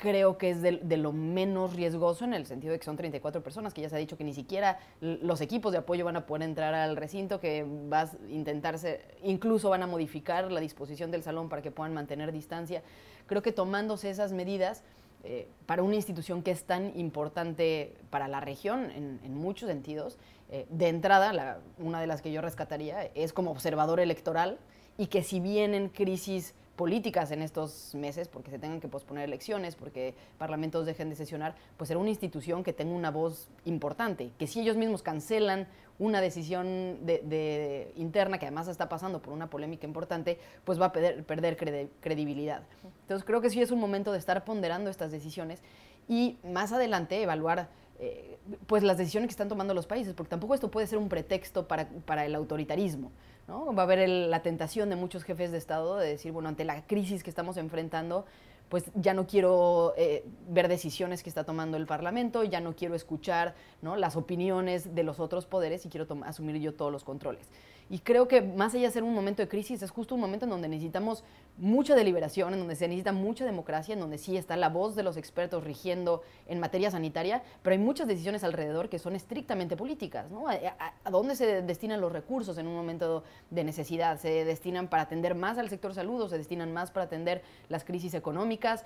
creo 0.00 0.38
que 0.38 0.50
es 0.50 0.62
de, 0.62 0.96
lo 0.96 1.12
menos 1.12 1.74
riesgoso 1.74 2.24
en 2.24 2.32
el 2.32 2.46
sentido 2.46 2.72
de 2.72 2.78
que 2.78 2.84
son 2.84 2.96
34 2.96 3.42
personas, 3.42 3.74
que 3.74 3.82
ya 3.82 3.88
se 3.88 3.96
ha 3.96 3.98
dicho 3.98 4.16
que 4.16 4.24
ni 4.24 4.32
siquiera 4.32 4.78
los 5.00 5.40
equipos 5.40 5.72
de 5.72 5.78
apoyo 5.78 6.04
van 6.04 6.16
a 6.16 6.26
poder 6.26 6.42
entrar 6.42 6.74
al 6.74 6.96
recinto, 6.96 7.38
que 7.38 7.64
va 7.64 8.02
a 8.02 8.10
intentarse, 8.30 9.02
incluso 9.22 9.70
van 9.70 9.82
a 9.82 9.86
modificar 9.86 10.50
la 10.50 10.60
disposición 10.60 11.10
del 11.10 11.22
salón 11.22 11.48
para 11.48 11.60
que 11.60 11.70
puedan 11.70 11.92
mantener 11.92 12.32
distancia. 12.32 12.82
Creo 13.26 13.42
que 13.42 13.52
tomándose 13.52 14.10
esas 14.10 14.32
medidas, 14.32 14.82
eh, 15.22 15.48
para 15.66 15.82
una 15.82 15.96
institución 15.96 16.42
que 16.42 16.50
es 16.50 16.64
tan 16.64 16.98
importante 16.98 17.94
para 18.08 18.26
la 18.26 18.40
región 18.40 18.90
en, 18.90 19.34
muchos 19.34 19.68
sentidos. 19.68 20.18
Eh, 20.48 20.66
de 20.70 20.88
entrada, 20.88 21.60
una 21.78 22.00
de 22.00 22.06
las 22.06 22.22
que 22.22 22.32
yo 22.32 22.40
rescataría 22.40 23.04
es 23.14 23.32
como 23.32 23.50
observador 23.50 24.00
electoral 24.00 24.58
y 24.96 25.06
que 25.06 25.22
si 25.22 25.38
vienen 25.40 25.88
crisis 25.88 26.54
políticas 26.76 27.30
en 27.30 27.42
estos 27.42 27.94
meses, 27.94 28.28
porque 28.28 28.50
se 28.50 28.58
tengan 28.58 28.80
que 28.80 28.88
posponer 28.88 29.24
elecciones, 29.24 29.76
porque 29.76 30.14
parlamentos 30.38 30.86
dejen 30.86 31.10
de 31.10 31.16
sesionar, 31.16 31.54
pues 31.76 31.88
será 31.88 32.00
una 32.00 32.10
institución 32.10 32.64
que 32.64 32.72
tenga 32.72 32.94
una 32.94 33.10
voz 33.10 33.48
importante, 33.64 34.32
que 34.38 34.46
si 34.46 34.60
ellos 34.60 34.76
mismos 34.76 35.02
cancelan 35.02 35.68
una 35.98 36.22
decisión 36.22 37.04
de, 37.04 37.92
interna 37.96 38.38
que 38.38 38.46
además 38.46 38.68
está 38.68 38.88
pasando 38.88 39.20
por 39.20 39.34
una 39.34 39.50
polémica 39.50 39.86
importante, 39.86 40.38
pues 40.64 40.80
va 40.80 40.86
a 40.86 40.92
perder, 40.92 41.24
perder 41.24 41.56
credibilidad. 42.00 42.62
Entonces 43.02 43.26
creo 43.26 43.42
que 43.42 43.50
sí 43.50 43.60
es 43.60 43.70
un 43.70 43.78
momento 43.78 44.10
de 44.10 44.18
estar 44.18 44.44
ponderando 44.44 44.88
estas 44.88 45.12
decisiones 45.12 45.60
y 46.08 46.38
más 46.42 46.72
adelante 46.72 47.22
evaluar 47.22 47.68
eh, 47.98 48.38
pues 48.66 48.82
las 48.82 48.96
decisiones 48.96 49.28
que 49.28 49.32
están 49.32 49.50
tomando 49.50 49.74
los 49.74 49.86
países, 49.86 50.14
porque 50.14 50.30
tampoco 50.30 50.54
esto 50.54 50.70
puede 50.70 50.86
ser 50.86 50.96
un 50.96 51.10
pretexto 51.10 51.68
para, 51.68 51.86
para 52.06 52.24
el 52.24 52.34
autoritarismo. 52.34 53.12
¿No? 53.50 53.74
Va 53.74 53.82
a 53.82 53.86
haber 53.86 54.08
la 54.08 54.42
tentación 54.42 54.88
de 54.90 54.96
muchos 54.96 55.24
jefes 55.24 55.50
de 55.50 55.58
Estado 55.58 55.96
de 55.96 56.08
decir, 56.08 56.30
bueno, 56.30 56.48
ante 56.48 56.64
la 56.64 56.86
crisis 56.86 57.24
que 57.24 57.30
estamos 57.30 57.56
enfrentando, 57.56 58.24
pues 58.68 58.84
ya 58.94 59.12
no 59.12 59.26
quiero 59.26 59.92
eh, 59.96 60.24
ver 60.48 60.68
decisiones 60.68 61.24
que 61.24 61.28
está 61.28 61.42
tomando 61.42 61.76
el 61.76 61.86
Parlamento, 61.86 62.44
ya 62.44 62.60
no 62.60 62.76
quiero 62.76 62.94
escuchar 62.94 63.56
¿no? 63.82 63.96
las 63.96 64.14
opiniones 64.14 64.94
de 64.94 65.02
los 65.02 65.18
otros 65.18 65.46
poderes 65.46 65.84
y 65.84 65.88
quiero 65.88 66.06
asumir 66.24 66.56
yo 66.58 66.72
todos 66.74 66.92
los 66.92 67.02
controles. 67.02 67.48
Y 67.90 67.98
creo 67.98 68.28
que 68.28 68.40
más 68.40 68.72
allá 68.72 68.86
de 68.86 68.92
ser 68.92 69.02
un 69.02 69.12
momento 69.12 69.42
de 69.42 69.48
crisis, 69.48 69.82
es 69.82 69.90
justo 69.90 70.14
un 70.14 70.20
momento 70.20 70.44
en 70.46 70.50
donde 70.50 70.68
necesitamos 70.68 71.24
mucha 71.56 71.94
deliberación, 71.94 72.54
en 72.54 72.60
donde 72.60 72.76
se 72.76 72.88
necesita 72.88 73.12
mucha 73.12 73.44
democracia, 73.44 73.92
en 73.92 74.00
donde 74.00 74.18
sí 74.18 74.36
está 74.36 74.56
la 74.56 74.68
voz 74.68 74.96
de 74.96 75.02
los 75.02 75.16
expertos 75.16 75.62
rigiendo 75.64 76.22
en 76.46 76.58
materia 76.58 76.90
sanitaria, 76.90 77.42
pero 77.62 77.74
hay 77.74 77.78
muchas 77.78 78.08
decisiones 78.08 78.44
alrededor 78.44 78.88
que 78.88 78.98
son 78.98 79.14
estrictamente 79.14 79.76
políticas. 79.76 80.30
¿no? 80.30 80.48
¿A, 80.48 81.10
dónde 81.10 81.36
se 81.36 81.62
destinan 81.62 82.00
los 82.00 82.12
recursos 82.12 82.56
en 82.58 82.66
un 82.66 82.74
momento 82.74 83.24
de 83.50 83.64
necesidad? 83.64 84.18
¿Se 84.18 84.44
destinan 84.44 84.88
para 84.88 85.02
atender 85.02 85.34
más 85.34 85.58
al 85.58 85.68
sector 85.68 85.94
salud 85.94 86.22
o 86.22 86.28
se 86.28 86.38
destinan 86.38 86.72
más 86.72 86.90
para 86.90 87.06
atender 87.06 87.42
las 87.68 87.84
crisis 87.84 88.14
económicas? 88.14 88.84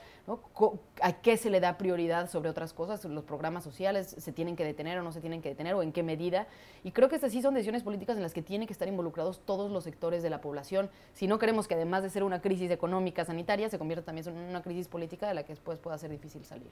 ¿A 1.00 1.12
qué 1.12 1.36
se 1.36 1.50
le 1.50 1.60
da 1.60 1.78
prioridad 1.78 2.28
sobre 2.28 2.50
otras 2.50 2.72
cosas? 2.72 3.04
¿Los 3.04 3.24
programas 3.24 3.62
sociales 3.62 4.16
se 4.18 4.32
tienen 4.32 4.56
que 4.56 4.64
detener 4.64 4.98
o 4.98 5.02
no 5.02 5.12
se 5.12 5.20
tienen 5.20 5.42
que 5.42 5.50
detener 5.50 5.74
o 5.74 5.82
en 5.82 5.92
qué 5.92 6.02
medida? 6.02 6.46
Y 6.82 6.90
creo 6.90 7.08
que 7.08 7.14
estas 7.14 7.32
sí 7.32 7.40
son 7.40 7.54
decisiones 7.54 7.82
políticas 7.82 8.16
en 8.16 8.22
las 8.22 8.34
que 8.34 8.42
tienen 8.42 8.66
que 8.66 8.72
estar 8.72 8.88
involucrados 8.88 9.40
todos 9.44 9.70
los 9.70 9.84
sectores 9.84 10.22
de 10.22 10.30
la 10.30 10.40
población. 10.40 10.90
Si 11.12 11.26
no 11.26 11.38
queremos 11.38 11.68
que 11.68 11.74
además 11.74 12.02
de 12.02 12.10
ser 12.10 12.24
una 12.24 12.40
crisis 12.40 12.53
económica, 12.62 13.24
sanitaria, 13.24 13.68
se 13.68 13.78
convierta 13.78 14.06
también 14.06 14.26
en 14.28 14.36
una 14.36 14.62
crisis 14.62 14.88
política 14.88 15.28
de 15.28 15.34
la 15.34 15.42
que 15.42 15.52
después 15.52 15.78
pueda 15.78 15.98
ser 15.98 16.10
difícil 16.10 16.44
salir. 16.44 16.70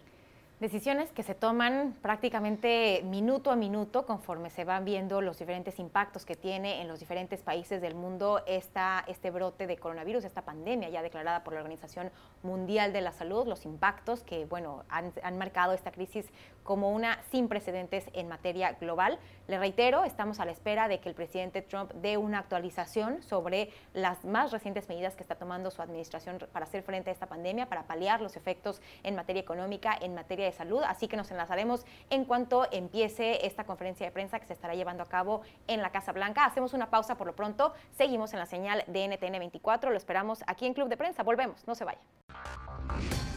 Decisiones 0.63 1.11
que 1.11 1.25
se 1.25 1.35
toman 1.35 1.97
prácticamente 2.03 3.03
minuto 3.05 3.51
a 3.51 3.57
minuto 3.57 4.07
conforme 4.07 4.49
se 4.49 4.65
van 4.65 4.85
viendo 4.85 5.21
los 5.21 5.41
diferentes 5.41 5.81
impactos 5.81 6.25
que 6.25 6.37
tiene 6.37 6.81
en 6.81 6.87
los 6.87 7.01
diferentes 7.01 7.43
países 7.43 7.83
del 7.83 7.97
mundo 7.97 8.45
esta, 8.47 9.05
este 9.09 9.33
brote 9.33 9.67
de 9.67 9.77
coronavirus, 9.77 10.25
esta 10.25 10.43
pandemia 10.43 10.89
ya 10.89 11.03
declarada 11.03 11.43
por 11.43 11.55
la 11.55 11.59
Organización 11.59 12.13
Mundial 12.45 12.93
de 12.93 13.01
la 13.01 13.11
Salud, 13.11 13.49
los 13.49 13.65
impactos 13.67 14.23
que 14.23 14.45
bueno, 14.45 14.85
han, 14.89 15.13
han 15.25 15.37
marcado 15.37 15.73
esta 15.73 15.91
crisis 15.91 16.27
como 16.63 16.91
una 16.91 17.23
sin 17.31 17.49
precedentes 17.49 18.05
en 18.13 18.29
materia 18.29 18.73
global. 18.73 19.19
Le 19.49 19.59
reitero, 19.59 20.05
estamos 20.05 20.41
a 20.41 20.45
la 20.45 20.53
espera 20.53 20.89
de 20.89 21.01
que 21.01 21.09
el 21.09 21.15
presidente 21.15 21.63
Trump 21.63 21.93
dé 21.95 22.17
una 22.17 22.39
actualización 22.39 23.23
sobre 23.23 23.71
las 23.93 24.25
más 24.25 24.53
recientes 24.53 24.89
medidas 24.89 25.17
que 25.17 25.23
está 25.23 25.35
tomando 25.35 25.71
su 25.71 25.83
administración 25.83 26.39
para 26.53 26.65
hacer 26.65 26.83
frente 26.83 27.11
a 27.11 27.13
esta 27.13 27.27
pandemia, 27.27 27.69
para 27.69 27.83
paliar 27.85 28.21
los 28.21 28.37
efectos 28.37 28.81
en 29.03 29.17
materia 29.17 29.41
económica, 29.41 29.97
en 30.01 30.15
materia 30.15 30.47
de 30.47 30.53
salud. 30.53 30.83
Así 30.87 31.09
que 31.09 31.17
nos 31.17 31.31
enlazaremos 31.31 31.85
en 32.11 32.25
cuanto 32.25 32.67
empiece 32.71 33.47
esta 33.47 33.65
conferencia 33.65 34.07
de 34.07 34.13
prensa 34.13 34.39
que 34.39 34.47
se 34.47 34.53
estará 34.53 34.75
llevando 34.75 35.03
a 35.03 35.07
cabo 35.09 35.43
en 35.67 35.83
la 35.83 35.91
Casa 35.91 36.13
Blanca. 36.13 36.45
Hacemos 36.45 36.73
una 36.73 36.91
pausa 36.91 37.17
por 37.17 37.27
lo 37.27 37.35
pronto. 37.35 37.75
Seguimos 37.97 38.33
en 38.33 38.39
la 38.39 38.47
señal 38.47 38.85
de 38.87 39.09
NTN 39.09 39.39
24. 39.39 39.91
Lo 39.91 39.97
esperamos 39.97 40.43
aquí 40.47 40.67
en 40.67 40.75
Club 40.75 40.89
de 40.89 40.97
Prensa. 40.97 41.23
Volvemos. 41.23 41.67
No 41.67 41.75
se 41.75 41.85
vaya. 41.85 42.01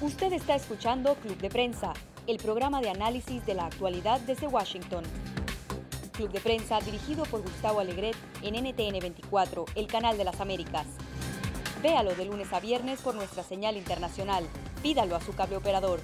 Usted 0.01 0.33
está 0.33 0.55
escuchando 0.55 1.15
Club 1.15 1.37
de 1.37 1.49
Prensa, 1.49 1.93
el 2.27 2.37
programa 2.37 2.81
de 2.81 2.89
análisis 2.89 3.45
de 3.45 3.53
la 3.53 3.65
actualidad 3.65 4.19
desde 4.21 4.47
Washington. 4.47 5.03
Club 6.13 6.31
de 6.31 6.39
Prensa 6.39 6.79
dirigido 6.79 7.23
por 7.25 7.41
Gustavo 7.41 7.79
Alegret 7.79 8.15
en 8.41 8.55
NTN 8.55 8.99
24, 8.99 9.65
el 9.75 9.87
canal 9.87 10.17
de 10.17 10.23
las 10.23 10.39
Américas. 10.39 10.87
Véalo 11.83 12.15
de 12.15 12.25
lunes 12.25 12.51
a 12.51 12.59
viernes 12.59 13.01
por 13.01 13.15
nuestra 13.15 13.43
señal 13.43 13.77
internacional. 13.77 14.43
Pídalo 14.81 15.15
a 15.15 15.21
su 15.21 15.33
cable 15.33 15.57
operador. 15.57 15.99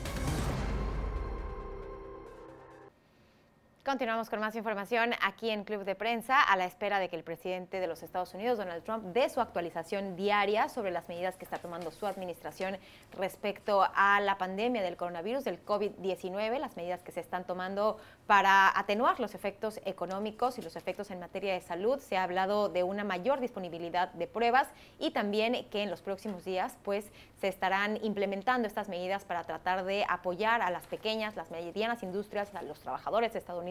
Continuamos 3.83 4.29
con 4.29 4.39
más 4.39 4.55
información 4.55 5.13
aquí 5.23 5.49
en 5.49 5.63
Club 5.63 5.85
de 5.85 5.95
Prensa 5.95 6.39
a 6.39 6.55
la 6.55 6.65
espera 6.65 6.99
de 6.99 7.09
que 7.09 7.15
el 7.15 7.23
presidente 7.23 7.79
de 7.79 7.87
los 7.87 8.03
Estados 8.03 8.31
Unidos, 8.35 8.59
Donald 8.59 8.83
Trump, 8.83 9.05
dé 9.05 9.27
su 9.27 9.41
actualización 9.41 10.15
diaria 10.15 10.69
sobre 10.69 10.91
las 10.91 11.09
medidas 11.09 11.35
que 11.35 11.45
está 11.45 11.57
tomando 11.57 11.89
su 11.89 12.05
administración 12.05 12.77
respecto 13.17 13.83
a 13.95 14.19
la 14.21 14.37
pandemia 14.37 14.83
del 14.83 14.97
coronavirus, 14.97 15.45
del 15.45 15.65
COVID-19, 15.65 16.59
las 16.59 16.77
medidas 16.77 17.01
que 17.01 17.11
se 17.11 17.21
están 17.21 17.43
tomando 17.43 17.97
para 18.27 18.69
atenuar 18.77 19.19
los 19.19 19.33
efectos 19.33 19.79
económicos 19.83 20.59
y 20.59 20.61
los 20.61 20.75
efectos 20.75 21.09
en 21.09 21.19
materia 21.19 21.55
de 21.55 21.61
salud. 21.61 21.97
Se 22.01 22.17
ha 22.17 22.23
hablado 22.23 22.69
de 22.69 22.83
una 22.83 23.03
mayor 23.03 23.39
disponibilidad 23.39 24.09
de 24.13 24.27
pruebas 24.27 24.67
y 24.99 25.09
también 25.09 25.67
que 25.71 25.81
en 25.81 25.89
los 25.89 26.03
próximos 26.03 26.45
días 26.45 26.77
pues 26.83 27.11
se 27.39 27.47
estarán 27.47 27.97
implementando 28.03 28.67
estas 28.67 28.89
medidas 28.89 29.25
para 29.25 29.43
tratar 29.43 29.85
de 29.85 30.05
apoyar 30.07 30.61
a 30.61 30.69
las 30.69 30.85
pequeñas, 30.85 31.35
las 31.35 31.49
medianas 31.49 32.03
industrias, 32.03 32.53
a 32.53 32.61
los 32.61 32.79
trabajadores 32.79 33.33
estadounidenses 33.33 33.70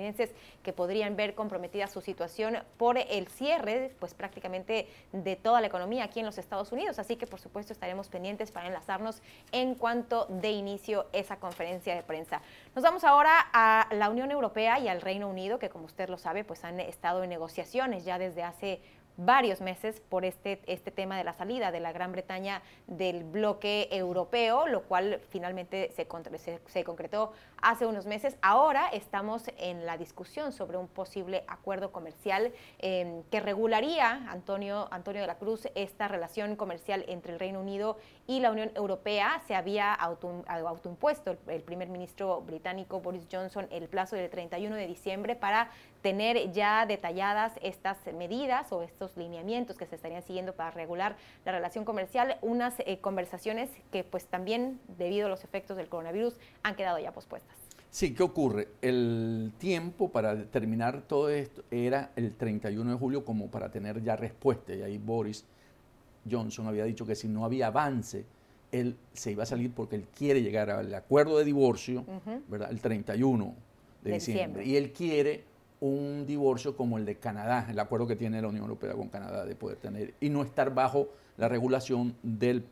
que 0.63 0.73
podrían 0.73 1.17
ver 1.17 1.35
comprometida 1.35 1.87
su 1.87 2.01
situación 2.01 2.59
por 2.77 2.99
el 2.99 3.29
cierre, 3.29 3.95
pues 3.99 4.15
prácticamente 4.15 4.89
de 5.13 5.37
toda 5.37 5.61
la 5.61 5.67
economía 5.67 6.05
aquí 6.05 6.21
en 6.21 6.27
los 6.27 6.39
Estados 6.39 6.73
Unidos. 6.73 6.99
Así 6.99 7.17
que 7.17 7.27
por 7.27 7.41
supuesto 7.41 7.73
estaremos 7.73 8.09
pendientes 8.09 8.51
para 8.51 8.67
enlazarnos 8.67 9.23
en 9.53 9.75
cuanto 9.75 10.27
de 10.27 10.51
inicio 10.51 11.07
esa 11.13 11.37
conferencia 11.37 11.95
de 11.95 12.03
prensa. 12.03 12.43
Nos 12.75 12.85
vamos 12.85 13.05
ahora 13.05 13.49
a 13.53 13.89
la 13.93 14.11
Unión 14.11 14.31
Europea 14.31 14.79
y 14.79 14.89
al 14.89 15.01
Reino 15.01 15.29
Unido, 15.29 15.59
que 15.59 15.71
como 15.71 15.87
usted 15.87 16.09
lo 16.09 16.19
sabe, 16.19 16.45
pues 16.45 16.65
han 16.65 16.81
estado 16.81 17.23
en 17.25 17.31
negociaciones 17.31 18.05
ya 18.05 18.19
desde 18.19 18.43
hace 18.43 18.81
varios 19.17 19.61
meses 19.61 20.01
por 20.01 20.25
este, 20.25 20.61
este 20.67 20.91
tema 20.91 21.19
de 21.19 21.25
la 21.25 21.33
salida 21.33 21.71
de 21.71 21.81
la 21.81 21.93
Gran 21.93 22.13
Bretaña 22.13 22.63
del 22.87 23.25
bloque 23.25 23.89
europeo, 23.91 24.67
lo 24.67 24.83
cual 24.85 25.21
finalmente 25.31 25.91
se, 25.93 26.07
se, 26.67 26.85
concretó 26.85 27.33
hace 27.61 27.87
unos 27.87 28.07
meses. 28.07 28.37
Ahora 28.43 28.89
estamos 28.89 29.45
en 29.59 29.87
la 29.87 29.97
discusión 29.99 30.53
sobre 30.53 30.79
un 30.79 30.89
posible 30.89 31.45
acuerdo 31.49 31.93
comercial 31.93 32.53
em, 32.79 33.23
que 33.25 33.41
regularía, 33.41 34.31
Antonio, 34.31 34.89
Antonio 34.91 35.21
de 35.21 35.27
la 35.27 35.39
Cruz, 35.39 35.69
esta 35.75 36.09
relación 36.09 36.57
comercial 36.57 37.05
entre 37.09 37.33
el 37.33 37.39
Reino 37.39 37.61
Unido 37.61 37.99
y 38.27 38.41
la 38.41 38.51
Unión 38.51 38.71
Europea. 38.75 39.43
Se 39.47 39.55
había 39.55 39.93
auto, 39.93 40.45
autoimpuesto 40.47 41.33
el, 41.33 41.39
el 41.49 41.63
primer 41.63 41.89
ministro 41.89 42.41
británico 42.41 43.01
Boris 43.01 43.27
Johnson 43.31 43.67
el 43.71 43.89
plazo 43.89 44.17
del 44.17 44.31
31 44.31 44.77
de 44.77 44.87
diciembre 44.87 45.37
para 45.37 45.71
tener 46.03 46.53
ya 46.53 46.87
detalladas 46.87 47.53
estas 47.63 47.99
medidas 48.15 48.73
o 48.73 48.83
estos 48.83 49.17
lineamientos 49.17 49.77
que 49.77 49.87
se 49.87 49.97
estarían 49.97 50.23
siguiendo 50.23 50.55
para 50.55 50.71
regular 50.71 51.17
la 51.45 51.53
relación 51.53 51.85
comercial, 51.85 52.39
unas 52.43 52.75
eh, 52.81 52.99
conversaciones 53.01 53.71
que 53.93 54.05
pues 54.05 54.27
también 54.27 54.81
debido 54.99 55.27
a 55.27 55.29
los 55.29 55.45
efectos 55.45 55.77
del 55.77 55.89
coronavirus 55.89 56.35
han 56.63 56.75
quedado 56.75 56.99
ya 56.99 57.13
pospuestas. 57.13 57.57
Sí, 57.91 58.15
¿qué 58.15 58.23
ocurre? 58.23 58.69
El 58.83 59.53
tiempo 59.59 60.11
para 60.11 60.45
terminar 60.45 61.03
todo 61.03 61.29
esto 61.29 61.65
era 61.73 62.13
el 62.15 62.35
31 62.37 62.93
de 62.93 62.97
julio 62.97 63.25
como 63.25 63.51
para 63.51 63.71
tener 63.71 64.01
ya 64.03 64.15
respuesta. 64.15 64.73
Y 64.73 64.83
ahí 64.83 64.97
Boris 64.97 65.45
Johnson 66.31 66.69
había 66.69 66.85
dicho 66.85 67.05
que 67.05 67.17
si 67.17 67.27
no 67.27 67.45
había 67.45 67.67
avance, 67.67 68.25
él 68.71 68.97
se 69.13 69.33
iba 69.33 69.43
a 69.43 69.47
salir 69.47 69.73
porque 69.73 69.97
él 69.97 70.07
quiere 70.17 70.41
llegar 70.41 70.71
al 70.71 70.95
acuerdo 70.95 71.39
de 71.39 71.45
divorcio, 71.45 72.05
¿verdad? 72.47 72.71
El 72.71 72.81
31 72.81 73.55
de, 74.03 74.13
diciembre. 74.13 74.65
Y 74.65 74.77
él 74.77 74.93
quiere 74.93 75.50
un 75.81 76.27
divorcio 76.27 76.77
como 76.77 76.99
el 76.99 77.07
de 77.07 77.17
Canadá, 77.17 77.67
el 77.71 77.79
acuerdo 77.79 78.07
que 78.07 78.17
tiene 78.17 78.41
la 78.41 78.49
Unión 78.49 78.65
Europea 78.65 78.93
con 78.95 79.09
Canadá 79.09 79.45
de 79.45 79.55
poder 79.55 79.79
tener 79.79 80.15
y 80.21 80.29
no 80.29 80.43
estar 80.43 80.75
bajo 80.75 81.09
la 81.37 81.49
regulación 81.49 82.15
del 82.23 82.65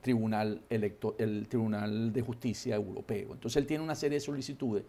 tribunal 0.00 0.62
electo, 0.70 1.16
el 1.18 1.46
Tribunal 1.48 2.12
de 2.12 2.22
Justicia 2.22 2.74
Europeo. 2.74 3.34
Entonces 3.34 3.56
él 3.56 3.66
tiene 3.66 3.84
una 3.84 3.94
serie 3.94 4.16
de 4.16 4.20
solicitudes 4.20 4.84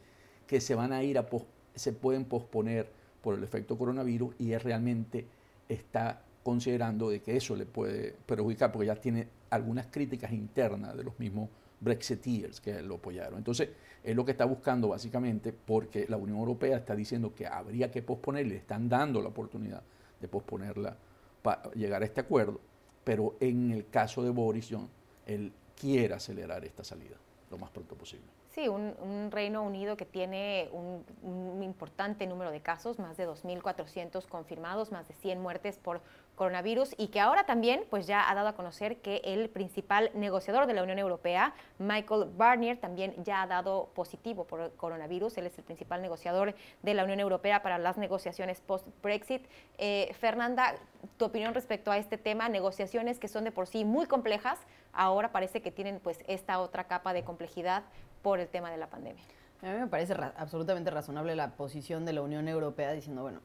que 0.48 0.62
se 0.62 0.76
van 0.76 0.94
a 0.94 1.04
ir 1.04 1.18
a 1.18 1.28
se 1.76 1.92
pueden 1.92 2.26
posponer 2.26 2.88
por 3.22 3.36
el 3.36 3.44
efecto 3.44 3.78
coronavirus 3.78 4.36
y 4.40 4.52
él 4.52 4.60
realmente 4.60 5.26
está 5.68 6.22
considerando 6.44 7.10
de 7.10 7.22
que 7.22 7.36
eso 7.36 7.56
le 7.56 7.66
puede 7.66 8.16
perjudicar 8.26 8.72
porque 8.72 8.88
ya 8.88 8.96
tiene 8.96 9.28
algunas 9.50 9.88
críticas 9.88 10.32
internas 10.32 10.96
de 10.96 11.04
los 11.04 11.18
mismos 11.20 11.50
Brexiteers 11.84 12.62
que 12.62 12.82
lo 12.82 12.96
apoyaron. 12.96 13.38
Entonces, 13.38 13.70
es 14.04 14.16
lo 14.16 14.26
que 14.26 14.32
está 14.32 14.46
buscando 14.46 14.90
básicamente 14.90 15.54
porque 15.54 16.06
la 16.08 16.18
Unión 16.18 16.38
Europea 16.38 16.78
está 16.78 16.96
diciendo 16.96 17.34
que 17.36 17.48
habría 17.48 17.92
que 17.92 18.02
posponer, 18.02 18.48
le 18.48 18.58
están 18.58 18.90
dando 18.90 19.22
la 19.22 19.30
oportunidad 19.30 19.82
de 20.20 20.28
posponerla 20.28 20.98
para 21.42 21.72
llegar 21.74 22.02
a 22.02 22.06
este 22.06 22.22
acuerdo, 22.22 22.60
pero 23.04 23.36
en 23.40 23.72
el 23.72 23.90
caso 23.90 24.24
de 24.24 24.30
Boris 24.30 24.68
Johnson, 24.70 24.90
él 25.26 25.52
quiere 25.80 26.14
acelerar 26.14 26.64
esta 26.66 26.84
salida 26.84 27.16
lo 27.52 27.58
más 27.58 27.70
pronto 27.70 27.96
posible. 27.96 28.26
Sí, 28.50 28.68
un, 28.68 29.32
Reino 29.32 29.64
Unido 29.64 29.98
que 29.98 30.06
tiene 30.06 30.70
un, 30.72 31.04
un, 31.24 31.64
importante 31.64 32.28
número 32.28 32.52
de 32.52 32.62
casos, 32.62 33.00
más 33.00 33.18
de 33.18 33.28
2.400 33.28 34.28
confirmados, 34.28 34.92
más 34.92 35.08
de 35.08 35.16
100 35.16 35.42
muertes 35.42 35.78
por 35.78 36.02
coronavirus 36.36 36.96
y 36.98 37.08
que 37.08 37.20
ahora 37.20 37.46
también 37.46 37.84
pues 37.90 38.08
ya 38.08 38.30
ha 38.30 38.36
dado 38.36 38.48
a 38.48 38.54
conocer 38.54 38.98
que 38.98 39.22
el 39.24 39.50
principal 39.50 40.12
negociador 40.14 40.66
de 40.68 40.74
la 40.74 40.84
Unión 40.84 41.00
Europea, 41.00 41.54
Michael 41.80 42.26
Barnier, 42.36 42.80
también 42.80 43.14
ya 43.24 43.42
ha 43.42 43.48
dado 43.48 43.90
positivo 43.94 44.46
por 44.46 44.72
coronavirus. 44.76 45.38
Él 45.38 45.48
es 45.48 45.58
el 45.58 45.64
principal 45.64 46.02
negociador 46.02 46.56
de 46.82 46.94
la 46.94 47.04
Unión 47.04 47.20
Europea 47.20 47.62
para 47.62 47.78
las 47.78 47.98
negociaciones 47.98 48.62
post-Brexit. 48.62 49.46
Eh, 49.78 50.14
Fernanda, 50.20 50.76
tu 51.18 51.26
opinión 51.26 51.54
respecto 51.54 51.92
a 51.92 51.98
este 51.98 52.18
tema, 52.18 52.50
negociaciones 52.50 53.20
que 53.20 53.28
son 53.28 53.44
de 53.44 53.52
por 53.52 53.68
sí 53.68 53.86
muy 53.86 54.08
complejas, 54.08 54.60
ahora 54.92 55.32
parece 55.32 55.62
que 55.62 55.72
tienen 55.72 56.00
pues 56.00 56.20
esta 56.28 56.60
otra 56.60 56.86
capa 56.86 57.14
de 57.14 57.24
complejidad 57.24 57.84
por 58.22 58.40
el 58.40 58.48
tema 58.48 58.72
de 58.72 58.78
la 58.78 58.88
pandemia. 58.88 59.24
A 59.62 59.68
mí 59.68 59.80
me 59.80 59.88
parece 59.88 60.14
absolutamente 60.36 60.92
razonable 60.92 61.36
la 61.36 61.52
posición 61.52 62.04
de 62.06 62.14
la 62.14 62.22
Unión 62.22 62.48
Europea 62.50 62.92
diciendo, 62.92 63.22
bueno, 63.22 63.40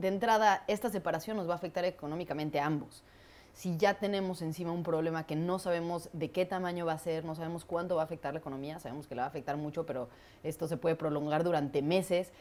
de 0.00 0.08
entrada, 0.08 0.64
esta 0.66 0.90
separación 0.90 1.36
nos 1.36 1.48
va 1.48 1.52
a 1.52 1.56
afectar 1.56 1.84
económicamente 1.84 2.58
a 2.58 2.66
ambos. 2.66 3.02
Si 3.52 3.76
ya 3.76 3.94
tenemos 3.94 4.42
encima 4.42 4.72
un 4.72 4.82
problema 4.82 5.26
que 5.26 5.36
no 5.36 5.58
sabemos 5.58 6.08
de 6.12 6.30
qué 6.30 6.46
tamaño 6.46 6.86
va 6.86 6.92
a 6.92 6.98
ser, 6.98 7.24
no 7.24 7.34
sabemos 7.34 7.64
cuánto 7.64 7.96
va 7.96 8.02
a 8.02 8.04
afectar 8.04 8.32
la 8.32 8.40
economía, 8.40 8.78
sabemos 8.78 9.06
que 9.06 9.14
la 9.14 9.22
va 9.22 9.26
a 9.26 9.28
afectar 9.28 9.56
mucho, 9.56 9.84
pero 9.84 10.08
esto 10.42 10.68
se 10.68 10.76
puede 10.76 10.96
prolongar 10.96 11.44
durante 11.44 11.82
meses. 11.82 12.32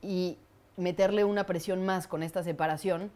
Y 0.00 0.38
meterle 0.76 1.24
una 1.24 1.44
presión 1.44 1.84
más 1.84 2.06
con 2.06 2.22
esta 2.22 2.42
separación 2.42 3.10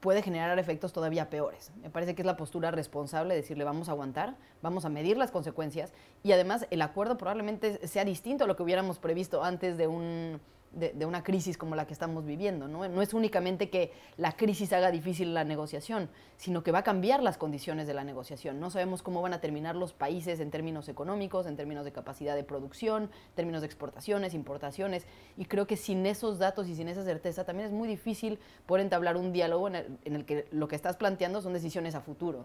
puede 0.00 0.20
generar 0.20 0.58
efectos 0.58 0.92
todavía 0.92 1.30
peores. 1.30 1.70
Me 1.80 1.88
parece 1.88 2.14
que 2.14 2.22
es 2.22 2.26
la 2.26 2.36
postura 2.36 2.72
responsable 2.72 3.36
decirle 3.36 3.62
vamos 3.62 3.88
a 3.88 3.92
aguantar, 3.92 4.34
vamos 4.60 4.84
a 4.84 4.88
medir 4.88 5.16
las 5.16 5.30
consecuencias 5.30 5.92
y 6.24 6.32
además 6.32 6.66
el 6.70 6.82
acuerdo 6.82 7.16
probablemente 7.16 7.86
sea 7.86 8.04
distinto 8.04 8.44
a 8.44 8.46
lo 8.48 8.56
que 8.56 8.64
hubiéramos 8.64 8.98
previsto 8.98 9.44
antes 9.44 9.78
de 9.78 9.86
un 9.86 10.40
de, 10.72 11.06
una 11.06 11.22
crisis 11.22 11.58
como 11.58 11.76
la 11.76 11.86
que 11.86 11.92
estamos 11.92 12.24
viviendo. 12.24 12.68
¿no? 12.68 12.88
no 12.88 13.02
es 13.02 13.14
únicamente 13.14 13.70
que 13.70 13.92
la 14.16 14.32
crisis 14.32 14.72
haga 14.72 14.90
difícil 14.90 15.34
la 15.34 15.44
negociación, 15.44 16.08
sino 16.36 16.62
que 16.62 16.72
va 16.72 16.80
a 16.80 16.82
cambiar 16.82 17.22
las 17.22 17.36
condiciones 17.36 17.86
de 17.86 17.94
la 17.94 18.04
negociación. 18.04 18.58
No 18.58 18.70
sabemos 18.70 19.02
cómo 19.02 19.22
van 19.22 19.34
a 19.34 19.40
terminar 19.40 19.76
los 19.76 19.92
países 19.92 20.40
en 20.40 20.50
términos 20.50 20.88
económicos, 20.88 21.46
en 21.46 21.56
términos 21.56 21.84
de 21.84 21.92
capacidad 21.92 22.34
de 22.34 22.44
producción, 22.44 23.04
en 23.04 23.34
términos 23.34 23.60
de 23.62 23.66
exportaciones, 23.66 24.34
importaciones, 24.34 25.06
y 25.36 25.44
creo 25.44 25.66
que 25.66 25.76
sin 25.76 26.04
esos 26.06 26.38
datos 26.38 26.68
y 26.68 26.74
sin 26.74 26.88
esa 26.88 27.04
certeza 27.04 27.44
también 27.44 27.68
es 27.68 27.72
muy 27.72 27.88
difícil 27.88 28.38
poder 28.66 28.84
entablar 28.84 29.16
un 29.16 29.32
diálogo 29.32 29.68
en 29.68 29.98
el, 30.04 30.24
que 30.24 30.46
lo 30.50 30.68
que 30.68 30.76
estás 30.76 30.96
planteando 30.96 31.42
son 31.42 31.52
decisiones 31.52 31.94
a 31.94 32.00
futuro. 32.00 32.44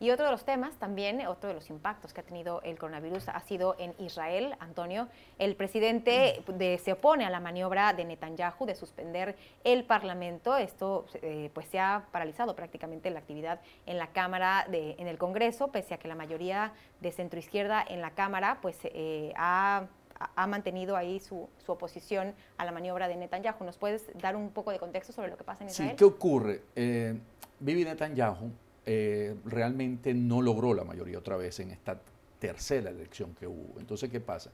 Y 0.00 0.10
otro 0.10 0.26
de 0.26 0.32
los 0.32 0.44
temas 0.44 0.74
también, 0.74 1.24
otro 1.26 1.48
de 1.48 1.54
los 1.54 1.70
impactos 1.70 2.12
que 2.12 2.20
ha 2.20 2.24
tenido 2.24 2.60
el 2.62 2.78
coronavirus 2.78 3.28
ha 3.28 3.40
sido 3.40 3.76
en 3.78 3.94
Israel, 3.98 4.56
Antonio. 4.58 5.08
El 5.38 5.54
presidente 5.54 6.42
se 6.82 6.92
opone 6.92 7.24
a 7.24 7.30
la 7.30 7.38
maniobra 7.38 7.92
de 7.92 8.04
Netanyahu 8.04 8.66
de 8.66 8.74
suspender 8.74 9.36
el 9.62 9.84
Parlamento. 9.84 10.56
Esto 10.56 11.06
eh, 11.22 11.50
pues 11.54 11.68
se 11.68 11.78
ha 11.78 12.06
paralizado 12.10 12.56
prácticamente 12.56 13.08
la 13.10 13.20
actividad 13.20 13.60
en 13.86 13.98
la 13.98 14.08
Cámara, 14.08 14.66
de, 14.68 14.96
en 14.98 15.06
el 15.06 15.16
Congreso, 15.16 15.68
pese 15.68 15.94
a 15.94 15.98
que 15.98 16.08
la 16.08 16.16
mayoría 16.16 16.72
de 17.00 17.12
centroizquierda 17.12 17.84
en 17.88 18.00
la 18.00 18.10
Cámara 18.10 18.58
pues 18.60 18.78
eh, 18.82 19.32
ha 19.36 19.86
mantenido 20.48 20.96
ahí 20.96 21.20
su, 21.20 21.48
oposición 21.66 22.34
a 22.56 22.64
la 22.64 22.72
maniobra 22.72 23.06
de 23.06 23.16
Netanyahu. 23.16 23.64
¿Nos 23.64 23.78
puedes 23.78 24.10
dar 24.18 24.34
un 24.34 24.50
poco 24.50 24.72
de 24.72 24.78
contexto 24.78 25.12
sobre 25.12 25.28
lo 25.28 25.36
que 25.36 25.44
pasa 25.44 25.64
en 25.64 25.70
Israel? 25.70 25.90
Sí, 25.90 25.96
¿qué 25.96 26.04
ocurre? 26.04 26.62
Eh, 26.74 27.18
Bibi 27.60 27.84
Netanyahu 27.84 28.50
eh, 28.86 29.34
realmente 29.44 30.12
no 30.14 30.42
logró 30.42 30.74
la 30.74 30.84
mayoría 30.84 31.18
otra 31.18 31.36
vez 31.36 31.60
en 31.60 31.70
esta 31.70 32.00
tercera 32.38 32.90
elección 32.90 33.34
que 33.34 33.46
hubo. 33.46 33.78
Entonces, 33.78 34.10
¿qué 34.10 34.20
pasa? 34.20 34.50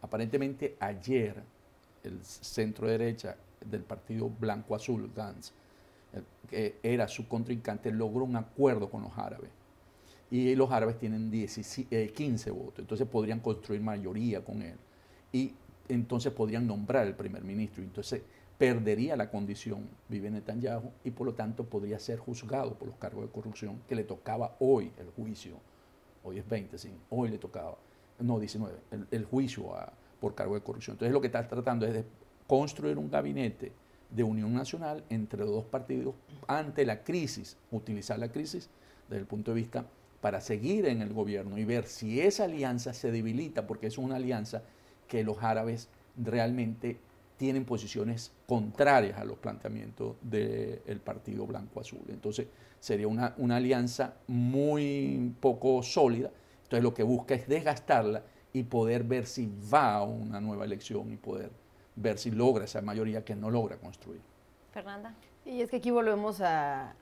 Aparentemente 0.00 0.76
ayer 0.80 1.42
el 2.02 2.22
centro 2.24 2.88
derecha 2.88 3.36
del 3.64 3.82
partido 3.82 4.28
Blanco 4.28 4.74
Azul, 4.74 5.10
Gantz, 5.14 5.52
que 6.48 6.78
era 6.82 7.08
su 7.08 7.26
contrincante, 7.26 7.90
logró 7.90 8.24
un 8.24 8.36
acuerdo 8.36 8.88
con 8.88 9.02
los 9.02 9.16
árabes. 9.16 9.50
Y 10.30 10.54
los 10.54 10.70
árabes 10.70 10.98
tienen 10.98 11.30
15 11.30 11.86
eh, 11.90 12.52
votos, 12.52 12.78
entonces 12.80 13.06
podrían 13.06 13.40
construir 13.40 13.80
mayoría 13.80 14.44
con 14.44 14.62
él. 14.62 14.76
Y 15.32 15.54
entonces 15.88 16.32
podrían 16.32 16.66
nombrar 16.66 17.06
el 17.06 17.14
primer 17.14 17.44
ministro. 17.44 17.82
Entonces, 17.82 18.22
perdería 18.58 19.16
la 19.16 19.30
condición 19.30 19.88
vive 20.08 20.30
Netanyahu 20.30 20.90
y 21.04 21.10
por 21.10 21.26
lo 21.26 21.34
tanto 21.34 21.64
podría 21.64 21.98
ser 21.98 22.18
juzgado 22.18 22.74
por 22.74 22.88
los 22.88 22.96
cargos 22.96 23.24
de 23.24 23.30
corrupción 23.30 23.80
que 23.88 23.94
le 23.94 24.04
tocaba 24.04 24.56
hoy 24.60 24.92
el 24.98 25.10
juicio. 25.10 25.56
Hoy 26.22 26.38
es 26.38 26.48
20, 26.48 26.78
sí, 26.78 26.90
hoy 27.10 27.30
le 27.30 27.38
tocaba, 27.38 27.76
no 28.20 28.38
19, 28.38 28.78
el, 29.10 29.24
juicio 29.24 29.64
por 30.20 30.34
cargo 30.34 30.54
de 30.54 30.62
corrupción. 30.62 30.94
Entonces 30.94 31.12
lo 31.12 31.20
que 31.20 31.26
está 31.26 31.46
tratando 31.46 31.86
es 31.86 31.92
de 31.92 32.04
construir 32.46 32.96
un 32.96 33.10
gabinete 33.10 33.72
de 34.10 34.22
unión 34.22 34.54
nacional 34.54 35.04
entre 35.10 35.40
los 35.40 35.50
dos 35.50 35.64
partidos 35.64 36.14
ante 36.46 36.86
la 36.86 37.02
crisis, 37.02 37.56
utilizar 37.70 38.18
la 38.18 38.30
crisis 38.30 38.70
desde 39.08 39.20
el 39.20 39.26
punto 39.26 39.50
de 39.50 39.56
vista 39.56 39.84
para 40.20 40.40
seguir 40.40 40.86
en 40.86 41.02
el 41.02 41.12
gobierno 41.12 41.58
y 41.58 41.64
ver 41.64 41.86
si 41.86 42.20
esa 42.20 42.44
alianza 42.44 42.94
se 42.94 43.10
debilita, 43.10 43.66
porque 43.66 43.88
es 43.88 43.98
una 43.98 44.16
alianza 44.16 44.62
que 45.08 45.22
los 45.22 45.42
árabes 45.42 45.88
realmente 46.16 46.98
tienen 47.36 47.64
posiciones 47.64 48.32
contrarias 48.46 49.18
a 49.18 49.24
los 49.24 49.38
planteamientos 49.38 50.16
del 50.22 51.00
Partido 51.04 51.46
Blanco 51.46 51.80
Azul. 51.80 52.02
Entonces 52.08 52.46
sería 52.80 53.08
una, 53.08 53.34
una, 53.38 53.56
alianza 53.56 54.14
muy 54.28 55.34
poco 55.40 55.82
sólida. 55.82 56.30
Entonces 56.64 56.82
lo 56.82 56.94
que 56.94 57.02
busca 57.02 57.34
es 57.34 57.48
desgastarla 57.48 58.22
y 58.52 58.62
poder 58.62 59.04
ver 59.04 59.26
si 59.26 59.50
va 59.72 59.94
a 59.94 60.02
una 60.04 60.40
nueva 60.40 60.64
elección 60.64 61.12
y 61.12 61.16
poder 61.16 61.50
ver 61.96 62.18
si 62.18 62.30
logra 62.30 62.64
esa 62.64 62.80
mayoría 62.82 63.24
que 63.24 63.34
no 63.34 63.50
logra 63.50 63.76
construir. 63.76 64.20
Fernanda. 64.72 65.14
Y 65.44 65.60
es 65.60 65.70
que 65.70 65.76
aquí 65.76 65.90
volvemos 65.90 66.40
a, 66.40 66.94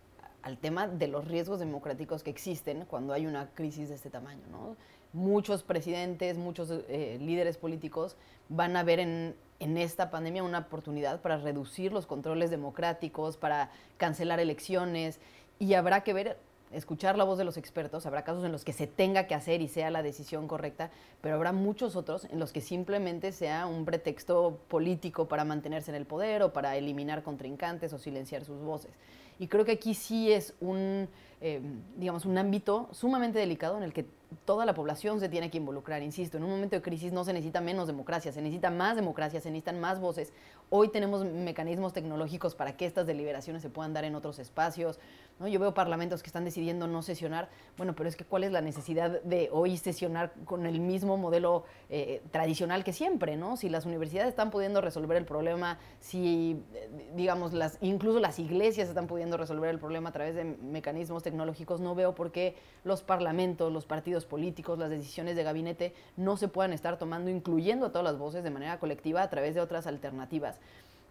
al 0.43 0.59
tema 0.59 0.89
de 0.89 1.09
los 1.09 1.27
riesgos 1.27 1.61
democráticos 1.61 2.23
que 2.23 2.31
existen 2.31 2.85
cuando 2.87 3.13
hay 3.13 3.27
una 3.27 3.49
crisis 3.51 3.89
de 3.89 3.95
este 3.95 4.11
tamaño. 4.11 4.43
¿no? 4.51 4.77
Muchos 5.13 5.63
presidentes, 5.63 6.39
muchos 6.39 6.71
eh, 6.71 7.19
líderes 7.21 7.59
políticos 7.59 8.17
van 8.49 8.77
a 8.77 8.83
ver 8.83 9.01
en 9.01 9.37
esta 9.61 10.11
pandemia 10.11 10.43
una 10.43 10.61
oportunidad 10.61 11.21
para 11.21 11.37
reducir 11.37 11.93
los 11.93 12.07
controles 12.07 12.51
democráticos, 12.51 13.37
para 13.37 13.71
cancelar 13.99 14.41
elecciones 14.41 15.21
y 15.59 15.75
habrá 15.75 16.03
que 16.03 16.13
ver 16.13 16.39
escuchar 16.73 17.17
la 17.17 17.25
voz 17.25 17.39
de 17.39 17.45
los 17.45 17.57
expertos, 17.57 18.07
habrá 18.07 18.25
casos 18.25 18.45
en 18.45 18.53
los 18.53 18.65
que 18.65 18.73
se 18.73 18.87
tenga 18.87 19.27
que 19.27 19.35
hacer 19.35 19.61
y 19.61 19.69
sea 19.69 19.91
la 19.91 20.03
decisión 20.03 20.49
correcta, 20.49 20.91
pero 21.21 21.35
habrá 21.35 21.53
muchos 21.53 21.97
otros 21.97 22.25
en 22.27 22.39
los 22.39 22.53
que 22.53 22.61
simplemente 22.61 23.33
sea 23.33 23.67
un 23.67 23.85
pretexto 23.85 24.59
político 24.69 25.29
para 25.29 25.45
mantenerse 25.45 25.91
en 25.91 25.97
el 25.97 26.07
poder 26.07 26.43
o 26.43 26.53
para 26.53 26.77
eliminar 26.77 27.23
contrincantes 27.23 27.93
o 27.93 27.99
silenciar 27.99 28.45
sus 28.45 28.61
voces. 28.61 28.93
Y 29.39 29.49
creo 29.49 29.65
que 29.65 29.73
aquí 29.73 29.95
sí 29.95 30.33
es 30.33 30.55
un, 30.61 31.09
eh, 31.41 31.61
digamos, 31.97 32.25
un 32.25 32.39
ámbito 32.39 32.89
sumamente 32.93 33.39
delicado 33.39 33.77
en 33.77 33.83
el 33.83 33.93
que 33.93 34.07
toda 34.45 34.67
la 34.67 34.75
población 34.75 35.21
se 35.21 35.29
tiene 35.29 35.51
que 35.51 35.59
involucrar. 35.59 36.03
Insisto, 36.03 36.37
en 36.37 36.45
un 36.45 36.51
momento 36.51 36.77
de 36.77 36.83
crisis 36.83 37.13
no 37.13 37.25
se 37.25 37.33
necesita 37.33 37.61
menos 37.61 37.87
democracia, 37.87 38.33
se 38.33 38.41
necesita 38.43 38.71
más 38.71 38.97
democracia, 38.97 39.41
se 39.41 39.51
necesitan 39.51 39.81
más 39.81 40.01
voces. 40.01 40.33
Hoy 40.71 40.89
tenemos 40.89 41.25
mecanismos 41.25 41.93
tecnológicos 41.93 42.55
para 42.55 42.77
que 42.77 42.87
estas 42.87 43.07
deliberaciones 43.07 43.63
se 43.63 43.71
puedan 43.71 43.93
dar 43.93 44.05
en 44.05 44.15
otros 44.15 44.39
espacios. 44.39 44.99
¿no? 45.39 45.49
Yo 45.49 45.61
veo 45.61 45.75
parlamentos 45.75 46.23
que 46.23 46.29
están 46.29 46.45
decidiendo 46.45 46.87
no 46.87 47.03
sesionar. 47.03 47.49
Bueno, 47.77 47.95
pero 47.95 48.09
es 48.09 48.17
que 48.17 48.25
¿cuál 48.25 48.45
es 48.45 48.53
la 48.53 48.61
necesidad 48.61 49.23
de 49.23 49.49
hoy 49.53 49.77
sesionar 49.77 50.33
con 50.45 50.67
el 50.67 50.81
mismo 50.81 51.17
modelo 51.17 51.65
eh, 51.91 52.23
tradicional 52.31 52.85
que 52.85 52.93
siempre? 52.93 53.37
¿no? 53.37 53.57
Si 53.57 53.69
las 53.69 53.85
universidades 53.87 54.31
están 54.31 54.51
pudiendo 54.51 54.81
resolver 54.81 55.17
el 55.17 55.25
problema, 55.25 55.79
si, 56.01 56.63
eh, 56.75 56.89
digamos, 57.15 57.53
las, 57.53 57.79
incluso 57.81 58.21
las 58.21 58.39
iglesias 58.39 58.89
están 58.89 59.07
pudiendo 59.07 59.37
resolver 59.37 59.71
el 59.71 59.79
problema 59.79 60.09
a 60.09 60.13
través 60.13 60.35
de 60.35 60.45
mecanismos 60.45 61.23
tecnológicos, 61.23 61.81
no 61.81 61.95
veo 61.95 62.15
por 62.15 62.33
qué 62.33 62.57
los 62.85 63.03
parlamentos, 63.03 63.73
los 63.73 63.87
partidos 63.87 64.22
políticos, 64.25 64.79
las 64.79 64.91
decisiones 64.91 65.37
de 65.37 65.43
gabinete 65.43 65.95
no 66.17 66.37
se 66.37 66.49
puedan 66.49 66.73
estar 66.73 66.99
tomando, 66.99 67.31
incluyendo 67.31 67.87
a 67.87 67.89
todas 67.91 68.05
las 68.05 68.19
voces 68.19 68.45
de 68.45 68.51
manera 68.51 68.79
colectiva 68.79 69.23
a 69.23 69.31
través 69.31 69.55
de 69.55 69.61
otras 69.61 69.87
alternativas 69.87 70.61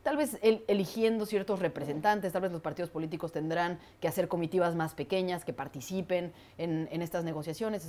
tal 0.03 0.17
vez 0.17 0.37
eligiendo 0.41 1.25
ciertos 1.25 1.59
representantes, 1.59 2.33
tal 2.33 2.41
vez 2.41 2.51
los 2.51 2.61
partidos 2.61 2.89
políticos 2.89 3.31
tendrán 3.31 3.79
que 3.99 4.07
hacer 4.07 4.27
comitivas 4.27 4.75
más 4.75 4.93
pequeñas 4.93 5.45
que 5.45 5.53
participen 5.53 6.33
en, 6.57 7.01
estas 7.01 7.23
negociaciones, 7.23 7.87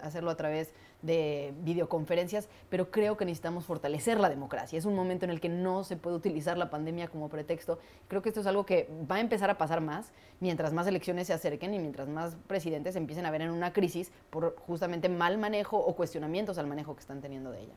hacerlo 0.00 0.30
a 0.30 0.36
través 0.36 0.72
de 1.02 1.54
videoconferencias, 1.62 2.48
pero 2.68 2.90
creo 2.90 3.16
que 3.16 3.24
necesitamos 3.24 3.64
fortalecer 3.64 4.20
la 4.20 4.28
democracia. 4.28 4.78
Es 4.78 4.84
un 4.84 4.94
momento 4.94 5.24
en 5.24 5.30
el 5.30 5.40
que 5.40 5.48
no 5.48 5.84
se 5.84 5.96
puede 5.96 6.16
utilizar 6.16 6.58
la 6.58 6.70
pandemia 6.70 7.08
como 7.08 7.28
pretexto. 7.28 7.78
Creo 8.08 8.22
que 8.22 8.28
esto 8.28 8.40
es 8.40 8.46
algo 8.46 8.66
que 8.66 8.88
va 9.10 9.16
a 9.16 9.20
empezar 9.20 9.50
a 9.50 9.58
pasar 9.58 9.80
más 9.80 10.12
mientras 10.40 10.72
más 10.72 10.86
elecciones 10.86 11.26
se 11.26 11.32
acerquen 11.32 11.74
y 11.74 11.78
mientras 11.78 12.08
más 12.08 12.36
presidentes 12.46 12.96
empiecen 12.96 13.26
a 13.26 13.30
ver 13.30 13.42
en 13.42 13.50
una 13.50 13.72
crisis 13.72 14.12
por 14.30 14.56
justamente 14.56 15.08
mal 15.08 15.38
manejo 15.38 15.78
o 15.78 15.94
cuestionamientos 15.94 16.58
al 16.58 16.66
manejo 16.66 16.94
que 16.94 17.00
están 17.00 17.20
teniendo 17.20 17.50
de 17.50 17.62
ella. 17.62 17.74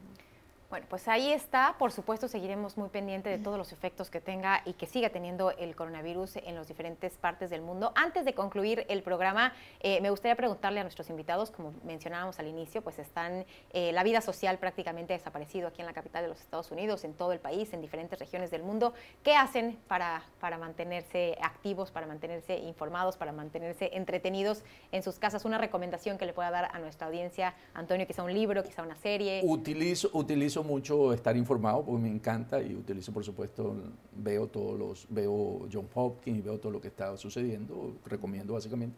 Bueno, 0.69 0.85
pues 0.89 1.07
ahí 1.07 1.31
está. 1.31 1.77
Por 1.79 1.93
supuesto, 1.93 2.27
seguiremos 2.27 2.75
muy 2.75 2.89
pendiente 2.89 3.29
de 3.29 3.37
todos 3.37 3.57
los 3.57 3.71
efectos 3.71 4.09
que 4.09 4.19
tenga 4.19 4.63
y 4.65 4.73
que 4.73 4.85
siga 4.85 5.09
teniendo 5.09 5.51
el 5.51 5.77
coronavirus 5.77 6.35
en 6.35 6.55
las 6.55 6.67
diferentes 6.67 7.13
partes 7.17 7.49
del 7.49 7.61
mundo. 7.61 7.93
Antes 7.95 8.25
de 8.25 8.33
concluir 8.33 8.85
el 8.89 9.01
programa, 9.01 9.53
eh, 9.79 10.01
me 10.01 10.09
gustaría 10.09 10.35
preguntarle 10.35 10.81
a 10.81 10.83
nuestros 10.83 11.09
invitados, 11.09 11.51
como 11.51 11.73
mencionábamos 11.85 12.37
al 12.39 12.47
inicio, 12.47 12.81
pues 12.81 12.99
están 12.99 13.45
eh, 13.71 13.93
la 13.93 14.03
vida 14.03 14.19
social 14.19 14.57
prácticamente 14.57 15.13
desaparecido 15.13 15.69
aquí 15.69 15.79
en 15.79 15.85
la 15.85 15.93
capital 15.93 16.23
de 16.23 16.27
los 16.27 16.41
Estados 16.41 16.69
Unidos, 16.69 17.05
en 17.05 17.13
todo 17.13 17.31
el 17.31 17.39
país, 17.39 17.71
en 17.71 17.79
diferentes 17.79 18.19
regiones 18.19 18.51
del 18.51 18.63
mundo. 18.63 18.93
¿Qué 19.23 19.35
hacen 19.35 19.79
para, 19.87 20.25
para 20.41 20.57
mantenerse 20.57 21.37
activos, 21.41 21.91
para 21.91 22.07
mantenerse 22.07 22.57
informados, 22.57 23.15
para 23.15 23.31
mantenerse 23.31 23.91
entretenidos 23.93 24.65
en 24.91 25.01
sus 25.01 25.17
casas? 25.17 25.45
Una 25.45 25.59
recomendación 25.59 26.17
que 26.17 26.25
le 26.25 26.33
pueda 26.33 26.51
dar 26.51 26.75
a 26.75 26.79
nuestra 26.79 27.07
audiencia, 27.07 27.55
Antonio, 27.73 28.05
quizá 28.05 28.21
un 28.23 28.33
libro, 28.33 28.63
quizá 28.63 28.83
una 28.83 28.97
serie. 28.97 29.39
Utilizo, 29.45 30.09
utilizo 30.11 30.56
mucho 30.63 31.13
estar 31.13 31.35
informado 31.35 31.83
porque 31.85 32.01
me 32.01 32.09
encanta 32.09 32.61
y 32.61 32.73
utilizo, 32.73 33.11
por 33.11 33.23
supuesto, 33.23 33.75
veo 34.15 34.47
todos 34.47 34.77
los, 34.77 35.07
veo 35.09 35.67
John 35.71 35.87
Hopkins 35.93 36.39
y 36.39 36.41
veo 36.41 36.59
todo 36.59 36.71
lo 36.71 36.81
que 36.81 36.87
está 36.87 37.15
sucediendo, 37.17 37.93
recomiendo 38.05 38.53
básicamente. 38.53 38.95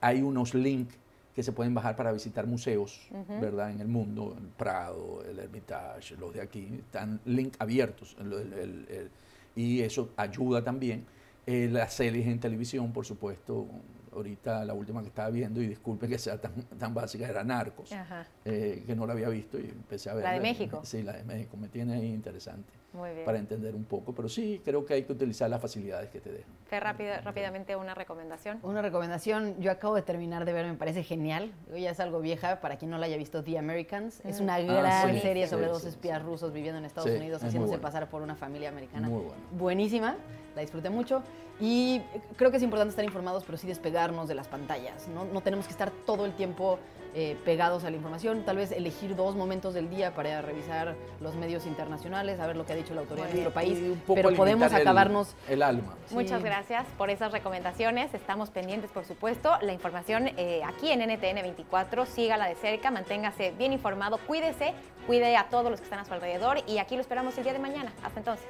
Hay 0.00 0.22
unos 0.22 0.54
links 0.54 0.96
que 1.34 1.42
se 1.42 1.52
pueden 1.52 1.72
bajar 1.72 1.96
para 1.96 2.12
visitar 2.12 2.46
museos, 2.46 3.08
¿verdad? 3.40 3.70
En 3.70 3.80
el 3.80 3.88
mundo, 3.88 4.36
el 4.38 4.48
Prado, 4.48 5.24
el 5.28 5.38
Hermitage, 5.38 6.16
los 6.16 6.34
de 6.34 6.42
aquí, 6.42 6.68
están 6.78 7.20
link 7.24 7.54
abiertos. 7.58 8.16
y 9.56 9.80
eso 9.80 10.10
ayuda 10.16 10.62
también. 10.62 11.06
Eh, 11.46 11.68
las 11.72 11.94
series 11.94 12.26
en 12.26 12.38
televisión, 12.38 12.92
por 12.92 13.04
supuesto, 13.06 13.66
ahorita 14.14 14.64
la 14.64 14.74
última 14.74 15.00
que 15.00 15.08
estaba 15.08 15.30
viendo, 15.30 15.60
y 15.60 15.66
disculpe 15.66 16.08
que 16.08 16.18
sea 16.18 16.40
tan, 16.40 16.52
tan 16.78 16.94
básica, 16.94 17.28
era 17.28 17.42
Narcos, 17.42 17.90
eh, 18.44 18.82
que 18.86 18.94
no 18.94 19.06
la 19.06 19.12
había 19.12 19.28
visto 19.28 19.58
y 19.58 19.64
empecé 19.64 20.10
a 20.10 20.14
ver. 20.14 20.24
¿La 20.24 20.32
de 20.32 20.40
México? 20.40 20.80
Sí, 20.84 21.02
la 21.02 21.12
de 21.12 21.24
México, 21.24 21.56
me 21.56 21.68
tiene 21.68 21.94
ahí 21.94 22.12
interesante. 22.12 22.72
para 23.24 23.38
entender 23.38 23.74
un 23.74 23.84
poco. 23.84 24.14
Pero 24.14 24.28
sí, 24.28 24.60
creo 24.64 24.84
que 24.84 24.94
hay 24.94 25.04
que 25.04 25.12
utilizar 25.12 25.48
las 25.48 25.60
facilidades 25.60 26.10
que 26.10 26.20
te 26.20 26.30
dejan. 26.30 26.52
Fe, 26.66 26.78
rápido, 26.78 27.12
rápidamente 27.24 27.74
una 27.74 27.94
recomendación. 27.94 28.58
Una 28.62 28.82
recomendación, 28.82 29.58
yo 29.60 29.70
acabo 29.70 29.94
de 29.94 30.02
terminar 30.02 30.44
de 30.44 30.52
ver, 30.52 30.66
me 30.66 30.74
parece 30.74 31.02
genial. 31.02 31.52
Ya 31.74 31.90
es 31.90 32.00
algo 32.00 32.20
vieja, 32.20 32.60
para 32.60 32.76
quien 32.76 32.90
no 32.90 32.98
la 32.98 33.06
haya 33.06 33.16
visto, 33.16 33.42
The 33.42 33.58
Americans. 33.58 34.20
Es 34.24 34.40
una 34.40 34.58
mm. 34.58 34.66
gran 34.66 35.16
ah, 35.16 35.20
serie 35.20 35.46
sobre 35.46 35.68
dos 35.68 35.84
espías 35.84 36.22
rusos 36.22 36.52
viviendo 36.52 36.78
en 36.78 36.84
Estados 36.84 37.10
Unidos, 37.10 37.42
haciéndose 37.42 37.78
pasar 37.78 38.10
por 38.10 38.22
una 38.22 38.36
familia 38.36 38.68
americana. 38.68 39.08
Muy 39.08 39.22
buena. 39.22 39.42
Buenísima, 39.52 40.16
la 40.54 40.60
disfruté 40.60 40.90
mucho. 40.90 41.22
Y 41.64 42.00
creo 42.36 42.50
que 42.50 42.56
es 42.56 42.62
importante 42.64 42.90
estar 42.90 43.04
informados, 43.04 43.44
pero 43.44 43.56
sí 43.56 43.68
despegarnos 43.68 44.26
de 44.26 44.34
las 44.34 44.48
pantallas. 44.48 45.06
No, 45.06 45.24
no 45.24 45.42
tenemos 45.42 45.66
que 45.66 45.70
estar 45.70 45.92
todo 46.04 46.26
el 46.26 46.32
tiempo 46.32 46.80
eh, 47.14 47.36
pegados 47.44 47.84
a 47.84 47.90
la 47.90 47.96
información, 47.96 48.42
tal 48.42 48.56
vez 48.56 48.72
elegir 48.72 49.14
dos 49.14 49.36
momentos 49.36 49.72
del 49.72 49.88
día 49.88 50.12
para 50.12 50.42
revisar 50.42 50.96
los 51.20 51.36
medios 51.36 51.66
internacionales, 51.66 52.40
a 52.40 52.48
ver 52.48 52.56
lo 52.56 52.66
que 52.66 52.72
ha 52.72 52.76
dicho 52.76 52.94
la 52.94 53.02
autoridad 53.02 53.26
de 53.26 53.32
nuestro 53.32 53.52
país, 53.52 53.78
pero 54.12 54.34
podemos 54.34 54.72
acabarnos 54.72 55.36
el, 55.46 55.62
alma. 55.62 55.94
Muchas 56.10 56.42
gracias 56.42 56.86
por 56.96 57.10
esas 57.10 57.30
recomendaciones, 57.30 58.14
estamos 58.14 58.48
pendientes 58.48 58.90
por 58.90 59.04
supuesto, 59.04 59.52
la 59.60 59.74
información 59.74 60.30
eh, 60.38 60.62
aquí 60.64 60.90
en 60.90 61.00
NTN 61.00 61.42
24, 61.42 62.06
sígala 62.06 62.48
de 62.48 62.54
cerca, 62.54 62.90
manténgase 62.90 63.52
bien 63.58 63.74
informado, 63.74 64.16
cuídese, 64.26 64.72
cuide 65.06 65.36
a 65.36 65.50
todos 65.50 65.70
los 65.70 65.80
que 65.80 65.84
están 65.84 65.98
a 65.98 66.06
su 66.06 66.14
alrededor 66.14 66.60
y 66.66 66.78
aquí 66.78 66.94
lo 66.94 67.02
esperamos 67.02 67.36
el 67.36 67.44
día 67.44 67.52
de 67.52 67.58
mañana. 67.58 67.92
Hasta 68.02 68.20
entonces. 68.20 68.46